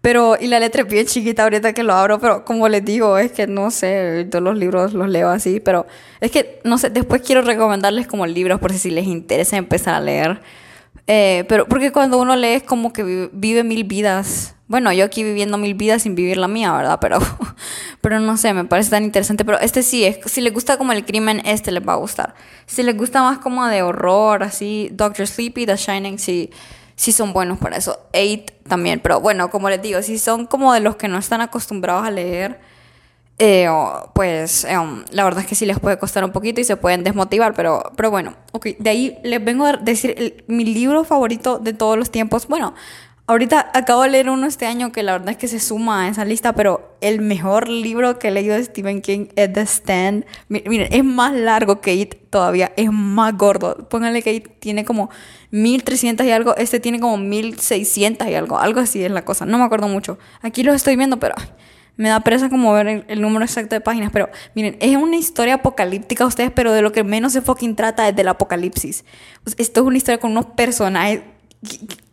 Pero, 0.00 0.36
y 0.40 0.48
la 0.48 0.60
letra 0.60 0.82
es 0.82 0.88
bien 0.88 1.06
chiquita 1.06 1.44
ahorita 1.44 1.72
que 1.72 1.82
lo 1.82 1.94
abro, 1.94 2.18
pero 2.18 2.44
como 2.44 2.68
les 2.68 2.84
digo, 2.84 3.16
es 3.16 3.32
que 3.32 3.46
no 3.46 3.70
sé, 3.70 4.26
todos 4.30 4.42
los 4.42 4.56
libros 4.58 4.92
los 4.92 5.08
leo 5.08 5.30
así, 5.30 5.60
pero 5.60 5.86
es 6.20 6.30
que, 6.30 6.60
no 6.64 6.78
sé, 6.78 6.90
después 6.90 7.22
quiero 7.22 7.42
recomendarles 7.42 8.06
como 8.06 8.26
libros 8.26 8.60
por 8.60 8.72
si 8.72 8.90
les 8.90 9.06
interesa 9.06 9.56
empezar 9.56 9.94
a 9.94 10.00
leer. 10.00 10.42
Eh, 11.06 11.44
pero 11.48 11.66
porque 11.68 11.92
cuando 11.92 12.18
uno 12.18 12.34
lee 12.36 12.48
es 12.48 12.62
como 12.62 12.92
que 12.92 13.30
vive, 13.32 13.64
mil 13.64 13.84
vidas. 13.84 14.53
Bueno, 14.66 14.92
yo 14.92 15.04
aquí 15.04 15.22
viviendo 15.22 15.58
mil 15.58 15.74
vidas 15.74 16.02
sin 16.02 16.14
vivir 16.14 16.38
la 16.38 16.48
mía, 16.48 16.72
¿verdad? 16.72 16.98
Pero, 17.00 17.18
pero 18.00 18.20
no 18.20 18.36
sé, 18.36 18.54
me 18.54 18.64
parece 18.64 18.90
tan 18.90 19.04
interesante. 19.04 19.44
Pero 19.44 19.58
este 19.60 19.82
sí, 19.82 20.04
es, 20.04 20.18
si 20.26 20.40
les 20.40 20.52
gusta 20.52 20.78
como 20.78 20.92
el 20.92 21.04
crimen, 21.04 21.42
este 21.44 21.70
les 21.70 21.86
va 21.86 21.92
a 21.94 21.96
gustar. 21.96 22.34
Si 22.66 22.82
les 22.82 22.96
gusta 22.96 23.22
más 23.22 23.38
como 23.38 23.66
de 23.66 23.82
horror, 23.82 24.42
así, 24.42 24.90
Doctor 24.92 25.26
Sleepy, 25.26 25.66
The 25.66 25.76
Shining, 25.76 26.18
sí, 26.18 26.50
sí 26.96 27.12
son 27.12 27.32
buenos 27.32 27.58
para 27.58 27.76
eso. 27.76 27.98
Eight 28.12 28.52
también, 28.66 29.00
pero 29.00 29.20
bueno, 29.20 29.50
como 29.50 29.68
les 29.68 29.82
digo, 29.82 30.00
si 30.02 30.18
son 30.18 30.46
como 30.46 30.72
de 30.72 30.80
los 30.80 30.96
que 30.96 31.08
no 31.08 31.18
están 31.18 31.40
acostumbrados 31.42 32.06
a 32.06 32.10
leer 32.10 32.58
eh, 33.38 33.68
pues 34.14 34.64
em, 34.64 35.04
la 35.10 35.24
verdad 35.24 35.40
es 35.40 35.46
que 35.48 35.56
sí 35.56 35.66
les 35.66 35.80
puede 35.80 35.98
costar 35.98 36.24
un 36.24 36.30
poquito 36.30 36.60
y 36.60 36.64
se 36.64 36.76
pueden 36.76 37.02
desmotivar, 37.02 37.54
pero, 37.54 37.92
pero 37.96 38.10
bueno, 38.10 38.36
ok, 38.52 38.66
de 38.78 38.90
ahí 38.90 39.18
les 39.24 39.44
vengo 39.44 39.66
a 39.66 39.72
decir 39.76 40.44
mi 40.46 40.64
libro 40.64 41.04
favorito 41.04 41.58
de 41.58 41.72
todos 41.72 41.98
los 41.98 42.10
tiempos. 42.10 42.46
Bueno, 42.46 42.74
ahorita 43.26 43.70
acabo 43.72 44.02
de 44.02 44.10
leer 44.10 44.28
uno 44.28 44.46
este 44.46 44.66
año 44.66 44.92
que 44.92 45.02
la 45.02 45.12
verdad 45.12 45.30
es 45.30 45.36
que 45.36 45.48
se 45.48 45.60
suma 45.60 46.04
a 46.04 46.08
esa 46.08 46.24
lista, 46.24 46.52
pero 46.54 46.96
el 47.00 47.20
mejor 47.20 47.68
libro 47.68 48.18
que 48.18 48.28
he 48.28 48.30
leído 48.30 48.54
de 48.54 48.64
Stephen 48.64 49.00
King 49.00 49.26
es 49.36 49.52
The 49.52 49.62
Stand. 49.62 50.26
Miren, 50.48 50.88
es 50.92 51.04
más 51.04 51.32
largo 51.32 51.80
que 51.80 51.94
It 51.94 52.16
todavía, 52.30 52.72
es 52.76 52.90
más 52.92 53.36
gordo. 53.36 53.88
Pónganle 53.88 54.22
que 54.22 54.34
It 54.34 54.48
tiene 54.58 54.84
como 54.84 55.10
1300 55.50 56.26
y 56.26 56.30
algo, 56.30 56.56
este 56.56 56.80
tiene 56.80 57.00
como 57.00 57.16
1600 57.16 58.28
y 58.28 58.34
algo, 58.34 58.58
algo 58.58 58.80
así 58.80 59.02
es 59.02 59.10
la 59.10 59.24
cosa, 59.24 59.46
no 59.46 59.58
me 59.58 59.64
acuerdo 59.64 59.88
mucho. 59.88 60.18
Aquí 60.42 60.62
lo 60.62 60.72
estoy 60.72 60.96
viendo, 60.96 61.18
pero 61.18 61.34
me 61.96 62.08
da 62.08 62.20
presa 62.20 62.50
como 62.50 62.72
ver 62.72 63.04
el, 63.06 63.20
número 63.20 63.44
exacto 63.44 63.74
de 63.74 63.80
páginas, 63.80 64.10
pero 64.12 64.28
miren, 64.54 64.76
es 64.80 64.96
una 64.96 65.16
historia 65.16 65.54
apocalíptica 65.54 66.26
ustedes, 66.26 66.50
pero 66.50 66.72
de 66.72 66.82
lo 66.82 66.92
que 66.92 67.04
menos 67.04 67.32
se 67.32 67.40
fucking 67.40 67.76
trata 67.76 68.08
es 68.08 68.16
del 68.16 68.28
apocalipsis. 68.28 69.04
esto 69.56 69.80
es 69.80 69.86
una 69.86 69.96
historia 69.96 70.18
con 70.18 70.32
unos 70.32 70.46
personajes 70.46 71.20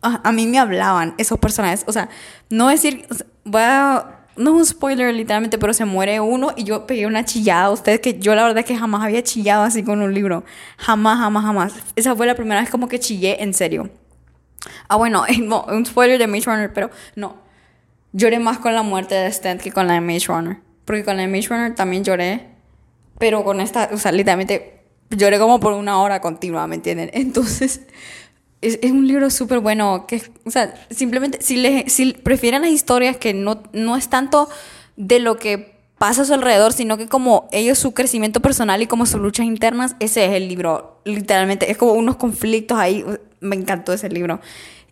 a, 0.02 0.32
mí 0.32 0.46
me 0.46 0.58
hablaban 0.58 1.14
esos 1.18 1.38
personajes, 1.38 1.84
o 1.86 1.92
sea, 1.92 2.08
no 2.50 2.68
decir, 2.68 3.06
voy 3.44 3.62
a, 3.62 4.20
no 4.36 4.50
es 4.50 4.56
un 4.56 4.66
spoiler 4.66 5.14
literalmente, 5.14 5.58
pero 5.58 5.72
se 5.72 5.84
muere 5.84 6.20
uno 6.20 6.52
y 6.56 6.64
yo 6.64 6.86
pegué 6.86 7.06
una 7.06 7.24
chillada 7.24 7.64
a 7.64 7.70
ustedes 7.70 8.00
que 8.00 8.18
yo 8.18 8.34
la 8.34 8.42
verdad 8.42 8.58
es 8.58 8.64
que 8.64 8.76
jamás 8.76 9.02
había 9.02 9.22
chillado 9.22 9.62
así 9.62 9.82
con 9.82 10.00
un 10.00 10.14
libro, 10.14 10.44
jamás, 10.78 11.18
jamás, 11.18 11.44
jamás. 11.44 11.72
Esa 11.96 12.16
fue 12.16 12.26
la 12.26 12.34
primera 12.34 12.60
vez 12.60 12.70
como 12.70 12.88
que 12.88 12.98
chillé 12.98 13.42
en 13.42 13.54
serio. 13.54 13.90
Ah, 14.88 14.96
bueno, 14.96 15.24
un 15.68 15.86
spoiler 15.86 16.18
de 16.18 16.26
Maze 16.26 16.50
Runner, 16.50 16.72
pero 16.72 16.90
no, 17.16 17.36
lloré 18.12 18.38
más 18.38 18.58
con 18.58 18.74
la 18.74 18.82
muerte 18.82 19.14
de 19.14 19.30
Stent 19.30 19.60
que 19.60 19.72
con 19.72 19.86
la 19.86 19.94
de 19.94 20.00
Maze 20.00 20.26
Runner. 20.26 20.58
Porque 20.84 21.04
con 21.04 21.16
la 21.16 21.22
de 21.22 21.28
Maze 21.28 21.48
Runner 21.48 21.74
también 21.74 22.04
lloré. 22.04 22.48
Pero 23.18 23.44
con 23.44 23.60
esta, 23.60 23.90
o 23.92 23.98
sea, 23.98 24.12
literalmente 24.12 24.82
lloré 25.10 25.38
como 25.38 25.60
por 25.60 25.72
una 25.74 26.00
hora 26.00 26.20
continua, 26.20 26.66
¿me 26.66 26.76
entienden? 26.76 27.10
Entonces, 27.14 27.82
es, 28.62 28.78
es 28.80 28.90
un 28.90 29.06
libro 29.06 29.28
súper 29.28 29.58
bueno. 29.58 30.06
Que, 30.06 30.22
o 30.44 30.50
sea, 30.50 30.74
simplemente, 30.90 31.42
si, 31.42 31.56
le, 31.56 31.88
si 31.90 32.12
prefieren 32.14 32.62
las 32.62 32.70
historias 32.70 33.16
que 33.16 33.34
no, 33.34 33.62
no 33.72 33.96
es 33.96 34.08
tanto 34.08 34.48
de 34.96 35.18
lo 35.18 35.36
que 35.36 35.72
pasa 35.98 36.22
a 36.22 36.24
su 36.24 36.34
alrededor, 36.34 36.72
sino 36.72 36.96
que 36.96 37.06
como 37.06 37.48
ellos, 37.52 37.78
su 37.78 37.92
crecimiento 37.92 38.40
personal 38.40 38.80
y 38.80 38.86
como 38.86 39.06
sus 39.06 39.20
luchas 39.20 39.46
internas, 39.46 39.96
ese 40.00 40.24
es 40.24 40.32
el 40.32 40.48
libro. 40.48 41.00
Literalmente, 41.04 41.70
es 41.70 41.76
como 41.76 41.92
unos 41.92 42.16
conflictos 42.16 42.78
ahí. 42.78 43.04
Me 43.40 43.56
encantó 43.56 43.92
ese 43.92 44.08
libro. 44.08 44.40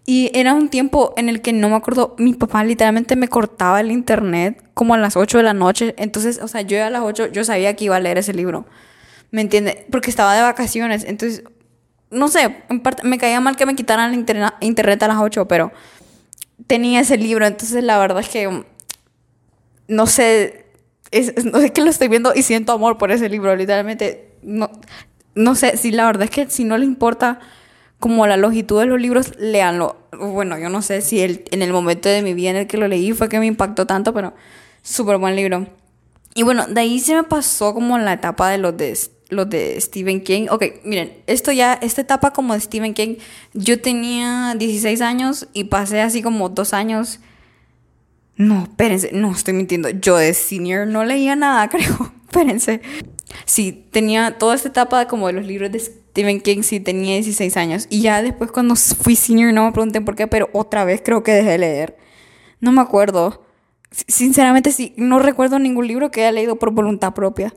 Y 0.07 0.31
era 0.35 0.55
un 0.55 0.69
tiempo 0.69 1.15
en 1.17 1.29
el 1.29 1.41
que 1.41 1.53
no 1.53 1.69
me 1.69 1.77
acuerdo, 1.77 2.17
mi 2.19 2.35
papá 2.35 2.65
literalmente 2.65 3.15
me 3.17 3.29
cortaba 3.29 3.81
el 3.81 3.93
internet 3.93 4.65
como 4.75 4.95
a 4.95 4.99
las 4.99 5.17
8 5.17 5.39
de 5.39 5.45
la 5.45 5.55
noche. 5.55 5.95
Entonces, 5.99 6.41
o 6.43 6.49
sea, 6.49 6.63
yo 6.63 6.85
a 6.85 6.91
las 6.91 7.03
8 7.03 7.29
yo 7.29 7.45
sabía 7.45 7.77
que 7.77 7.85
iba 7.85 7.97
a 7.97 8.01
leer 8.01 8.19
ese 8.19 8.33
libro. 8.33 8.67
¿Me 9.31 9.41
entiende? 9.41 9.87
Porque 9.91 10.11
estaba 10.11 10.35
de 10.35 10.43
vacaciones. 10.43 11.05
Entonces, 11.05 11.45
no 12.11 12.29
sé, 12.29 12.65
me 13.03 13.19
caía 13.19 13.41
mal 13.41 13.57
que 13.57 13.67
me 13.67 13.77
quitaran 13.77 14.13
el 14.13 14.19
internet 14.61 15.03
a 15.03 15.09
las 15.09 15.19
8, 15.19 15.47
pero 15.47 15.73
tenía 16.67 17.01
ese 17.01 17.17
libro. 17.17 17.47
Entonces, 17.47 17.83
la 17.85 17.99
verdad 17.99 18.21
es 18.21 18.29
que 18.29 18.65
no 19.89 20.07
sé, 20.07 20.67
no 21.45 21.61
sé 21.61 21.73
que 21.73 21.83
lo 21.83 21.91
estoy 21.91 22.09
viendo 22.09 22.33
y 22.35 22.43
siento 22.43 22.73
amor 22.73 22.99
por 22.99 23.11
ese 23.11 23.29
libro. 23.29 23.55
Literalmente, 23.55 24.33
no, 24.43 24.71
no 25.35 25.55
sé, 25.55 25.77
si 25.77 25.91
la 25.93 26.07
verdad 26.07 26.25
es 26.25 26.31
que 26.31 26.49
si 26.51 26.65
no 26.65 26.79
le 26.79 26.85
importa 26.85 27.41
como 27.99 28.27
la 28.27 28.37
longitud 28.37 28.81
de 28.81 28.87
los 28.87 29.01
libros, 29.01 29.35
léanlo. 29.39 29.97
Bueno, 30.19 30.59
yo 30.59 30.69
no 30.69 30.81
sé 30.81 31.03
si 31.03 31.21
el, 31.21 31.45
en 31.51 31.63
el 31.63 31.73
momento 31.73 32.09
de 32.09 32.23
mi 32.23 32.35
vida 32.35 32.51
en 32.51 32.57
el 32.57 32.67
que 32.67 32.79
lo 32.79 32.89
leí 32.89 33.13
fue 33.13 33.29
que 33.29 33.39
me 33.39 33.47
impactó 33.47 33.87
tanto, 33.87 34.15
pero 34.15 34.33
súper 34.83 35.19
buen 35.19 35.37
libro. 35.37 35.67
Y 36.35 36.43
bueno, 36.43 36.67
de 36.67 36.81
ahí 36.81 37.01
se 37.01 37.15
me 37.15 37.25
pasó 37.25 37.75
como 37.75 37.99
la 37.99 38.15
etapa 38.15 38.49
de 38.49 38.59
los 38.59 38.77
de, 38.77 38.97
los 39.31 39.49
de 39.49 39.81
Stephen 39.81 40.23
King. 40.23 40.47
Ok, 40.51 40.65
miren, 40.85 41.13
esto 41.27 41.53
ya, 41.53 41.75
esta 41.75 42.03
etapa 42.03 42.33
como 42.33 42.55
de 42.55 42.61
Stephen 42.61 42.95
King, 42.95 43.17
yo 43.55 43.81
tenía 43.81 44.55
16 44.57 45.01
años 45.01 45.49
y 45.53 45.65
pasé 45.65 46.01
así 46.01 46.23
como 46.23 46.49
dos 46.49 46.75
años. 46.75 47.21
No, 48.37 48.63
espérense, 48.63 49.11
no 49.13 49.33
estoy 49.33 49.55
mintiendo. 49.55 49.91
Yo 49.91 50.17
de 50.17 50.35
senior 50.35 50.87
no 50.87 51.05
leía 51.05 51.37
nada, 51.37 51.69
creo. 51.71 52.13
espérense. 52.27 52.83
Sí, 53.45 53.87
tenía 53.91 54.39
toda 54.39 54.55
esta 54.55 54.69
etapa 54.69 55.07
como 55.07 55.27
de 55.29 55.35
los 55.35 55.47
libros 55.47 55.71
de 55.71 55.81
Stephen 56.11 56.41
King 56.41 56.63
sí 56.63 56.81
tenía 56.81 57.15
16 57.15 57.57
años. 57.57 57.87
Y 57.89 58.01
ya 58.03 58.23
después 58.23 58.51
cuando 58.51 58.75
fui 58.77 59.15
senior 59.15 59.53
no 59.53 59.65
me 59.65 59.73
pregunté 59.73 60.01
por 60.01 60.17
qué, 60.17 60.27
pero 60.27 60.51
otra 60.53 60.85
vez 60.85 61.03
creo 61.05 61.23
que 61.23 61.33
dejé 61.33 61.51
de 61.51 61.59
leer. 61.59 61.97
No 62.61 62.73
me 62.73 62.81
acuerdo. 62.81 63.45
Sinceramente 63.91 64.73
sí, 64.73 64.93
no 64.97 65.19
recuerdo 65.19 65.59
ningún 65.59 65.87
libro 65.87 66.11
que 66.11 66.23
haya 66.23 66.33
leído 66.33 66.57
por 66.57 66.73
voluntad 66.73 67.15
propia. 67.15 67.55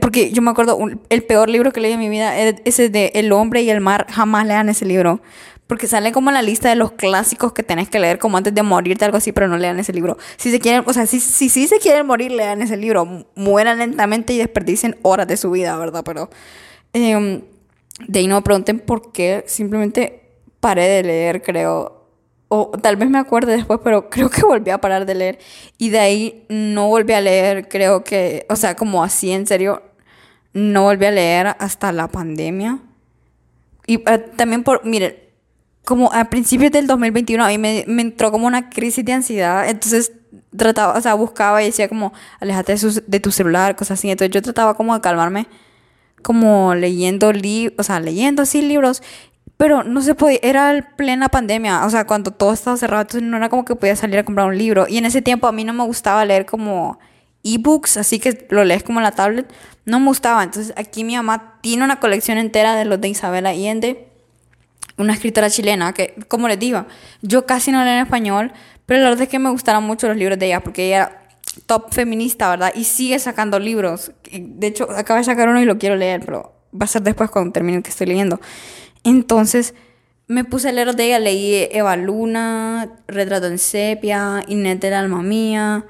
Porque 0.00 0.30
yo 0.32 0.42
me 0.42 0.50
acuerdo, 0.50 0.78
el 1.08 1.22
peor 1.24 1.50
libro 1.50 1.72
que 1.72 1.80
leí 1.80 1.92
en 1.92 1.98
mi 1.98 2.08
vida 2.08 2.38
es 2.38 2.56
ese 2.64 2.88
de 2.88 3.12
El 3.14 3.32
hombre 3.32 3.62
y 3.62 3.70
el 3.70 3.80
mar. 3.80 4.06
Jamás 4.10 4.46
lean 4.46 4.68
ese 4.68 4.84
libro. 4.84 5.20
Porque 5.66 5.86
sale 5.86 6.12
como 6.12 6.30
la 6.30 6.42
lista 6.42 6.68
de 6.68 6.76
los 6.76 6.92
clásicos 6.92 7.52
que 7.52 7.62
tenés 7.62 7.88
que 7.88 7.98
leer 7.98 8.18
como 8.18 8.36
antes 8.36 8.54
de 8.54 8.62
morirte, 8.62 9.04
algo 9.04 9.16
así, 9.16 9.32
pero 9.32 9.48
no 9.48 9.56
lean 9.56 9.78
ese 9.78 9.92
libro. 9.92 10.18
Si 10.36 10.50
se 10.50 10.60
quieren, 10.60 10.84
o 10.86 10.92
sea, 10.92 11.06
si, 11.06 11.18
si, 11.18 11.48
si 11.48 11.66
se 11.66 11.78
quieren 11.78 12.06
morir, 12.06 12.30
lean 12.30 12.62
ese 12.62 12.76
libro. 12.76 13.26
Mueran 13.34 13.78
lentamente 13.78 14.32
y 14.34 14.38
desperdicien 14.38 14.96
horas 15.02 15.26
de 15.26 15.36
su 15.36 15.50
vida, 15.50 15.76
¿verdad? 15.76 16.02
Pero... 16.04 16.30
Eh, 16.94 17.42
de 18.06 18.18
ahí 18.18 18.26
no 18.26 18.36
me 18.36 18.42
pregunten 18.42 18.80
por 18.80 19.12
qué, 19.12 19.44
simplemente 19.46 20.22
paré 20.60 20.86
de 20.86 21.02
leer, 21.02 21.42
creo. 21.42 22.01
O 22.54 22.70
tal 22.82 22.96
vez 22.96 23.08
me 23.08 23.16
acuerde 23.16 23.56
después, 23.56 23.80
pero 23.82 24.10
creo 24.10 24.28
que 24.28 24.42
volví 24.42 24.70
a 24.70 24.78
parar 24.78 25.06
de 25.06 25.14
leer. 25.14 25.38
Y 25.78 25.88
de 25.88 25.98
ahí 25.98 26.44
no 26.50 26.88
volví 26.88 27.14
a 27.14 27.22
leer, 27.22 27.66
creo 27.66 28.04
que, 28.04 28.44
o 28.50 28.56
sea, 28.56 28.76
como 28.76 29.02
así 29.02 29.32
en 29.32 29.46
serio, 29.46 29.82
no 30.52 30.82
volví 30.82 31.06
a 31.06 31.10
leer 31.10 31.56
hasta 31.58 31.92
la 31.92 32.08
pandemia. 32.08 32.78
Y 33.86 34.02
eh, 34.06 34.18
también 34.36 34.64
por, 34.64 34.84
miren, 34.84 35.16
como 35.86 36.12
a 36.12 36.26
principios 36.26 36.70
del 36.72 36.86
2021 36.86 37.42
a 37.42 37.48
mí 37.48 37.56
me, 37.56 37.84
me, 37.88 38.02
entró 38.02 38.30
como 38.30 38.46
una 38.46 38.68
crisis 38.68 39.02
de 39.02 39.14
ansiedad, 39.14 39.66
entonces 39.70 40.12
trataba, 40.54 40.98
o 40.98 41.00
sea, 41.00 41.14
buscaba 41.14 41.62
y 41.62 41.66
decía 41.66 41.88
como, 41.88 42.12
alejate 42.38 42.76
de, 42.76 43.02
de 43.06 43.20
tu 43.20 43.32
celular, 43.32 43.76
cosas 43.76 43.98
así. 43.98 44.10
Entonces 44.10 44.30
yo 44.30 44.42
trataba 44.42 44.74
como 44.74 44.94
de 44.94 45.00
calmarme 45.00 45.46
como 46.22 46.74
leyendo 46.74 47.32
libros, 47.32 47.74
o 47.78 47.82
sea, 47.82 48.00
leyendo 48.00 48.42
así 48.42 48.62
libros, 48.62 49.02
pero 49.56 49.84
no 49.84 50.00
se 50.02 50.14
podía, 50.14 50.40
era 50.42 50.94
plena 50.96 51.28
pandemia, 51.28 51.86
o 51.86 51.90
sea, 51.90 52.06
cuando 52.06 52.32
todo 52.32 52.52
estaba 52.52 52.76
cerrado, 52.76 53.02
entonces 53.02 53.22
no 53.22 53.36
era 53.36 53.48
como 53.48 53.64
que 53.64 53.76
podía 53.76 53.94
salir 53.94 54.18
a 54.18 54.24
comprar 54.24 54.46
un 54.46 54.58
libro. 54.58 54.86
Y 54.88 54.98
en 54.98 55.06
ese 55.06 55.22
tiempo 55.22 55.46
a 55.46 55.52
mí 55.52 55.64
no 55.64 55.72
me 55.72 55.84
gustaba 55.84 56.24
leer 56.24 56.46
como 56.46 56.98
ebooks, 57.44 57.96
así 57.96 58.18
que 58.18 58.46
lo 58.50 58.64
lees 58.64 58.82
como 58.82 58.98
en 58.98 59.04
la 59.04 59.12
tablet, 59.12 59.52
no 59.84 60.00
me 60.00 60.06
gustaba. 60.06 60.42
Entonces 60.42 60.72
aquí 60.76 61.04
mi 61.04 61.16
mamá 61.16 61.58
tiene 61.60 61.84
una 61.84 62.00
colección 62.00 62.38
entera 62.38 62.74
de 62.74 62.84
los 62.84 63.00
de 63.00 63.08
Isabel 63.08 63.46
Allende, 63.46 64.08
una 64.98 65.12
escritora 65.12 65.48
chilena 65.48 65.92
que, 65.92 66.14
como 66.28 66.48
les 66.48 66.58
digo, 66.58 66.86
yo 67.22 67.46
casi 67.46 67.72
no 67.72 67.84
leo 67.84 67.94
en 67.94 68.00
español, 68.00 68.52
pero 68.86 69.00
la 69.00 69.10
verdad 69.10 69.22
es 69.22 69.28
que 69.28 69.38
me 69.38 69.50
gustaron 69.50 69.84
mucho 69.84 70.08
los 70.08 70.16
libros 70.16 70.38
de 70.38 70.46
ella, 70.46 70.60
porque 70.60 70.86
ella 70.86 71.22
top 71.66 71.92
feminista, 71.92 72.50
¿verdad? 72.50 72.72
Y 72.74 72.84
sigue 72.84 73.18
sacando 73.18 73.58
libros. 73.58 74.12
De 74.30 74.66
hecho, 74.66 74.90
acaba 74.90 75.18
de 75.18 75.24
sacar 75.24 75.48
uno 75.48 75.60
y 75.60 75.64
lo 75.64 75.78
quiero 75.78 75.96
leer, 75.96 76.22
pero 76.24 76.52
va 76.74 76.84
a 76.84 76.88
ser 76.88 77.02
después 77.02 77.30
cuando 77.30 77.52
termine 77.52 77.78
el 77.78 77.82
que 77.82 77.90
estoy 77.90 78.06
leyendo. 78.06 78.40
Entonces, 79.04 79.74
me 80.28 80.44
puse 80.44 80.68
a 80.68 80.72
leer 80.72 80.94
de 80.94 81.06
ella, 81.06 81.18
leí 81.18 81.68
Eva 81.72 81.96
Luna, 81.96 82.90
Retrato 83.06 83.46
en 83.46 83.58
Sepia, 83.58 84.42
Inés 84.48 84.80
del 84.80 84.94
Alma 84.94 85.22
Mía. 85.22 85.84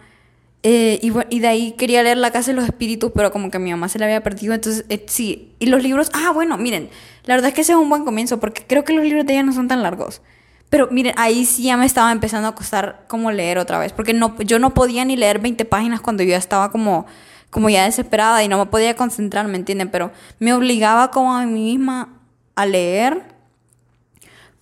Eh, 0.65 1.01
y, 1.03 1.13
y, 1.31 1.41
de 1.41 1.49
ahí 1.49 1.73
quería 1.73 2.03
leer 2.03 2.17
La 2.17 2.31
Casa 2.31 2.53
de 2.53 2.57
los 2.57 2.65
Espíritus, 2.65 3.11
pero 3.15 3.33
como 3.33 3.51
que 3.51 3.59
mi 3.59 3.71
mamá 3.71 3.89
se 3.89 3.99
la 3.99 4.07
había 4.07 4.23
perdido. 4.23 4.55
Entonces, 4.55 4.85
eh, 4.89 5.05
sí. 5.07 5.55
Y 5.59 5.67
los 5.67 5.83
libros, 5.83 6.11
ah, 6.15 6.31
bueno, 6.33 6.57
miren, 6.57 6.89
la 7.25 7.35
verdad 7.35 7.49
es 7.49 7.55
que 7.55 7.61
ese 7.63 7.73
es 7.73 7.79
un 7.79 7.89
buen 7.89 8.05
comienzo, 8.05 8.41
porque 8.41 8.65
creo 8.67 8.85
que 8.85 8.93
los 8.93 9.05
libros 9.05 9.27
de 9.27 9.35
ella 9.35 9.43
no 9.43 9.53
son 9.53 9.69
tan 9.69 9.83
largos. 9.83 10.23
Pero 10.71 10.89
miren, 10.91 11.15
ahí 11.19 11.45
sí 11.45 11.65
ya 11.65 11.77
me 11.77 11.85
estaba 11.85 12.11
empezando 12.13 12.49
a 12.49 12.55
costar 12.55 13.05
como 13.07 13.31
leer 13.31 13.59
otra 13.59 13.79
vez, 13.79 13.93
porque 13.93 14.15
no, 14.15 14.41
yo 14.41 14.59
no 14.59 14.73
podía 14.73 15.05
ni 15.05 15.17
leer 15.17 15.39
20 15.39 15.65
páginas 15.67 16.01
cuando 16.01 16.23
yo 16.23 16.31
ya 16.31 16.39
estaba 16.39 16.71
como, 16.71 17.07
como 17.51 17.69
ya 17.69 17.85
desesperada 17.85 18.43
y 18.43 18.49
no 18.49 18.59
me 18.59 18.67
podía 18.67 18.97
concentrar, 18.97 19.47
¿me 19.49 19.59
entienden? 19.59 19.91
Pero 19.91 20.13
me 20.39 20.55
obligaba 20.55 21.11
como 21.11 21.37
a 21.37 21.45
mí 21.45 21.61
misma 21.77 22.22
a 22.55 22.67
leer, 22.67 23.23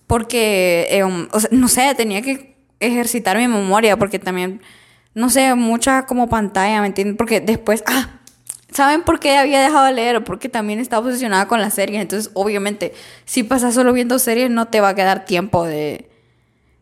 porque, 0.07 0.87
eh, 0.91 1.03
um, 1.03 1.27
o 1.31 1.39
sea, 1.39 1.49
no 1.51 1.67
sé, 1.67 1.93
tenía 1.95 2.21
que 2.21 2.55
ejercitar 2.79 3.37
mi 3.37 3.47
memoria, 3.47 3.97
porque 3.97 4.19
también 4.19 4.61
no 5.13 5.29
sé, 5.29 5.55
mucha 5.55 6.05
como 6.05 6.29
pantalla, 6.29 6.81
¿me 6.81 6.87
entienden? 6.87 7.17
Porque 7.17 7.41
después, 7.41 7.83
ah, 7.87 8.19
¿saben 8.71 9.03
por 9.03 9.19
qué 9.19 9.37
había 9.37 9.61
dejado 9.61 9.85
de 9.85 9.93
leer? 9.93 10.23
Porque 10.23 10.49
también 10.49 10.79
estaba 10.79 11.05
obsesionada 11.05 11.47
con 11.47 11.59
las 11.59 11.73
series. 11.73 12.01
Entonces, 12.01 12.31
obviamente, 12.33 12.93
si 13.25 13.43
pasas 13.43 13.73
solo 13.73 13.93
viendo 13.93 14.19
series, 14.19 14.49
no 14.49 14.67
te 14.67 14.81
va 14.81 14.89
a 14.89 14.95
quedar 14.95 15.25
tiempo 15.25 15.65
de... 15.65 16.07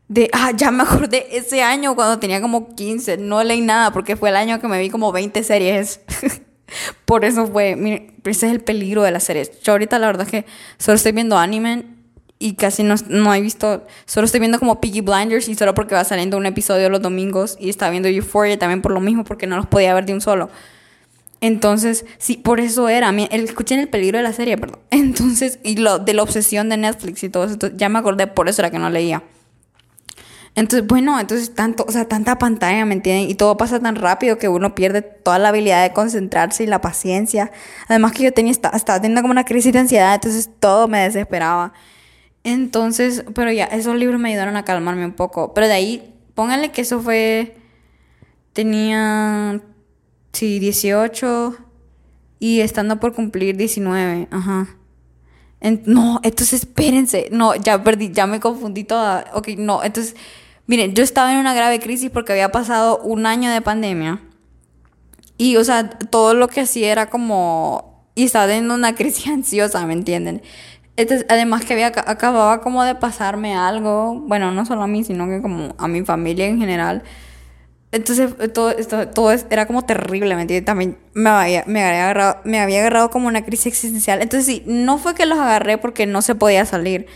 De, 0.08 0.28
ah, 0.34 0.52
ya 0.56 0.72
me 0.72 0.82
acordé 0.84 1.38
ese 1.38 1.62
año 1.62 1.95
cuando 1.95 2.17
tenía 2.17 2.41
como 2.41 2.74
15, 2.76 3.17
no 3.17 3.43
leí 3.43 3.62
nada 3.62 3.91
porque 3.91 4.15
fue 4.15 4.30
el 4.30 4.38
año 4.38 4.60
que 4.60 4.67
me 4.67 4.80
vi 4.80 4.89
como 4.89 5.12
20 5.12 5.43
series. 5.43 6.02
Por 7.05 7.25
eso 7.25 7.47
fue, 7.47 7.75
mire, 7.75 8.13
ese 8.25 8.47
es 8.47 8.51
el 8.51 8.60
peligro 8.62 9.03
de 9.03 9.12
las 9.12 9.23
series. 9.23 9.60
Yo 9.62 9.73
ahorita 9.73 9.99
la 9.99 10.08
verdad 10.08 10.25
es 10.25 10.32
que 10.32 10.45
solo 10.77 10.95
estoy 10.95 11.12
viendo 11.12 11.38
anime 11.38 11.86
y 12.39 12.53
casi 12.53 12.84
no, 12.84 12.95
no 13.08 13.34
he 13.34 13.41
visto, 13.41 13.86
solo 14.05 14.25
estoy 14.25 14.39
viendo 14.39 14.60
como 14.60 14.79
Piggy 14.79 15.01
Blinders 15.01 15.49
y 15.49 15.55
solo 15.55 15.73
porque 15.73 15.95
va 15.95 16.03
saliendo 16.05 16.38
un 16.38 16.45
episodio 16.45 16.89
los 16.89 17.01
domingos 17.01 17.58
y 17.60 17.69
estaba 17.69 17.91
viendo 17.91 18.08
Euphoria 18.08 18.58
también 18.58 18.82
por 18.82 18.93
lo 18.93 19.01
mismo 19.01 19.25
porque 19.25 19.45
no 19.45 19.58
los 19.58 19.67
podía 19.67 19.93
ver 19.93 20.05
de 20.05 20.13
un 20.13 20.21
solo. 20.21 20.49
Entonces, 21.41 22.05
sí, 22.17 22.36
por 22.38 22.60
eso 22.60 22.89
era, 22.89 23.10
el, 23.10 23.43
escuché 23.43 23.75
en 23.75 23.82
el 23.82 23.89
peligro 23.89 24.17
de 24.17 24.23
la 24.23 24.34
serie, 24.34 24.58
perdón. 24.58 24.79
Entonces, 24.91 25.60
y 25.63 25.77
lo 25.77 25.99
de 25.99 26.13
la 26.13 26.23
obsesión 26.23 26.69
de 26.69 26.77
Netflix 26.77 27.23
y 27.23 27.29
todo 27.29 27.45
eso, 27.45 27.58
ya 27.75 27.89
me 27.89 27.99
acordé, 27.99 28.27
por 28.27 28.49
eso 28.49 28.62
era 28.62 28.71
que 28.71 28.79
no 28.79 28.89
leía. 28.89 29.23
Entonces, 30.55 30.88
bueno, 30.88 31.19
entonces 31.19 31.53
tanto, 31.53 31.85
o 31.88 31.91
sea, 31.91 32.05
tanta 32.05 32.38
pantalla, 32.38 32.83
¿me 32.85 32.95
entienden? 32.95 33.29
Y 33.29 33.35
todo 33.35 33.55
pasa 33.57 33.79
tan 33.79 33.95
rápido 33.95 34.38
que 34.38 34.49
uno 34.49 34.75
pierde 34.75 35.01
toda 35.01 35.39
la 35.39 35.49
habilidad 35.49 35.83
de 35.83 35.93
concentrarse 35.93 36.63
y 36.63 36.67
la 36.67 36.81
paciencia. 36.81 37.51
Además 37.88 38.12
que 38.13 38.23
yo 38.23 38.33
tenía, 38.33 38.51
estaba 38.51 39.01
teniendo 39.01 39.21
como 39.21 39.31
una 39.31 39.45
crisis 39.45 39.71
de 39.71 39.79
ansiedad, 39.79 40.15
entonces 40.15 40.49
todo 40.59 40.88
me 40.88 40.99
desesperaba. 40.99 41.73
Entonces, 42.43 43.25
pero 43.35 43.51
ya, 43.51 43.65
esos 43.65 43.95
libros 43.95 44.19
me 44.19 44.29
ayudaron 44.29 44.55
a 44.55 44.65
calmarme 44.65 45.05
un 45.05 45.13
poco. 45.13 45.53
Pero 45.53 45.67
de 45.67 45.73
ahí, 45.73 46.15
pónganle 46.35 46.71
que 46.71 46.81
eso 46.81 47.01
fue. 47.01 47.55
Tenía. 48.53 49.62
Sí, 50.33 50.59
18. 50.59 51.57
Y 52.39 52.62
estando 52.62 52.99
por 52.99 53.13
cumplir 53.13 53.57
19. 53.57 54.27
Ajá. 54.31 54.78
No, 55.62 56.19
entonces 56.24 56.62
espérense. 56.62 57.30
No, 57.32 57.56
ya 57.56 57.84
perdí, 57.84 58.12
ya 58.12 58.28
me 58.28 58.39
confundí 58.39 58.84
toda. 58.84 59.26
Ok, 59.34 59.50
no, 59.58 59.84
entonces. 59.84 60.15
Miren, 60.67 60.93
yo 60.93 61.04
estaba 61.04 61.32
en 61.32 61.39
una 61.39 61.56
grave 61.56 61.80
crisis 61.80 62.12
porque 62.12 62.32
había 62.32 62.52
pasado 62.52 63.00
un 63.00 63.26
año 63.26 63.52
de 63.52 63.62
pandemia. 63.62 64.22
Y, 65.38 65.56
o 65.58 65.63
sea, 65.63 65.89
todo 65.89 66.34
lo 66.34 66.48
que 66.48 66.62
hacía 66.62 66.91
era 66.91 67.10
como. 67.10 68.06
Y 68.15 68.26
estaba 68.26 68.48
teniendo 68.48 68.76
una 68.76 68.95
crisis 68.98 69.28
ansiosa, 69.28 69.86
¿me 69.86 69.93
entienden? 69.93 70.41
además 71.30 71.63
que 71.63 71.72
había 71.74 71.88
acababa 71.88 72.60
como 72.60 72.84
de 72.84 72.93
pasarme 72.93 73.56
algo, 73.56 74.15
bueno, 74.15 74.52
no 74.52 74.65
solo 74.65 74.82
a 74.84 74.88
mí, 74.88 75.06
sino 75.06 75.28
que 75.28 75.41
como 75.41 75.74
a 75.78 75.88
mi 75.88 76.04
familia 76.04 76.45
en 76.45 76.60
general. 76.60 77.04
Entonces 77.91 78.36
todo 78.54 78.69
esto 78.69 79.08
todo 79.08 79.32
era 79.32 79.65
como 79.65 79.84
terrible, 79.84 80.36
¿me 80.36 80.43
entiendes? 80.43 80.65
También 80.65 80.97
me 81.13 81.30
había, 81.30 81.63
me, 81.65 81.84
había 81.84 82.04
agarrado, 82.04 82.38
me 82.43 82.60
había 82.60 82.82
agarrado 82.82 83.10
como 83.10 83.28
una 83.28 83.43
crisis 83.43 83.67
existencial. 83.67 84.21
Entonces 84.21 84.45
sí, 84.45 84.63
no 84.67 84.99
fue 84.99 85.15
que 85.15 85.25
los 85.25 85.39
agarré 85.39 85.78
porque 85.80 86.06
no 86.06 86.21
se 86.21 86.36
podía 86.36 86.65
salir 86.65 87.08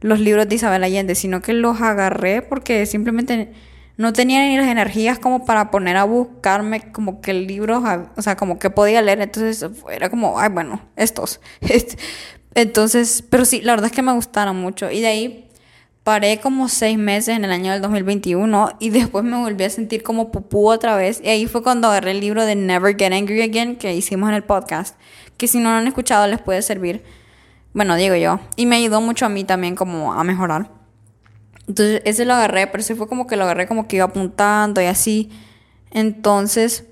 los 0.00 0.20
libros 0.20 0.48
de 0.48 0.54
Isabel 0.54 0.84
Allende, 0.84 1.14
sino 1.16 1.42
que 1.42 1.52
los 1.52 1.80
agarré 1.80 2.42
porque 2.42 2.86
simplemente 2.86 3.52
no 3.96 4.12
tenía 4.12 4.46
ni 4.46 4.56
las 4.56 4.68
energías 4.68 5.18
como 5.18 5.44
para 5.44 5.70
poner 5.70 5.96
a 5.96 6.04
buscarme 6.04 6.92
como 6.92 7.20
que 7.20 7.32
libros, 7.32 7.82
o 8.16 8.22
sea, 8.22 8.36
como 8.36 8.58
que 8.58 8.70
podía 8.70 9.02
leer. 9.02 9.20
Entonces 9.20 9.68
era 9.90 10.10
como, 10.10 10.38
ay, 10.38 10.50
bueno, 10.50 10.80
estos. 10.96 11.40
Entonces, 12.54 13.24
pero 13.28 13.44
sí, 13.44 13.62
la 13.62 13.72
verdad 13.72 13.86
es 13.86 13.92
que 13.92 14.02
me 14.02 14.12
gustaron 14.12 14.56
mucho. 14.56 14.90
Y 14.90 15.00
de 15.00 15.06
ahí 15.08 15.43
paré 16.04 16.38
como 16.38 16.68
seis 16.68 16.98
meses 16.98 17.34
en 17.34 17.44
el 17.44 17.50
año 17.50 17.72
del 17.72 17.80
2021 17.80 18.76
y 18.78 18.90
después 18.90 19.24
me 19.24 19.38
volví 19.38 19.64
a 19.64 19.70
sentir 19.70 20.02
como 20.02 20.30
pupú 20.30 20.68
otra 20.68 20.96
vez. 20.96 21.20
Y 21.24 21.30
ahí 21.30 21.46
fue 21.46 21.62
cuando 21.62 21.88
agarré 21.88 22.12
el 22.12 22.20
libro 22.20 22.44
de 22.44 22.54
Never 22.54 22.96
Get 22.96 23.12
Angry 23.12 23.42
Again 23.42 23.76
que 23.76 23.94
hicimos 23.94 24.28
en 24.28 24.34
el 24.36 24.44
podcast, 24.44 24.96
que 25.38 25.48
si 25.48 25.58
no 25.58 25.70
lo 25.70 25.76
han 25.76 25.86
escuchado 25.86 26.26
les 26.26 26.40
puede 26.40 26.60
servir. 26.60 27.02
Bueno, 27.72 27.96
digo 27.96 28.14
yo. 28.14 28.38
Y 28.56 28.66
me 28.66 28.76
ayudó 28.76 29.00
mucho 29.00 29.26
a 29.26 29.30
mí 29.30 29.44
también 29.44 29.74
como 29.74 30.12
a 30.12 30.22
mejorar. 30.22 30.70
Entonces, 31.66 32.02
ese 32.04 32.26
lo 32.26 32.34
agarré, 32.34 32.66
pero 32.66 32.82
ese 32.82 32.94
fue 32.94 33.08
como 33.08 33.26
que 33.26 33.36
lo 33.36 33.44
agarré 33.44 33.66
como 33.66 33.88
que 33.88 33.96
iba 33.96 34.04
apuntando 34.04 34.82
y 34.82 34.84
así. 34.84 35.30
Entonces, 35.90 36.84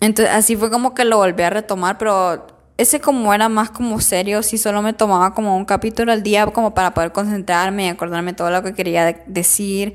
entonces 0.00 0.32
así 0.32 0.54
fue 0.56 0.70
como 0.70 0.94
que 0.94 1.04
lo 1.04 1.16
volví 1.16 1.42
a 1.42 1.50
retomar, 1.50 1.98
pero 1.98 2.46
ese 2.78 3.00
como 3.00 3.32
era 3.32 3.48
más 3.48 3.70
como 3.70 4.00
serio, 4.00 4.42
si 4.42 4.58
solo 4.58 4.82
me 4.82 4.92
tomaba 4.92 5.34
como 5.34 5.56
un 5.56 5.64
capítulo 5.64 6.12
al 6.12 6.22
día 6.22 6.46
como 6.46 6.74
para 6.74 6.92
poder 6.92 7.12
concentrarme 7.12 7.86
y 7.86 7.88
acordarme 7.88 8.34
todo 8.34 8.50
lo 8.50 8.62
que 8.62 8.74
quería 8.74 9.16
decir. 9.26 9.94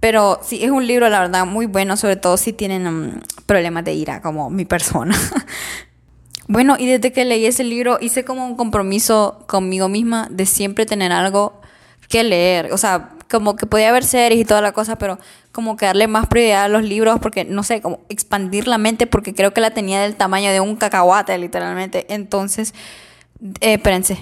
Pero 0.00 0.40
sí, 0.42 0.62
es 0.62 0.70
un 0.70 0.86
libro, 0.86 1.08
la 1.08 1.20
verdad, 1.20 1.46
muy 1.46 1.66
bueno, 1.66 1.96
sobre 1.96 2.16
todo 2.16 2.36
si 2.36 2.52
tienen 2.52 2.86
um, 2.86 3.20
problemas 3.46 3.84
de 3.84 3.94
ira, 3.94 4.22
como 4.22 4.50
mi 4.50 4.64
persona. 4.64 5.16
bueno, 6.48 6.76
y 6.78 6.86
desde 6.86 7.12
que 7.12 7.24
leí 7.24 7.46
ese 7.46 7.64
libro 7.64 7.98
hice 8.00 8.24
como 8.24 8.46
un 8.46 8.56
compromiso 8.56 9.44
conmigo 9.46 9.88
misma 9.88 10.28
de 10.30 10.46
siempre 10.46 10.86
tener 10.86 11.12
algo 11.12 11.60
que 12.08 12.24
leer. 12.24 12.72
O 12.72 12.78
sea, 12.78 13.10
como 13.30 13.56
que 13.56 13.66
podía 13.66 13.88
haber 13.88 14.04
series 14.04 14.40
y 14.40 14.44
toda 14.44 14.60
la 14.60 14.72
cosa, 14.72 14.96
pero 14.96 15.18
como 15.56 15.78
que 15.78 15.86
darle 15.86 16.06
más 16.06 16.26
prioridad 16.26 16.64
a 16.64 16.68
los 16.68 16.82
libros, 16.82 17.18
porque 17.18 17.46
no 17.46 17.62
sé, 17.62 17.80
como 17.80 18.00
expandir 18.10 18.68
la 18.68 18.76
mente, 18.76 19.06
porque 19.06 19.34
creo 19.34 19.54
que 19.54 19.62
la 19.62 19.70
tenía 19.70 20.02
del 20.02 20.14
tamaño 20.14 20.52
de 20.52 20.60
un 20.60 20.76
cacahuate, 20.76 21.38
literalmente. 21.38 22.04
Entonces, 22.10 22.74
eh, 23.62 23.72
espérense. 23.72 24.18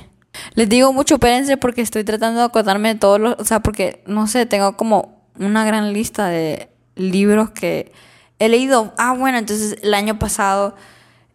Les 0.55 0.69
digo 0.69 0.93
mucho 0.93 1.15
espérense 1.15 1.57
porque 1.57 1.83
estoy 1.83 2.05
tratando 2.05 2.39
de 2.39 2.47
acordarme 2.47 2.95
de 2.95 3.01
todos 3.01 3.19
los, 3.21 3.35
o 3.41 3.45
sea, 3.45 3.59
porque 3.59 4.05
no 4.07 4.29
sé, 4.29 4.47
tengo 4.47 4.77
como 4.77 5.27
una 5.37 5.65
gran 5.65 5.93
lista 5.93 6.29
de 6.29 6.69
libros 6.95 7.51
que 7.51 7.91
he 8.39 8.49
leído. 8.49 8.95
Ah, 8.97 9.15
bueno, 9.15 9.37
entonces 9.39 9.77
el 9.83 9.93
año 9.93 10.21
pasado 10.21 10.77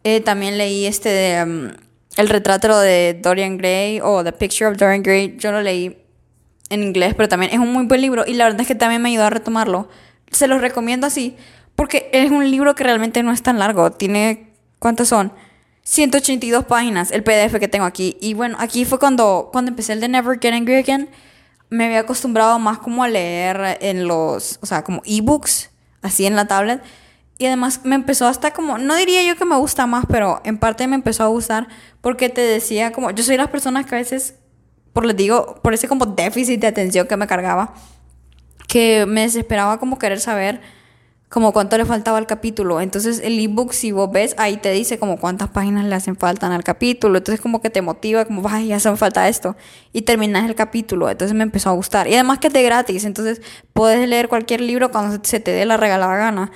eh, 0.06 0.22
también 0.22 0.58
leí 0.58 0.86
este 0.86 1.10
de 1.10 1.44
um, 1.44 1.72
El 2.16 2.30
retrato 2.30 2.80
de 2.80 3.20
Dorian 3.22 3.58
Gray 3.58 4.00
o 4.02 4.24
The 4.24 4.32
Picture 4.32 4.72
of 4.72 4.78
Dorian 4.78 5.04
Gray. 5.04 5.36
Yo 5.38 5.52
lo 5.52 5.62
leí 5.62 5.98
en 6.70 6.84
inglés, 6.84 7.14
pero 7.16 7.30
también 7.30 7.52
es 7.52 7.60
un 7.60 7.72
muy 7.72 7.86
buen 7.86 8.02
libro 8.02 8.24
y 8.28 8.34
la 8.34 8.46
verdad 8.46 8.62
es 8.62 8.68
que 8.68 8.76
también 8.76 9.02
me 9.02 9.10
ayudó 9.10 9.26
a 9.26 9.30
retomarlo. 9.30 9.90
Se 10.32 10.48
los 10.48 10.62
recomiendo 10.62 11.08
así 11.08 11.36
porque 11.76 12.10
es 12.14 12.30
un 12.30 12.50
libro 12.52 12.76
que 12.76 12.84
realmente 12.84 13.24
no 13.24 13.32
es 13.32 13.42
tan 13.42 13.58
largo. 13.60 13.92
Tiene, 13.92 14.54
¿cuántas 14.80 15.08
son? 15.08 15.32
182 15.84 16.66
páginas, 16.66 17.12
el 17.12 17.24
PDF 17.24 17.58
que 17.60 17.68
tengo 17.68 17.86
aquí. 17.86 18.18
Y 18.22 18.34
bueno, 18.34 18.58
aquí 18.60 18.86
fue 18.86 19.00
cuando, 19.00 19.50
cuando 19.52 19.70
empecé 19.70 19.94
el 19.94 20.02
de 20.02 20.08
Never 20.08 20.40
Get 20.40 20.54
Angry 20.54 20.76
Again. 20.76 21.10
Me 21.70 21.86
había 21.86 22.02
acostumbrado 22.02 22.60
más 22.60 22.80
como 22.80 23.04
a 23.04 23.08
leer 23.08 23.78
en 23.82 24.08
los, 24.08 24.60
o 24.62 24.66
sea, 24.66 24.84
como 24.84 25.02
ebooks, 25.06 25.72
así 26.02 26.26
en 26.26 26.36
la 26.36 26.48
tablet. 26.48 26.84
Y 27.40 27.46
además 27.46 27.82
me 27.86 27.96
empezó 27.96 28.28
hasta 28.28 28.52
como, 28.52 28.78
no 28.78 28.96
diría 28.96 29.24
yo 29.24 29.38
que 29.38 29.46
me 29.46 29.56
gusta 29.56 29.88
más, 29.88 30.06
pero 30.08 30.42
en 30.44 30.58
parte 30.58 30.86
me 30.88 30.96
empezó 30.96 31.24
a 31.24 31.28
gustar 31.28 31.70
porque 32.02 32.28
te 32.28 32.42
decía 32.42 32.92
como, 32.92 33.12
yo 33.12 33.24
soy 33.24 33.38
las 33.38 33.48
personas 33.48 33.86
que 33.86 33.96
a 33.96 33.98
veces 34.00 34.36
por 34.94 35.06
les 35.06 35.16
digo, 35.16 35.56
por 35.62 35.74
ese 35.74 35.88
como 35.88 36.06
déficit 36.06 36.60
de 36.60 36.68
atención 36.68 37.08
que 37.08 37.18
me 37.18 37.28
cargaba, 37.28 37.74
que 38.68 39.06
me 39.06 39.22
desesperaba 39.22 39.80
como 39.80 39.98
querer 39.98 40.20
saber 40.20 40.62
como 41.30 41.54
cuánto 41.54 41.78
le 41.78 41.86
faltaba 41.86 42.18
al 42.18 42.26
capítulo. 42.26 42.82
Entonces 42.82 43.22
el 43.24 43.40
ebook, 43.40 43.72
si 43.72 43.92
vos 43.92 44.12
ves, 44.12 44.34
ahí 44.40 44.58
te 44.58 44.72
dice 44.72 44.98
como 44.98 45.18
cuántas 45.20 45.50
páginas 45.50 45.86
le 45.86 45.96
hacen 45.96 46.16
falta 46.16 46.54
al 46.54 46.64
capítulo. 46.64 47.20
Entonces 47.20 47.40
como 47.40 47.62
que 47.62 47.70
te 47.70 47.84
motiva, 47.84 48.26
como, 48.26 48.48
ay, 48.50 48.68
ya 48.68 48.78
hace 48.78 48.94
falta 48.96 49.30
esto. 49.30 49.56
Y 49.94 50.02
terminas 50.02 50.50
el 50.50 50.56
capítulo. 50.56 51.10
Entonces 51.10 51.38
me 51.38 51.44
empezó 51.44 51.70
a 51.70 51.74
gustar. 51.74 52.08
Y 52.08 52.16
además 52.16 52.40
que 52.40 52.48
es 52.48 52.54
de 52.54 52.64
gratis. 52.64 53.06
Entonces 53.06 53.42
puedes 53.74 54.08
leer 54.10 54.28
cualquier 54.28 54.62
libro 54.62 54.90
cuando 54.92 55.20
se 55.24 55.40
te 55.40 55.52
dé 55.52 55.66
la 55.66 55.78
regalada 55.78 56.16
gana. 56.16 56.52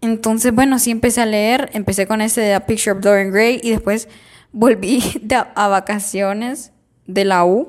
Entonces, 0.00 0.52
bueno, 0.52 0.76
así 0.76 0.90
empecé 0.90 1.20
a 1.20 1.26
leer. 1.26 1.70
Empecé 1.72 2.08
con 2.08 2.20
ese 2.20 2.40
de 2.40 2.54
A 2.54 2.66
Picture 2.66 2.96
of 2.96 3.00
Dorian 3.00 3.30
Gray. 3.30 3.60
Y 3.62 3.70
después 3.70 4.08
volví 4.50 5.00
a 5.54 5.68
vacaciones 5.68 6.72
de 7.08 7.24
la 7.24 7.44
U, 7.44 7.68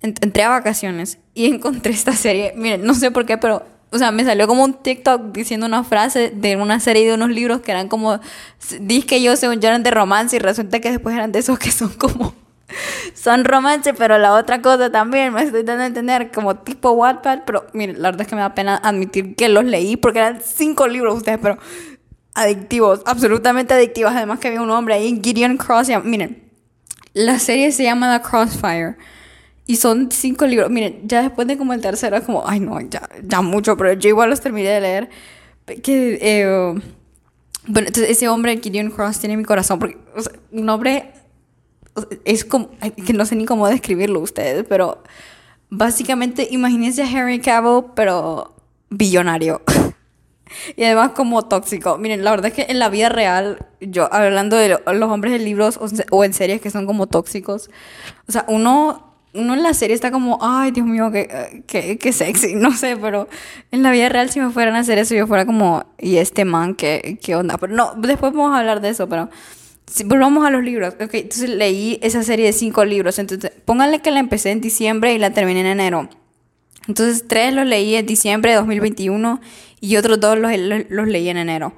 entré 0.00 0.44
a 0.44 0.48
vacaciones 0.50 1.18
y 1.34 1.46
encontré 1.52 1.92
esta 1.92 2.12
serie. 2.12 2.52
Miren, 2.56 2.84
no 2.84 2.94
sé 2.94 3.10
por 3.10 3.26
qué, 3.26 3.36
pero, 3.36 3.64
o 3.90 3.98
sea, 3.98 4.12
me 4.12 4.24
salió 4.24 4.46
como 4.46 4.62
un 4.62 4.74
TikTok 4.74 5.32
diciendo 5.32 5.66
una 5.66 5.82
frase 5.82 6.30
de 6.30 6.54
una 6.54 6.78
serie 6.78 7.06
de 7.06 7.14
unos 7.14 7.30
libros 7.30 7.60
que 7.62 7.72
eran 7.72 7.88
como, 7.88 8.20
que 8.88 9.22
yo 9.22 9.34
según 9.34 9.60
yo 9.60 9.68
eran 9.68 9.82
de 9.82 9.90
romance 9.90 10.36
y 10.36 10.38
resulta 10.38 10.78
que 10.80 10.90
después 10.90 11.16
eran 11.16 11.32
de 11.32 11.40
esos 11.40 11.58
que 11.58 11.72
son 11.72 11.90
como 11.94 12.34
son 13.14 13.44
romance, 13.44 13.94
pero 13.94 14.18
la 14.18 14.34
otra 14.34 14.62
cosa 14.62 14.90
también, 14.90 15.32
me 15.32 15.42
estoy 15.42 15.62
dando 15.62 15.84
a 15.84 15.86
entender, 15.86 16.30
como 16.32 16.56
tipo 16.56 16.92
Wattpad, 16.92 17.40
pero 17.46 17.66
miren, 17.72 18.00
la 18.00 18.08
verdad 18.08 18.22
es 18.22 18.28
que 18.28 18.34
me 18.34 18.40
da 18.40 18.54
pena 18.54 18.76
admitir 18.76 19.36
que 19.36 19.48
los 19.48 19.64
leí 19.64 19.96
porque 19.96 20.18
eran 20.18 20.40
cinco 20.42 20.86
libros 20.86 21.16
ustedes, 21.16 21.38
pero 21.40 21.58
adictivos, 22.34 23.00
absolutamente 23.06 23.74
adictivos. 23.74 24.12
Además 24.12 24.40
que 24.40 24.48
había 24.48 24.60
un 24.60 24.70
hombre 24.70 24.94
ahí, 24.94 25.20
Gideon 25.22 25.56
Cross, 25.56 25.88
miren, 26.04 26.43
la 27.14 27.38
serie 27.38 27.72
se 27.72 27.84
llama 27.84 28.18
The 28.18 28.28
Crossfire. 28.28 28.96
Y 29.66 29.76
son 29.76 30.10
cinco 30.12 30.46
libros. 30.46 30.70
Miren, 30.70 31.08
ya 31.08 31.22
después 31.22 31.48
de 31.48 31.56
como 31.56 31.72
el 31.72 31.80
tercero, 31.80 32.22
como, 32.22 32.46
ay 32.46 32.60
no, 32.60 32.78
ya, 32.82 33.08
ya 33.22 33.40
mucho, 33.40 33.76
pero 33.78 33.94
yo 33.94 34.10
igual 34.10 34.28
los 34.28 34.40
terminé 34.40 34.68
de 34.68 34.80
leer. 34.80 35.08
Que, 35.82 36.18
eh, 36.20 36.82
bueno, 37.66 37.88
entonces 37.88 38.10
ese 38.10 38.28
hombre, 38.28 38.60
Gideon 38.62 38.90
Cross, 38.90 39.20
tiene 39.20 39.38
mi 39.38 39.44
corazón, 39.44 39.78
porque 39.78 39.96
un 40.52 40.68
hombre 40.68 41.12
es 42.26 42.44
como, 42.44 42.70
que 43.06 43.14
no 43.14 43.24
sé 43.24 43.36
ni 43.36 43.46
cómo 43.46 43.66
describirlo 43.68 44.20
ustedes, 44.20 44.66
pero 44.68 45.02
básicamente 45.70 46.46
imagínense 46.50 47.02
a 47.02 47.10
Henry 47.10 47.40
Cavill, 47.40 47.86
pero 47.94 48.54
billonario. 48.90 49.62
y 50.76 50.84
además 50.84 51.10
como 51.10 51.42
tóxico. 51.42 51.98
Miren, 51.98 52.24
la 52.24 52.30
verdad 52.30 52.46
es 52.46 52.52
que 52.52 52.66
en 52.70 52.78
la 52.78 52.88
vida 52.88 53.08
real, 53.08 53.66
yo 53.80 54.12
hablando 54.12 54.56
de 54.56 54.68
los 54.68 55.10
hombres 55.10 55.32
de 55.32 55.38
libros 55.38 55.78
o, 56.10 56.24
en 56.24 56.32
series 56.32 56.60
que 56.60 56.70
son 56.70 56.86
como 56.86 57.06
tóxicos, 57.06 57.70
o 58.28 58.32
sea, 58.32 58.44
uno 58.48 59.10
uno 59.36 59.54
en 59.54 59.64
la 59.64 59.74
serie 59.74 59.96
está 59.96 60.12
como, 60.12 60.38
ay, 60.40 60.70
Dios 60.70 60.86
mío, 60.86 61.10
qué, 61.10 61.64
qué, 61.66 61.98
qué, 61.98 62.12
sexy, 62.12 62.54
no 62.54 62.70
sé, 62.70 62.96
pero 62.96 63.28
en 63.72 63.82
la 63.82 63.90
vida 63.90 64.08
real 64.08 64.30
si 64.30 64.38
me 64.38 64.50
fueran 64.50 64.76
a 64.76 64.78
hacer 64.78 64.96
eso, 64.98 65.16
yo 65.16 65.26
fuera 65.26 65.44
como, 65.44 65.84
¿y 65.98 66.18
este 66.18 66.44
man 66.44 66.76
qué, 66.76 67.18
qué 67.20 67.34
onda? 67.34 67.58
Pero 67.58 67.74
no, 67.74 67.94
después 67.96 68.32
vamos 68.32 68.54
a 68.54 68.60
hablar 68.60 68.80
de 68.80 68.90
eso, 68.90 69.08
pero 69.08 69.28
volvamos 70.04 70.46
a 70.46 70.50
los 70.50 70.62
libros. 70.62 70.94
Ok, 70.94 71.14
entonces 71.14 71.50
leí 71.50 71.98
esa 72.02 72.22
serie 72.22 72.46
de 72.46 72.52
cinco 72.52 72.84
libros. 72.84 73.18
Entonces, 73.18 73.52
pónganle 73.64 74.00
que 74.00 74.10
la 74.10 74.20
empecé 74.20 74.50
en 74.50 74.60
diciembre 74.60 75.14
y 75.14 75.18
la 75.18 75.30
terminé 75.32 75.60
en 75.60 75.66
enero. 75.66 76.08
Entonces, 76.88 77.24
tres 77.26 77.54
los 77.54 77.66
leí 77.66 77.94
en 77.94 78.06
diciembre 78.06 78.52
de 78.52 78.56
2021 78.58 79.40
y 79.84 79.96
otros 79.98 80.18
dos 80.18 80.38
los, 80.38 80.50
los, 80.88 81.08
leí 81.08 81.28
en 81.28 81.36
enero. 81.36 81.74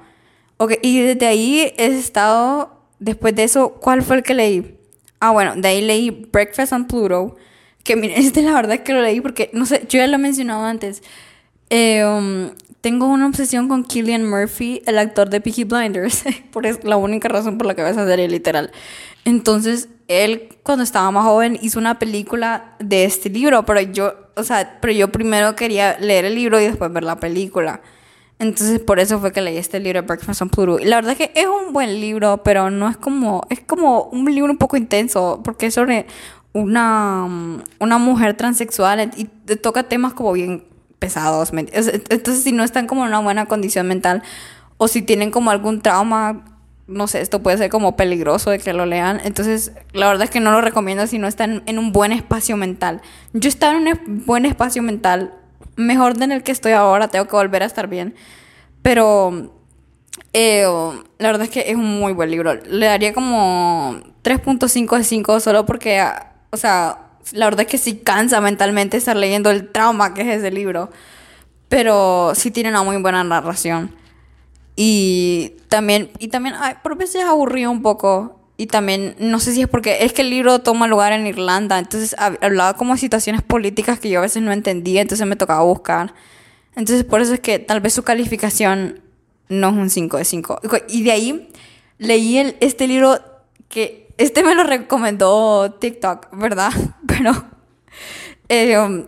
Ok, 0.57 0.73
y 0.81 1.01
desde 1.01 1.27
ahí 1.27 1.73
he 1.77 1.87
estado, 1.87 2.81
después 2.99 3.35
de 3.35 3.43
eso, 3.43 3.73
¿cuál 3.81 4.01
fue 4.01 4.17
el 4.17 4.23
que 4.23 4.33
leí? 4.33 4.77
Ah, 5.19 5.31
bueno, 5.31 5.55
de 5.55 5.67
ahí 5.67 5.81
leí 5.81 6.27
Breakfast 6.31 6.71
on 6.71 6.87
Pluto. 6.87 7.35
Que 7.83 7.95
miren, 7.95 8.17
este 8.23 8.41
la 8.41 8.53
verdad 8.53 8.75
es 8.75 8.81
que 8.81 8.93
lo 8.93 9.01
leí 9.01 9.19
porque, 9.19 9.49
no 9.53 9.65
sé, 9.65 9.81
yo 9.89 9.99
ya 9.99 10.07
lo 10.07 10.15
he 10.15 10.19
mencionado 10.19 10.63
antes. 10.63 11.03
Eh, 11.69 12.05
um, 12.05 12.51
tengo 12.79 13.07
una 13.07 13.27
obsesión 13.27 13.67
con 13.67 13.83
Killian 13.83 14.29
Murphy, 14.29 14.81
el 14.85 14.97
actor 14.97 15.29
de 15.29 15.41
Peaky 15.41 15.65
Blinders, 15.65 16.23
por 16.51 16.65
es 16.65 16.83
la 16.85 16.95
única 16.95 17.27
razón 17.27 17.57
por 17.57 17.67
la 17.67 17.75
que 17.75 17.83
ves 17.83 17.91
esa 17.91 18.07
serie, 18.07 18.29
literal. 18.29 18.71
Entonces, 19.25 19.89
él 20.07 20.47
cuando 20.63 20.85
estaba 20.85 21.11
más 21.11 21.25
joven 21.25 21.59
hizo 21.61 21.77
una 21.77 21.99
película 21.99 22.75
de 22.79 23.03
este 23.03 23.29
libro, 23.29 23.65
pero 23.65 23.81
yo, 23.81 24.13
o 24.37 24.43
sea, 24.43 24.77
pero 24.79 24.93
yo 24.93 25.11
primero 25.11 25.57
quería 25.57 25.99
leer 25.99 26.23
el 26.23 26.35
libro 26.35 26.61
y 26.61 26.63
después 26.63 26.93
ver 26.93 27.03
la 27.03 27.19
película. 27.19 27.81
Entonces, 28.39 28.79
por 28.79 28.99
eso 28.99 29.19
fue 29.19 29.31
que 29.31 29.41
leí 29.41 29.57
este 29.57 29.79
libro, 29.79 30.03
Breakfast 30.03 30.41
on 30.41 30.49
Pluto. 30.49 30.79
Y 30.79 30.85
la 30.85 30.97
verdad 30.97 31.13
es 31.13 31.17
que 31.17 31.31
es 31.33 31.47
un 31.47 31.73
buen 31.73 31.99
libro, 31.99 32.43
pero 32.43 32.69
no 32.69 32.87
es 32.87 32.97
como, 32.97 33.45
es 33.49 33.59
como 33.61 34.03
un 34.03 34.25
libro 34.33 34.51
un 34.51 34.57
poco 34.57 34.77
intenso, 34.77 35.41
porque 35.43 35.67
es 35.67 35.73
sobre 35.73 36.05
una, 36.53 37.27
una 37.79 37.97
mujer 37.97 38.35
transexual 38.35 39.11
y 39.15 39.25
toca 39.57 39.83
temas 39.83 40.13
como 40.13 40.33
bien 40.33 40.63
pesados. 40.99 41.51
Entonces, 41.53 42.43
si 42.43 42.51
no 42.51 42.63
están 42.63 42.87
como 42.87 43.03
en 43.03 43.09
una 43.09 43.19
buena 43.19 43.45
condición 43.45 43.87
mental 43.87 44.23
o 44.77 44.87
si 44.87 45.01
tienen 45.01 45.31
como 45.31 45.51
algún 45.51 45.81
trauma, 45.81 46.45
no 46.87 47.07
sé, 47.07 47.21
esto 47.21 47.43
puede 47.43 47.57
ser 47.57 47.69
como 47.69 47.95
peligroso 47.95 48.49
de 48.49 48.59
que 48.59 48.73
lo 48.73 48.85
lean. 48.85 49.19
Entonces, 49.23 49.73
la 49.93 50.07
verdad 50.07 50.23
es 50.23 50.29
que 50.29 50.39
no 50.39 50.51
lo 50.51 50.61
recomiendo 50.61 51.05
si 51.07 51.17
no 51.17 51.27
están 51.27 51.63
en 51.65 51.79
un 51.79 51.91
buen 51.91 52.11
espacio 52.11 52.55
mental. 52.55 53.01
Yo 53.33 53.49
estaba 53.49 53.77
en 53.77 53.87
un 53.87 54.25
buen 54.25 54.45
espacio 54.45 54.81
mental, 54.81 55.33
mejor 55.77 56.17
de 56.17 56.25
en 56.25 56.31
el 56.33 56.43
que 56.43 56.51
estoy 56.51 56.73
ahora, 56.73 57.07
tengo 57.07 57.25
que 57.25 57.35
volver 57.35 57.63
a 57.63 57.65
estar 57.65 57.87
bien. 57.87 58.15
Pero 58.81 59.53
eh, 60.33 60.65
la 61.17 61.27
verdad 61.27 61.43
es 61.43 61.49
que 61.49 61.69
es 61.71 61.75
un 61.75 61.99
muy 61.99 62.13
buen 62.13 62.29
libro. 62.29 62.55
Le 62.55 62.85
daría 62.85 63.13
como 63.13 63.95
3.5 64.23 64.97
de 64.97 65.03
5 65.03 65.39
solo 65.39 65.65
porque, 65.65 66.03
o 66.51 66.57
sea, 66.57 66.99
la 67.31 67.45
verdad 67.45 67.61
es 67.61 67.67
que 67.67 67.77
sí 67.77 67.97
cansa 67.97 68.41
mentalmente 68.41 68.97
estar 68.97 69.15
leyendo 69.15 69.49
el 69.49 69.71
trauma 69.71 70.13
que 70.13 70.21
es 70.21 70.39
ese 70.39 70.51
libro. 70.51 70.89
Pero 71.69 72.33
sí 72.35 72.51
tiene 72.51 72.69
una 72.69 72.83
muy 72.83 72.97
buena 73.01 73.23
narración. 73.23 73.95
Y 74.75 75.55
también, 75.69 76.11
y 76.19 76.27
también, 76.27 76.55
ay, 76.59 76.75
por 76.83 76.97
veces 76.97 77.23
aburrido 77.23 77.71
un 77.71 77.81
poco. 77.81 78.36
Y 78.59 78.67
también, 78.67 79.15
no 79.19 79.39
sé 79.39 79.53
si 79.53 79.61
es 79.61 79.67
porque 79.67 80.03
es 80.03 80.13
que 80.13 80.23
el 80.23 80.31
libro 80.31 80.59
toma 80.59 80.87
lugar 80.87 81.13
en 81.13 81.27
Irlanda. 81.27 81.77
Entonces 81.77 82.15
hablaba 82.17 82.73
como 82.75 82.93
de 82.93 82.99
situaciones 82.99 83.43
políticas 83.43 83.99
que 83.99 84.09
yo 84.09 84.17
a 84.19 84.23
veces 84.23 84.41
no 84.41 84.51
entendía. 84.51 85.01
Entonces 85.01 85.25
me 85.27 85.35
tocaba 85.35 85.61
buscar. 85.61 86.13
Entonces 86.75 87.03
por 87.03 87.21
eso 87.21 87.35
es 87.35 87.39
que 87.39 87.59
tal 87.59 87.81
vez 87.81 87.93
su 87.93 88.03
calificación 88.03 89.01
no 89.47 89.69
es 89.69 89.75
un 89.75 89.89
5 89.91 90.17
de 90.17 90.25
5. 90.25 90.59
Y 90.89 91.03
de 91.03 91.11
ahí 91.11 91.49
leí 91.99 92.39
el, 92.39 92.55
este 92.59 92.87
libro 92.87 93.19
que 93.69 94.07
este 94.17 94.43
me 94.43 94.55
lo 94.55 94.63
recomendó 94.63 95.71
TikTok, 95.79 96.27
¿verdad? 96.33 96.71
Pero... 97.07 97.31
Eh, 98.49 99.05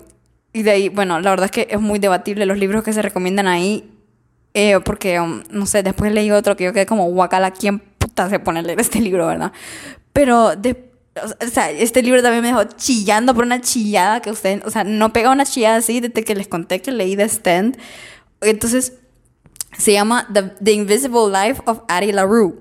y 0.52 0.64
de 0.64 0.72
ahí, 0.72 0.90
bueno, 0.90 1.20
la 1.22 1.30
verdad 1.30 1.46
es 1.46 1.52
que 1.52 1.68
es 1.70 1.80
muy 1.80 2.00
debatible 2.00 2.46
los 2.46 2.58
libros 2.58 2.84
que 2.84 2.94
se 2.94 3.02
recomiendan 3.02 3.48
ahí. 3.48 3.90
Eh, 4.54 4.80
porque, 4.84 5.20
um, 5.20 5.44
no 5.52 5.66
sé, 5.66 5.84
después 5.84 6.12
leí 6.12 6.32
otro 6.32 6.56
que 6.58 6.64
yo 6.66 6.74
quedé 6.74 6.86
como, 6.86 7.06
guacala, 7.06 7.52
¿quién 7.52 7.84
puta 8.20 8.30
se 8.30 8.40
pone 8.40 8.60
a 8.60 8.62
leer 8.62 8.80
este 8.80 9.00
libro, 9.00 9.28
verdad? 9.28 9.52
Pero, 10.14 10.56
de, 10.56 10.92
o 11.16 11.48
sea, 11.48 11.72
este 11.72 12.02
libro 12.02 12.22
también 12.22 12.42
me 12.42 12.50
dejó 12.50 12.64
chillando 12.64 13.34
por 13.34 13.44
una 13.44 13.62
chillada 13.62 14.22
que 14.22 14.32
usted, 14.32 14.62
o 14.66 14.72
sea, 14.72 14.84
no 14.84 15.14
pega 15.14 15.32
una 15.32 15.46
chillada 15.46 15.78
así 15.78 16.00
desde 16.00 16.24
que 16.24 16.36
les 16.36 16.48
conté 16.48 16.82
que 16.82 16.92
leí 16.92 17.16
The 17.16 17.24
Stand. 17.24 17.78
Entonces, 18.42 18.94
se 19.78 19.94
llama 19.94 20.28
The, 20.34 20.44
The 20.62 20.72
Invisible 20.72 21.30
Life 21.32 21.62
of 21.66 21.82
Addie 21.88 22.14
LaRue. 22.14 22.56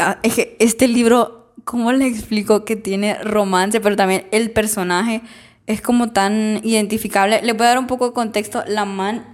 Ah, 0.00 0.18
es 0.22 0.34
que 0.34 0.56
este 0.58 0.88
libro, 0.88 1.54
¿cómo 1.64 1.92
le 1.92 2.06
explico 2.06 2.64
que 2.64 2.76
tiene 2.76 3.14
romance, 3.22 3.80
pero 3.80 3.96
también 3.96 4.26
el 4.30 4.50
personaje 4.50 5.22
es 5.66 5.80
como 5.80 6.12
tan 6.12 6.60
identificable? 6.62 7.40
Le 7.42 7.52
voy 7.54 7.64
a 7.66 7.70
dar 7.70 7.78
un 7.78 7.86
poco 7.86 8.08
de 8.08 8.12
contexto. 8.12 8.62
La 8.66 8.84
man, 8.84 9.24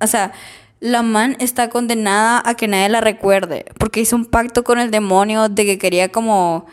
o 0.00 0.06
sea, 0.06 0.32
la 0.80 1.02
man 1.02 1.36
está 1.38 1.68
condenada 1.68 2.42
a 2.44 2.54
que 2.54 2.66
nadie 2.66 2.88
la 2.88 3.00
recuerde, 3.00 3.66
porque 3.78 4.00
hizo 4.00 4.16
un 4.16 4.26
pacto 4.26 4.64
con 4.64 4.78
el 4.78 4.90
demonio 4.90 5.48
de 5.48 5.66
que 5.66 5.78
quería 5.78 6.10
como 6.10 6.66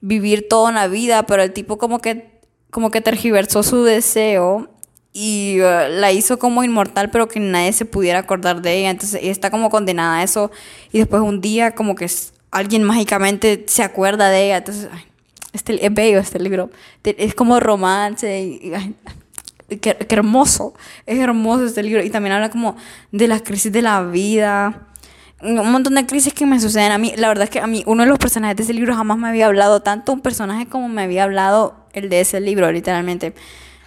vivir 0.00 0.48
toda 0.48 0.70
una 0.70 0.86
vida, 0.86 1.24
pero 1.26 1.42
el 1.42 1.52
tipo 1.52 1.78
como 1.78 2.00
que 2.00 2.40
como 2.70 2.90
que 2.90 3.00
tergiversó 3.00 3.62
su 3.62 3.84
deseo 3.84 4.70
y 5.12 5.58
uh, 5.60 5.90
la 5.90 6.12
hizo 6.12 6.38
como 6.38 6.62
inmortal, 6.62 7.10
pero 7.10 7.28
que 7.28 7.40
nadie 7.40 7.72
se 7.72 7.84
pudiera 7.84 8.20
acordar 8.20 8.62
de 8.62 8.78
ella. 8.78 8.90
Entonces 8.90 9.20
ella 9.22 9.32
está 9.32 9.50
como 9.50 9.70
condenada 9.70 10.18
a 10.18 10.22
eso. 10.22 10.50
Y 10.92 10.98
después 10.98 11.22
un 11.22 11.40
día 11.40 11.74
como 11.74 11.94
que 11.94 12.08
alguien 12.50 12.84
mágicamente 12.84 13.64
se 13.66 13.82
acuerda 13.82 14.30
de 14.30 14.46
ella. 14.46 14.58
Entonces, 14.58 14.88
este, 15.52 15.84
es 15.84 15.92
bello 15.92 16.18
este 16.18 16.38
libro. 16.38 16.70
Es 17.02 17.34
como 17.34 17.58
romance. 17.58 18.60
Qué, 19.78 19.96
hermoso. 20.08 20.74
Es 21.06 21.18
hermoso 21.18 21.66
este 21.66 21.82
libro. 21.82 22.02
Y 22.02 22.10
también 22.10 22.34
habla 22.34 22.50
como 22.50 22.76
de 23.12 23.28
las 23.28 23.42
crisis 23.42 23.72
de 23.72 23.82
la 23.82 24.02
vida. 24.02 24.86
Un 25.42 25.70
montón 25.70 25.94
de 25.94 26.04
crisis 26.06 26.34
que 26.34 26.46
me 26.46 26.60
suceden 26.60 26.92
a 26.92 26.98
mí. 26.98 27.14
La 27.16 27.28
verdad 27.28 27.44
es 27.44 27.50
que 27.50 27.60
a 27.60 27.66
mí 27.66 27.82
uno 27.86 28.02
de 28.02 28.08
los 28.08 28.18
personajes 28.18 28.56
de 28.56 28.62
ese 28.64 28.74
libro 28.74 28.94
jamás 28.94 29.18
me 29.18 29.28
había 29.28 29.46
hablado 29.46 29.80
tanto 29.80 30.12
un 30.12 30.20
personaje 30.20 30.66
como 30.66 30.88
me 30.88 31.02
había 31.02 31.24
hablado 31.24 31.76
el 31.92 32.08
de 32.08 32.20
ese 32.20 32.40
libro, 32.40 32.70
literalmente. 32.70 33.34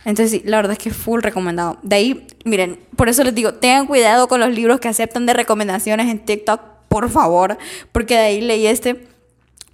Entonces, 0.06 0.42
la 0.46 0.58
verdad 0.58 0.74
es 0.74 0.80
que 0.80 0.90
es 0.90 0.96
full 0.96 1.22
recomendado. 1.22 1.78
De 1.82 1.96
ahí, 1.96 2.28
miren, 2.44 2.80
por 2.96 3.08
eso 3.08 3.24
les 3.24 3.34
digo, 3.34 3.54
tengan 3.54 3.88
cuidado 3.88 4.28
con 4.28 4.40
los 4.40 4.54
libros 4.54 4.80
que 4.80 4.90
aceptan 4.90 5.26
de 5.26 5.34
recomendaciones 5.34 6.10
en 6.10 6.20
TikTok 6.20 6.74
por 6.94 7.10
favor, 7.10 7.58
porque 7.92 8.14
de 8.14 8.20
ahí 8.20 8.42
leí 8.42 8.68
este. 8.68 9.08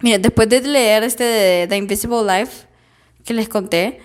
Miren, 0.00 0.22
después 0.22 0.48
de 0.48 0.62
leer 0.62 1.02
este 1.02 1.24
de 1.24 1.66
The 1.66 1.76
Invisible 1.76 2.22
Life 2.24 2.66
que 3.26 3.34
les 3.34 3.46
conté, 3.46 4.00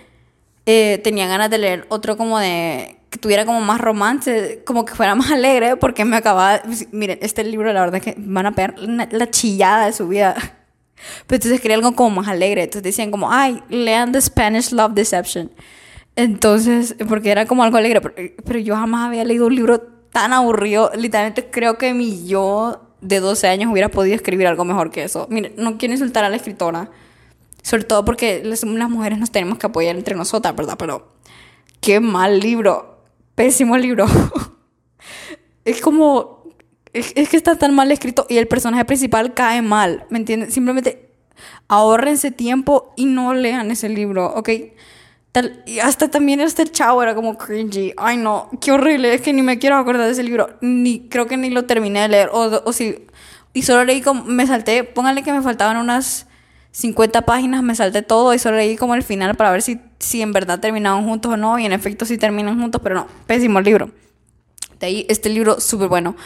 eh, 0.66 1.00
tenía 1.02 1.28
ganas 1.28 1.48
de 1.48 1.58
leer 1.58 1.86
otro 1.88 2.16
como 2.16 2.38
de 2.38 2.98
que 3.08 3.18
tuviera 3.18 3.46
como 3.46 3.60
más 3.60 3.80
romance, 3.80 4.62
como 4.66 4.84
que 4.84 4.94
fuera 4.94 5.14
más 5.14 5.30
alegre, 5.30 5.76
porque 5.76 6.04
me 6.04 6.16
acababa, 6.16 6.60
miren, 6.92 7.18
este 7.22 7.44
libro 7.44 7.72
la 7.72 7.80
verdad 7.80 7.96
es 7.96 8.02
que 8.02 8.14
van 8.18 8.46
a 8.46 8.50
ver 8.50 8.74
la 8.78 9.30
chillada 9.30 9.86
de 9.86 9.92
su 9.92 10.08
vida. 10.08 10.34
Pero 11.26 11.36
entonces 11.36 11.60
quería 11.60 11.76
algo 11.76 11.94
como 11.94 12.16
más 12.16 12.28
alegre, 12.28 12.64
entonces 12.64 12.82
decían 12.82 13.10
como, 13.10 13.30
ay, 13.30 13.62
lean 13.68 14.12
The 14.12 14.20
Spanish 14.20 14.72
Love 14.72 14.92
Deception. 14.94 15.52
Entonces, 16.16 16.96
porque 17.06 17.30
era 17.30 17.44
como 17.46 17.62
algo 17.62 17.76
alegre, 17.76 18.00
pero, 18.00 18.14
pero 18.42 18.58
yo 18.58 18.74
jamás 18.74 19.06
había 19.06 19.22
leído 19.22 19.46
un 19.46 19.54
libro 19.54 19.80
tan 20.10 20.32
aburrido, 20.32 20.90
literalmente 20.96 21.50
creo 21.50 21.76
que 21.76 21.92
mi 21.92 22.26
yo 22.26 22.94
de 23.02 23.20
12 23.20 23.48
años 23.48 23.70
hubiera 23.70 23.90
podido 23.90 24.16
escribir 24.16 24.46
algo 24.46 24.64
mejor 24.64 24.90
que 24.90 25.04
eso. 25.04 25.26
Mire, 25.28 25.52
no 25.58 25.76
quiero 25.76 25.92
insultar 25.92 26.24
a 26.24 26.30
la 26.30 26.36
escritora, 26.36 26.90
sobre 27.66 27.82
todo 27.82 28.04
porque 28.04 28.42
las, 28.44 28.64
mujeres 28.64 29.18
nos 29.18 29.32
tenemos 29.32 29.58
que 29.58 29.66
apoyar 29.66 29.96
entre 29.96 30.14
nosotras, 30.14 30.54
¿verdad? 30.54 30.76
Pero 30.78 31.16
qué 31.80 31.98
mal 31.98 32.38
libro, 32.38 33.00
pésimo 33.34 33.76
libro. 33.76 34.06
es 35.64 35.80
como, 35.80 36.44
es, 36.92 37.12
que 37.12 37.36
está 37.36 37.56
tan 37.56 37.74
mal 37.74 37.90
escrito 37.90 38.24
y 38.28 38.36
el 38.36 38.46
personaje 38.46 38.84
principal 38.84 39.34
cae 39.34 39.62
mal, 39.62 40.06
¿me 40.10 40.18
entiendes? 40.18 40.54
Simplemente 40.54 41.10
ahorrense 41.66 42.30
tiempo 42.30 42.92
y 42.94 43.06
no 43.06 43.34
lean 43.34 43.72
ese 43.72 43.88
libro, 43.88 44.32
¿ok? 44.36 44.48
y 45.66 45.80
hasta 45.80 46.08
también 46.08 46.40
este 46.40 46.66
chavo 46.68 47.02
era 47.02 47.16
como 47.16 47.36
cringy. 47.36 47.92
Ay, 47.96 48.16
no, 48.16 48.48
qué 48.60 48.70
horrible. 48.70 49.12
Es 49.12 49.22
que 49.22 49.32
ni 49.32 49.42
me 49.42 49.58
quiero 49.58 49.76
acordar 49.76 50.06
de 50.06 50.12
ese 50.12 50.22
libro. 50.22 50.56
Ni, 50.60 51.08
creo 51.08 51.26
que 51.26 51.36
ni 51.36 51.50
lo 51.50 51.64
terminé 51.64 52.02
de 52.02 52.08
leer. 52.08 52.30
O, 52.32 52.62
o 52.64 52.72
si, 52.72 53.06
y 53.52 53.62
solo 53.62 53.84
leí 53.84 54.00
como, 54.00 54.24
me 54.24 54.46
salté, 54.46 54.84
póngale 54.84 55.24
que 55.24 55.32
me 55.32 55.42
faltaban 55.42 55.76
unas 55.76 56.26
50 56.76 57.22
páginas, 57.22 57.62
me 57.62 57.74
salté 57.74 58.02
todo 58.02 58.34
y 58.34 58.38
solo 58.38 58.58
leí 58.58 58.76
como 58.76 58.94
el 58.94 59.02
final 59.02 59.34
para 59.34 59.50
ver 59.50 59.62
si, 59.62 59.80
si 59.98 60.20
en 60.20 60.34
verdad 60.34 60.60
terminaban 60.60 61.06
juntos 61.06 61.32
o 61.32 61.36
no. 61.38 61.58
Y 61.58 61.64
en 61.64 61.72
efecto 61.72 62.04
sí 62.04 62.18
terminan 62.18 62.60
juntos, 62.60 62.82
pero 62.84 62.96
no, 62.96 63.06
pésimo 63.26 63.62
libro. 63.62 63.90
De 64.78 64.86
ahí, 64.86 65.06
este 65.08 65.30
libro 65.30 65.58
súper 65.58 65.88
bueno. 65.88 66.16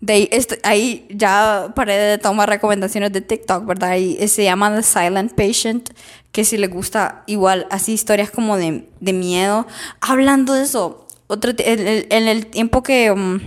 De 0.00 0.12
ahí, 0.12 0.28
este, 0.30 0.60
ahí 0.62 1.08
ya 1.10 1.72
paré 1.74 1.94
de 1.94 2.18
tomar 2.18 2.48
recomendaciones 2.48 3.12
de 3.12 3.22
TikTok, 3.22 3.66
¿verdad? 3.66 3.96
Y 3.96 4.28
se 4.28 4.44
llama 4.44 4.72
The 4.72 4.84
Silent 4.84 5.32
Patient, 5.32 5.90
que 6.30 6.44
si 6.44 6.58
le 6.58 6.68
gusta 6.68 7.24
igual, 7.26 7.66
así 7.68 7.92
historias 7.92 8.30
como 8.30 8.56
de, 8.56 8.88
de 9.00 9.12
miedo. 9.12 9.66
Hablando 10.00 10.52
de 10.52 10.62
eso, 10.62 11.08
otro, 11.26 11.50
en 11.58 12.28
el, 12.28 12.46
tiempo 12.46 12.84
que... 12.84 13.10
Um, 13.10 13.40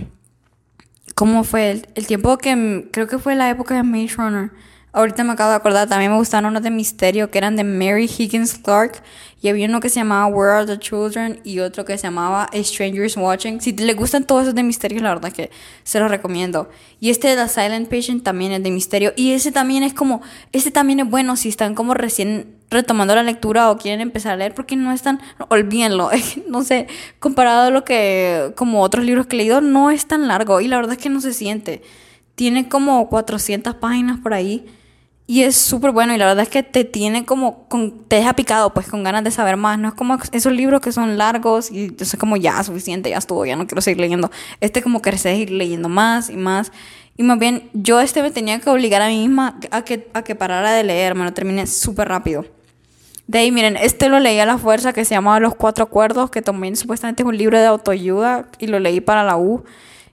¿Cómo 1.14 1.44
fue? 1.44 1.70
El, 1.70 1.88
el 1.94 2.06
tiempo 2.06 2.36
que... 2.36 2.54
Mm, 2.54 2.90
creo 2.90 3.06
que 3.06 3.18
fue 3.18 3.36
la 3.36 3.48
época 3.48 3.74
de 3.74 3.84
Maze 3.84 4.16
Runner 4.16 4.50
Ahorita 4.94 5.24
me 5.24 5.32
acabo 5.32 5.48
de 5.48 5.56
acordar, 5.56 5.88
también 5.88 6.10
me 6.10 6.18
gustaron 6.18 6.50
unos 6.50 6.62
de 6.62 6.70
misterio 6.70 7.30
que 7.30 7.38
eran 7.38 7.56
de 7.56 7.64
Mary 7.64 8.04
Higgins 8.04 8.58
Clark. 8.58 9.02
Y 9.40 9.48
había 9.48 9.66
uno 9.66 9.80
que 9.80 9.88
se 9.88 9.96
llamaba 9.96 10.26
Where 10.26 10.52
Are 10.52 10.66
the 10.66 10.78
Children 10.78 11.40
y 11.44 11.60
otro 11.60 11.86
que 11.86 11.96
se 11.96 12.04
llamaba 12.04 12.48
Strangers 12.54 13.16
Watching. 13.16 13.62
Si 13.62 13.72
le 13.72 13.94
gustan 13.94 14.24
todos 14.24 14.42
esos 14.42 14.54
de 14.54 14.62
misterio, 14.62 15.00
la 15.00 15.14
verdad 15.14 15.32
que 15.32 15.50
se 15.82 15.98
los 15.98 16.10
recomiendo. 16.10 16.68
Y 17.00 17.08
este 17.08 17.28
de 17.28 17.36
The 17.36 17.48
Silent 17.48 17.88
Patient 17.88 18.22
también 18.22 18.52
es 18.52 18.62
de 18.62 18.70
misterio. 18.70 19.14
Y 19.16 19.32
ese 19.32 19.50
también 19.50 19.82
es 19.82 19.94
como, 19.94 20.20
este 20.52 20.70
también 20.70 21.00
es 21.00 21.08
bueno 21.08 21.36
si 21.36 21.48
están 21.48 21.74
como 21.74 21.94
recién 21.94 22.54
retomando 22.70 23.14
la 23.14 23.22
lectura 23.22 23.70
o 23.70 23.78
quieren 23.78 24.02
empezar 24.02 24.32
a 24.32 24.36
leer 24.36 24.54
porque 24.54 24.76
no 24.76 24.92
están, 24.92 25.20
olvídenlo, 25.48 26.10
no 26.48 26.62
sé, 26.64 26.86
comparado 27.18 27.68
a 27.68 27.70
lo 27.70 27.84
que, 27.84 28.52
como 28.56 28.82
otros 28.82 29.06
libros 29.06 29.26
que 29.26 29.36
he 29.36 29.38
leído, 29.38 29.62
no 29.62 29.90
es 29.90 30.06
tan 30.06 30.28
largo 30.28 30.60
y 30.60 30.68
la 30.68 30.76
verdad 30.76 30.92
es 30.92 30.98
que 30.98 31.08
no 31.08 31.22
se 31.22 31.32
siente. 31.32 31.82
Tiene 32.34 32.68
como 32.68 33.08
400 33.08 33.74
páginas 33.76 34.20
por 34.20 34.34
ahí 34.34 34.66
y 35.32 35.44
es 35.44 35.56
súper 35.56 35.92
bueno 35.92 36.14
y 36.14 36.18
la 36.18 36.26
verdad 36.26 36.42
es 36.42 36.50
que 36.50 36.62
te 36.62 36.84
tiene 36.84 37.24
como, 37.24 37.66
con, 37.66 38.06
te 38.06 38.16
deja 38.16 38.34
picado, 38.34 38.74
pues 38.74 38.86
con 38.86 39.02
ganas 39.02 39.24
de 39.24 39.30
saber 39.30 39.56
más. 39.56 39.78
No 39.78 39.88
es 39.88 39.94
como 39.94 40.18
esos 40.30 40.52
libros 40.52 40.82
que 40.82 40.92
son 40.92 41.16
largos 41.16 41.70
y 41.70 41.84
entonces 41.84 42.20
como 42.20 42.36
ya, 42.36 42.62
suficiente, 42.62 43.08
ya 43.08 43.16
estuvo, 43.16 43.46
ya 43.46 43.56
no 43.56 43.66
quiero 43.66 43.80
seguir 43.80 43.98
leyendo. 43.98 44.30
Este 44.60 44.82
como 44.82 45.00
que 45.00 45.16
seguir 45.16 45.50
leyendo 45.50 45.88
más 45.88 46.28
y 46.28 46.36
más. 46.36 46.70
Y 47.16 47.22
más 47.22 47.38
bien, 47.38 47.70
yo 47.72 47.98
este 47.98 48.20
me 48.20 48.30
tenía 48.30 48.60
que 48.60 48.68
obligar 48.68 49.00
a 49.00 49.08
mí 49.08 49.26
misma 49.26 49.58
a 49.70 49.86
que, 49.86 50.06
a 50.12 50.22
que 50.22 50.34
parara 50.34 50.72
de 50.72 50.84
leer, 50.84 51.14
me 51.14 51.24
lo 51.24 51.32
terminé 51.32 51.66
súper 51.66 52.08
rápido. 52.08 52.44
De 53.26 53.38
ahí, 53.38 53.50
miren, 53.50 53.78
este 53.78 54.10
lo 54.10 54.20
leí 54.20 54.38
a 54.38 54.44
la 54.44 54.58
fuerza 54.58 54.92
que 54.92 55.06
se 55.06 55.14
llamaba 55.14 55.40
Los 55.40 55.54
Cuatro 55.54 55.84
Acuerdos, 55.84 56.30
que 56.30 56.42
también 56.42 56.76
supuestamente 56.76 57.22
es 57.22 57.26
un 57.26 57.38
libro 57.38 57.58
de 57.58 57.64
autoayuda 57.64 58.50
y 58.58 58.66
lo 58.66 58.78
leí 58.78 59.00
para 59.00 59.24
la 59.24 59.38
U. 59.38 59.64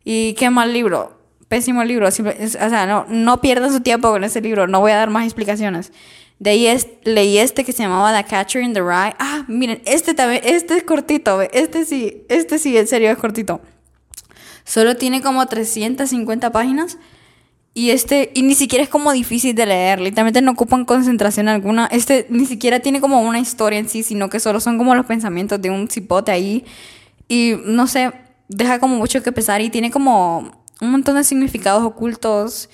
Y 0.05 0.31
qué 0.35 0.49
mal 0.49 0.71
libro 0.71 1.18
pésimo 1.49 1.83
libro. 1.83 2.07
o 2.07 2.11
sea, 2.11 2.85
no, 2.85 3.05
no 3.09 3.41
pierdan 3.41 3.73
su 3.73 3.81
tiempo 3.81 4.09
con 4.09 4.23
ese 4.23 4.39
libro. 4.39 4.67
No 4.67 4.79
voy 4.79 4.91
a 4.93 4.95
dar 4.95 5.09
más 5.09 5.25
explicaciones. 5.25 5.91
De 6.37 6.51
ahí 6.51 6.67
es, 6.67 6.87
leí 7.03 7.37
este 7.37 7.65
que 7.65 7.73
se 7.73 7.83
llamaba 7.83 8.15
The 8.15 8.23
Catcher 8.23 8.61
in 8.63 8.73
the 8.73 8.79
Rye. 8.79 9.13
Ah, 9.19 9.43
miren, 9.49 9.81
este 9.85 10.13
también, 10.13 10.41
este 10.45 10.77
es 10.77 10.83
cortito. 10.83 11.41
Este 11.41 11.83
sí, 11.83 12.23
este 12.29 12.59
sí, 12.59 12.77
en 12.77 12.87
serio 12.87 13.11
es 13.11 13.17
cortito. 13.17 13.59
Solo 14.63 14.95
tiene 14.95 15.21
como 15.21 15.45
350 15.45 16.51
páginas. 16.51 16.97
Y 17.73 17.91
este, 17.91 18.31
y 18.33 18.43
ni 18.43 18.55
siquiera 18.55 18.83
es 18.83 18.89
como 18.89 19.11
difícil 19.11 19.55
de 19.55 19.65
leer, 19.65 20.01
literalmente 20.01 20.41
no 20.41 20.51
ocupan 20.51 20.85
concentración 20.85 21.47
alguna. 21.47 21.87
Este 21.87 22.25
ni 22.29 22.45
siquiera 22.45 22.79
tiene 22.79 22.99
como 22.99 23.21
una 23.21 23.39
historia 23.39 23.79
en 23.79 23.87
sí, 23.87 24.03
sino 24.03 24.29
que 24.29 24.39
solo 24.39 24.59
son 24.59 24.77
como 24.77 24.95
los 24.95 25.05
pensamientos 25.05 25.61
de 25.61 25.69
un 25.69 25.89
cipote 25.89 26.31
ahí. 26.31 26.65
Y 27.27 27.55
no 27.65 27.87
sé, 27.87 28.11
deja 28.47 28.79
como 28.79 28.95
mucho 28.95 29.21
que 29.21 29.31
pensar 29.31 29.61
y 29.61 29.69
tiene 29.69 29.91
como 29.91 30.58
un 30.81 30.91
montón 30.91 31.15
de 31.15 31.23
significados 31.23 31.83
ocultos. 31.83 32.69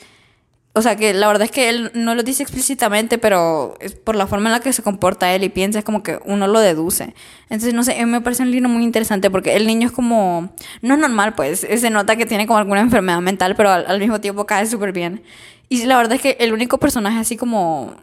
O 0.78 0.82
sea, 0.82 0.98
que 0.98 1.14
la 1.14 1.28
verdad 1.28 1.44
es 1.44 1.52
que 1.52 1.70
él 1.70 1.90
no 1.94 2.16
lo 2.16 2.24
dice 2.24 2.44
explícitamente, 2.44 3.18
pero 3.18 3.76
es 3.80 3.96
por 3.96 4.16
la 4.16 4.28
forma 4.28 4.50
en 4.50 4.54
la 4.54 4.60
que 4.60 4.74
se 4.74 4.84
comporta 4.84 5.34
él 5.34 5.46
y 5.46 5.50
piensa, 5.50 5.80
es 5.80 5.86
como 5.86 6.04
que 6.04 6.20
uno 6.26 6.48
lo 6.48 6.60
deduce. 6.60 7.16
Entonces, 7.44 7.74
no 7.74 7.84
sé, 7.84 8.06
me 8.06 8.20
parece 8.20 8.44
un 8.44 8.52
libro 8.52 8.68
muy 8.68 8.84
interesante 8.84 9.32
porque 9.32 9.56
el 9.56 9.68
niño 9.68 9.88
es 9.88 9.94
como. 9.94 10.50
No 10.82 10.96
es 10.96 11.00
normal, 11.00 11.34
pues. 11.34 11.62
Se 11.62 11.90
nota 11.90 12.18
que 12.18 12.26
tiene 12.26 12.46
como 12.46 12.60
alguna 12.60 12.82
enfermedad 12.82 13.22
mental, 13.22 13.56
pero 13.56 13.72
al, 13.72 14.00
mismo 14.00 14.20
tiempo 14.20 14.46
cae 14.46 14.66
súper 14.66 14.92
bien. 14.92 15.24
Y 15.70 15.86
la 15.86 15.98
verdad 15.98 16.14
es 16.14 16.22
que 16.22 16.38
el 16.42 16.52
único 16.52 16.78
personaje 16.78 17.20
así 17.20 17.38
como 17.38 17.96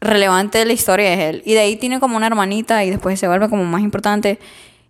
relevante 0.00 0.58
de 0.58 0.66
la 0.66 0.74
historia 0.74 1.14
es 1.14 1.20
él. 1.20 1.42
Y 1.46 1.54
de 1.54 1.60
ahí 1.60 1.76
tiene 1.76 1.98
como 1.98 2.18
una 2.18 2.26
hermanita 2.26 2.84
y 2.84 2.90
después 2.90 3.18
se 3.18 3.26
vuelve 3.26 3.48
como 3.48 3.64
más 3.64 3.80
importante 3.80 4.38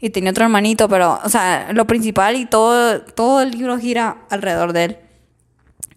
y 0.01 0.11
tenía 0.11 0.31
otro 0.31 0.45
hermanito, 0.45 0.89
pero, 0.89 1.21
o 1.25 1.29
sea, 1.29 1.73
lo 1.73 1.87
principal 1.87 2.37
y 2.37 2.47
todo, 2.47 3.01
todo 3.03 3.43
el 3.43 3.51
libro 3.51 3.79
gira 3.79 4.19
alrededor 4.31 4.73
de 4.73 4.85
él. 4.85 4.99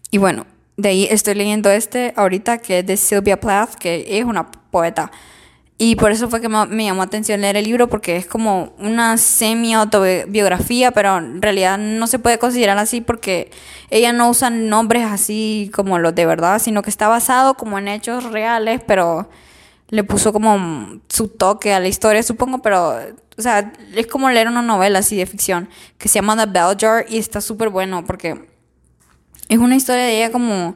Y 0.09 0.17
bueno, 0.17 0.45
de 0.77 0.89
ahí 0.89 1.07
estoy 1.09 1.35
leyendo 1.35 1.69
este 1.69 2.13
ahorita 2.15 2.57
que 2.57 2.79
es 2.79 2.85
de 2.85 2.97
Sylvia 2.97 3.39
Plath, 3.39 3.75
que 3.75 4.17
es 4.17 4.25
una 4.25 4.49
poeta. 4.49 5.11
Y 5.77 5.95
por 5.95 6.11
eso 6.11 6.29
fue 6.29 6.41
que 6.41 6.47
me, 6.47 6.85
llamó 6.85 7.01
atención 7.01 7.41
leer 7.41 7.57
el 7.57 7.65
libro, 7.65 7.87
porque 7.87 8.15
es 8.15 8.27
como 8.27 8.71
una 8.77 9.17
semi-autobiografía, 9.17 10.91
pero 10.91 11.17
en 11.17 11.41
realidad 11.41 11.79
no 11.79 12.05
se 12.05 12.19
puede 12.19 12.37
considerar 12.37 12.77
así 12.77 13.01
porque 13.01 13.49
ella 13.89 14.13
no 14.13 14.29
usa 14.29 14.51
nombres 14.51 15.05
así 15.05 15.71
como 15.73 15.97
los 15.97 16.13
de 16.13 16.27
verdad, 16.27 16.59
sino 16.59 16.83
que 16.83 16.91
está 16.91 17.07
basado 17.07 17.55
como 17.55 17.79
en 17.79 17.87
hechos 17.87 18.25
reales, 18.25 18.81
pero 18.85 19.27
le 19.91 20.03
puso 20.03 20.33
como 20.33 20.99
su 21.09 21.27
toque 21.27 21.73
a 21.73 21.79
la 21.79 21.87
historia, 21.87 22.23
supongo, 22.23 22.61
pero 22.61 22.95
o 23.37 23.41
sea, 23.41 23.73
es 23.95 24.07
como 24.07 24.29
leer 24.29 24.47
una 24.47 24.61
novela 24.61 24.99
así 24.99 25.15
de 25.15 25.25
ficción 25.25 25.69
que 25.97 26.07
se 26.07 26.15
llama 26.15 26.35
The 26.35 26.51
Bell 26.51 26.77
Jar 26.79 27.05
y 27.09 27.17
está 27.17 27.41
súper 27.41 27.69
bueno 27.69 28.05
porque 28.05 28.41
es 29.49 29.57
una 29.57 29.75
historia 29.75 30.03
de 30.03 30.17
ella 30.17 30.31
como 30.31 30.75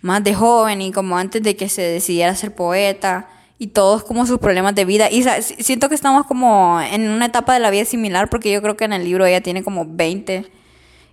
más 0.00 0.24
de 0.24 0.34
joven 0.34 0.80
y 0.80 0.90
como 0.90 1.18
antes 1.18 1.42
de 1.42 1.54
que 1.54 1.68
se 1.68 1.82
decidiera 1.82 2.34
ser 2.34 2.54
poeta 2.54 3.28
y 3.58 3.68
todos 3.68 4.04
como 4.04 4.24
sus 4.26 4.38
problemas 4.38 4.74
de 4.74 4.84
vida. 4.84 5.10
Y 5.10 5.24
siento 5.62 5.88
que 5.88 5.94
estamos 5.94 6.26
como 6.26 6.80
en 6.80 7.10
una 7.10 7.26
etapa 7.26 7.52
de 7.54 7.60
la 7.60 7.70
vida 7.70 7.84
similar 7.84 8.30
porque 8.30 8.50
yo 8.50 8.62
creo 8.62 8.76
que 8.76 8.84
en 8.84 8.94
el 8.94 9.04
libro 9.04 9.26
ella 9.26 9.42
tiene 9.42 9.62
como 9.62 9.84
20 9.86 10.50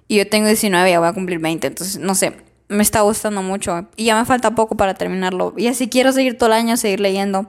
y 0.08 0.18
yo 0.18 0.30
tengo 0.30 0.48
19 0.48 0.92
y 0.92 0.96
voy 0.96 1.08
a 1.08 1.14
cumplir 1.14 1.40
20. 1.40 1.68
Entonces, 1.68 2.00
no 2.00 2.16
sé, 2.16 2.34
me 2.74 2.84
está 2.84 3.02
gustando 3.02 3.42
mucho 3.42 3.88
y 3.96 4.06
ya 4.06 4.18
me 4.18 4.26
falta 4.26 4.56
poco 4.56 4.76
para 4.76 4.94
terminarlo. 4.94 5.54
Y 5.58 5.68
así 5.68 5.90
quiero 5.90 6.12
seguir 6.12 6.38
todo 6.38 6.48
el 6.48 6.54
año, 6.54 6.78
seguir 6.78 7.00
leyendo. 7.00 7.48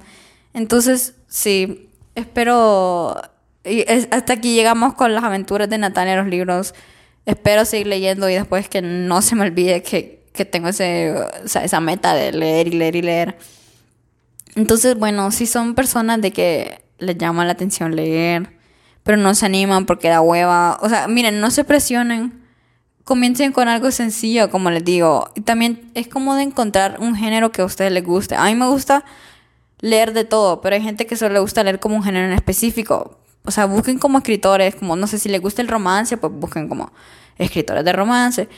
Entonces, 0.52 1.14
sí, 1.28 1.90
espero 2.14 3.16
y 3.64 3.84
hasta 3.88 4.34
aquí 4.34 4.54
llegamos 4.54 4.94
con 4.94 5.14
las 5.14 5.24
aventuras 5.24 5.68
de 5.70 5.78
Natalia, 5.78 6.16
los 6.16 6.26
libros. 6.26 6.74
Espero 7.24 7.64
seguir 7.64 7.86
leyendo 7.86 8.28
y 8.28 8.34
después 8.34 8.68
que 8.68 8.82
no 8.82 9.22
se 9.22 9.34
me 9.34 9.42
olvide 9.42 9.82
que, 9.82 10.22
tengo 10.50 10.68
ese, 10.68 11.14
esa 11.44 11.80
meta 11.80 12.14
de 12.14 12.32
leer 12.32 12.68
y 12.68 12.72
leer 12.72 12.96
y 12.96 13.02
leer. 13.02 13.38
Entonces, 14.54 14.96
bueno, 14.98 15.30
si 15.30 15.46
son 15.46 15.74
personas 15.74 16.20
de 16.20 16.32
que 16.32 16.84
les 16.98 17.16
llama 17.16 17.44
la 17.44 17.52
atención 17.52 17.96
leer, 17.96 18.50
pero 19.02 19.16
no 19.16 19.34
se 19.34 19.46
animan 19.46 19.86
porque 19.86 20.08
da 20.08 20.20
hueva. 20.20 20.78
O 20.82 20.88
sea, 20.88 21.08
miren, 21.08 21.40
no 21.40 21.50
se 21.50 21.64
presionen. 21.64 22.43
Comiencen 23.04 23.52
con 23.52 23.68
algo 23.68 23.90
sencillo, 23.90 24.50
como 24.50 24.70
les 24.70 24.84
digo. 24.84 25.30
Y 25.34 25.42
también 25.42 25.90
es 25.94 26.08
como 26.08 26.34
de 26.34 26.42
encontrar 26.42 26.96
un 27.00 27.14
género 27.14 27.52
que 27.52 27.62
a 27.62 27.64
ustedes 27.64 27.92
les 27.92 28.04
guste. 28.04 28.34
A 28.34 28.44
mí 28.44 28.54
me 28.54 28.66
gusta 28.66 29.04
leer 29.80 30.12
de 30.14 30.24
todo, 30.24 30.60
pero 30.60 30.74
hay 30.74 30.82
gente 30.82 31.06
que 31.06 31.16
solo 31.16 31.34
le 31.34 31.40
gusta 31.40 31.62
leer 31.62 31.80
como 31.80 31.96
un 31.96 32.02
género 32.02 32.26
en 32.26 32.32
específico 32.32 33.18
o 33.46 33.50
sea, 33.50 33.66
busquen 33.66 33.98
como 33.98 34.18
escritores, 34.18 34.74
como 34.74 34.96
no 34.96 35.06
sé 35.06 35.18
si 35.18 35.28
les 35.28 35.40
gusta 35.40 35.60
el 35.60 35.68
romance, 35.68 36.16
pues 36.16 36.32
busquen 36.32 36.68
como 36.68 36.90
escritores 37.36 37.84
de 37.84 37.92
romance. 37.92 38.48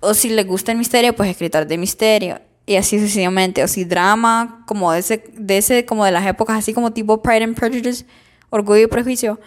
O 0.00 0.12
si 0.12 0.28
les 0.28 0.46
gusta 0.46 0.72
el 0.72 0.78
misterio, 0.78 1.16
pues 1.16 1.30
escritores 1.30 1.66
de 1.68 1.78
misterio. 1.78 2.40
Y 2.66 2.76
así 2.76 2.98
sucesivamente. 2.98 3.64
O 3.64 3.68
si 3.68 3.84
drama, 3.84 4.62
como 4.66 4.92
de 4.92 4.98
ese, 4.98 5.24
de 5.32 5.56
ese, 5.56 5.86
como 5.86 6.04
de 6.04 6.10
las 6.10 6.26
épocas 6.26 6.58
así 6.58 6.74
como 6.74 6.92
tipo 6.92 7.22
Pride 7.22 7.44
and 7.44 7.56
Prejudice, 7.56 8.04
Orgullo 8.50 8.82
y 8.82 8.86
Prejuicio. 8.88 9.40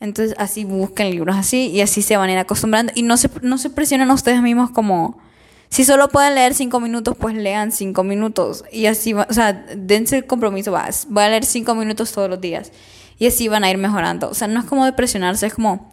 Entonces 0.00 0.34
así 0.38 0.64
busquen 0.64 1.10
libros 1.10 1.36
así 1.36 1.68
y 1.68 1.80
así 1.80 2.02
se 2.02 2.16
van 2.16 2.28
a 2.28 2.32
ir 2.32 2.38
acostumbrando. 2.38 2.92
Y 2.94 3.02
no 3.02 3.16
se, 3.16 3.30
no 3.42 3.58
se 3.58 3.70
presionen 3.70 4.10
a 4.10 4.14
ustedes 4.14 4.42
mismos 4.42 4.70
como... 4.70 5.18
Si 5.68 5.84
solo 5.84 6.08
pueden 6.08 6.36
leer 6.36 6.54
cinco 6.54 6.78
minutos, 6.78 7.16
pues 7.18 7.34
lean 7.34 7.72
cinco 7.72 8.04
minutos. 8.04 8.64
Y 8.70 8.86
así, 8.86 9.14
o 9.14 9.26
sea, 9.30 9.52
dense 9.76 10.18
el 10.18 10.26
compromiso, 10.26 10.70
vas, 10.70 11.08
voy 11.10 11.24
a 11.24 11.28
leer 11.28 11.44
cinco 11.44 11.74
minutos 11.74 12.12
todos 12.12 12.30
los 12.30 12.40
días 12.40 12.70
y 13.18 13.26
así 13.26 13.48
van 13.48 13.64
a 13.64 13.70
ir 13.70 13.78
mejorando. 13.78 14.30
O 14.30 14.34
sea, 14.34 14.48
no 14.48 14.60
es 14.60 14.66
como 14.66 14.84
de 14.84 14.92
presionarse, 14.92 15.46
es 15.46 15.54
como, 15.54 15.92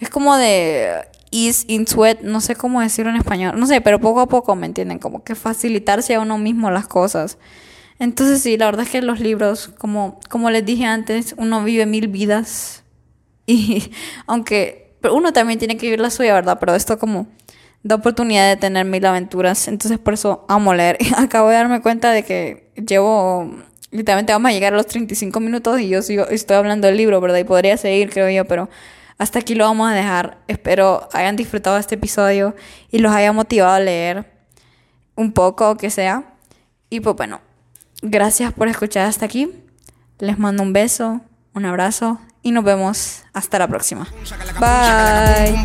es 0.00 0.10
como 0.10 0.36
de 0.36 1.06
ease 1.30 1.64
into 1.68 2.06
it, 2.06 2.20
no 2.20 2.40
sé 2.40 2.56
cómo 2.56 2.80
decirlo 2.80 3.10
en 3.10 3.16
español, 3.16 3.58
no 3.58 3.66
sé, 3.66 3.80
pero 3.80 4.00
poco 4.00 4.20
a 4.20 4.28
poco, 4.28 4.54
¿me 4.54 4.66
entienden? 4.66 4.98
Como 4.98 5.24
que 5.24 5.34
facilitarse 5.34 6.14
a 6.14 6.20
uno 6.20 6.38
mismo 6.38 6.70
las 6.70 6.86
cosas. 6.86 7.38
Entonces 7.98 8.42
sí, 8.42 8.56
la 8.56 8.66
verdad 8.66 8.86
es 8.86 8.90
que 8.90 9.02
los 9.02 9.20
libros, 9.20 9.68
como, 9.78 10.18
como 10.28 10.50
les 10.50 10.64
dije 10.64 10.84
antes, 10.84 11.34
uno 11.38 11.62
vive 11.62 11.86
mil 11.86 12.08
vidas 12.08 12.83
y 13.46 13.90
aunque 14.26 14.94
uno 15.10 15.32
también 15.32 15.58
tiene 15.58 15.76
que 15.76 15.86
vivir 15.86 16.00
la 16.00 16.10
suya, 16.10 16.34
¿verdad? 16.34 16.58
Pero 16.58 16.74
esto 16.74 16.98
como 16.98 17.26
da 17.82 17.96
oportunidad 17.96 18.48
de 18.48 18.56
tener 18.56 18.84
mil 18.86 19.04
aventuras. 19.04 19.68
Entonces 19.68 19.98
por 19.98 20.14
eso 20.14 20.44
amo 20.48 20.74
leer. 20.74 20.98
Acabo 21.16 21.48
de 21.48 21.54
darme 21.54 21.82
cuenta 21.82 22.10
de 22.10 22.24
que 22.24 22.70
llevo, 22.74 23.50
literalmente 23.90 24.32
vamos 24.32 24.50
a 24.50 24.52
llegar 24.52 24.72
a 24.72 24.76
los 24.76 24.86
35 24.86 25.38
minutos 25.40 25.80
y 25.80 25.88
yo 25.88 26.02
sigo, 26.02 26.26
estoy 26.28 26.56
hablando 26.56 26.86
del 26.86 26.96
libro, 26.96 27.20
¿verdad? 27.20 27.38
Y 27.38 27.44
podría 27.44 27.76
seguir, 27.76 28.10
creo 28.10 28.28
yo, 28.30 28.46
pero 28.46 28.68
hasta 29.18 29.38
aquí 29.38 29.54
lo 29.54 29.64
vamos 29.64 29.90
a 29.90 29.94
dejar. 29.94 30.38
Espero 30.48 31.08
hayan 31.12 31.36
disfrutado 31.36 31.76
este 31.76 31.94
episodio 31.94 32.56
y 32.90 32.98
los 32.98 33.12
haya 33.12 33.32
motivado 33.32 33.74
a 33.74 33.80
leer 33.80 34.32
un 35.14 35.32
poco, 35.32 35.76
que 35.76 35.90
sea. 35.90 36.34
Y 36.90 37.00
pues 37.00 37.14
bueno, 37.16 37.40
gracias 38.02 38.52
por 38.52 38.68
escuchar 38.68 39.06
hasta 39.06 39.26
aquí. 39.26 39.50
Les 40.18 40.38
mando 40.38 40.62
un 40.62 40.72
beso, 40.72 41.20
un 41.54 41.64
abrazo 41.64 42.18
y 42.44 42.52
nos 42.52 42.62
vemos 42.62 43.22
hasta 43.32 43.58
la 43.58 43.66
próxima. 43.66 44.06
Bye. 44.60 45.64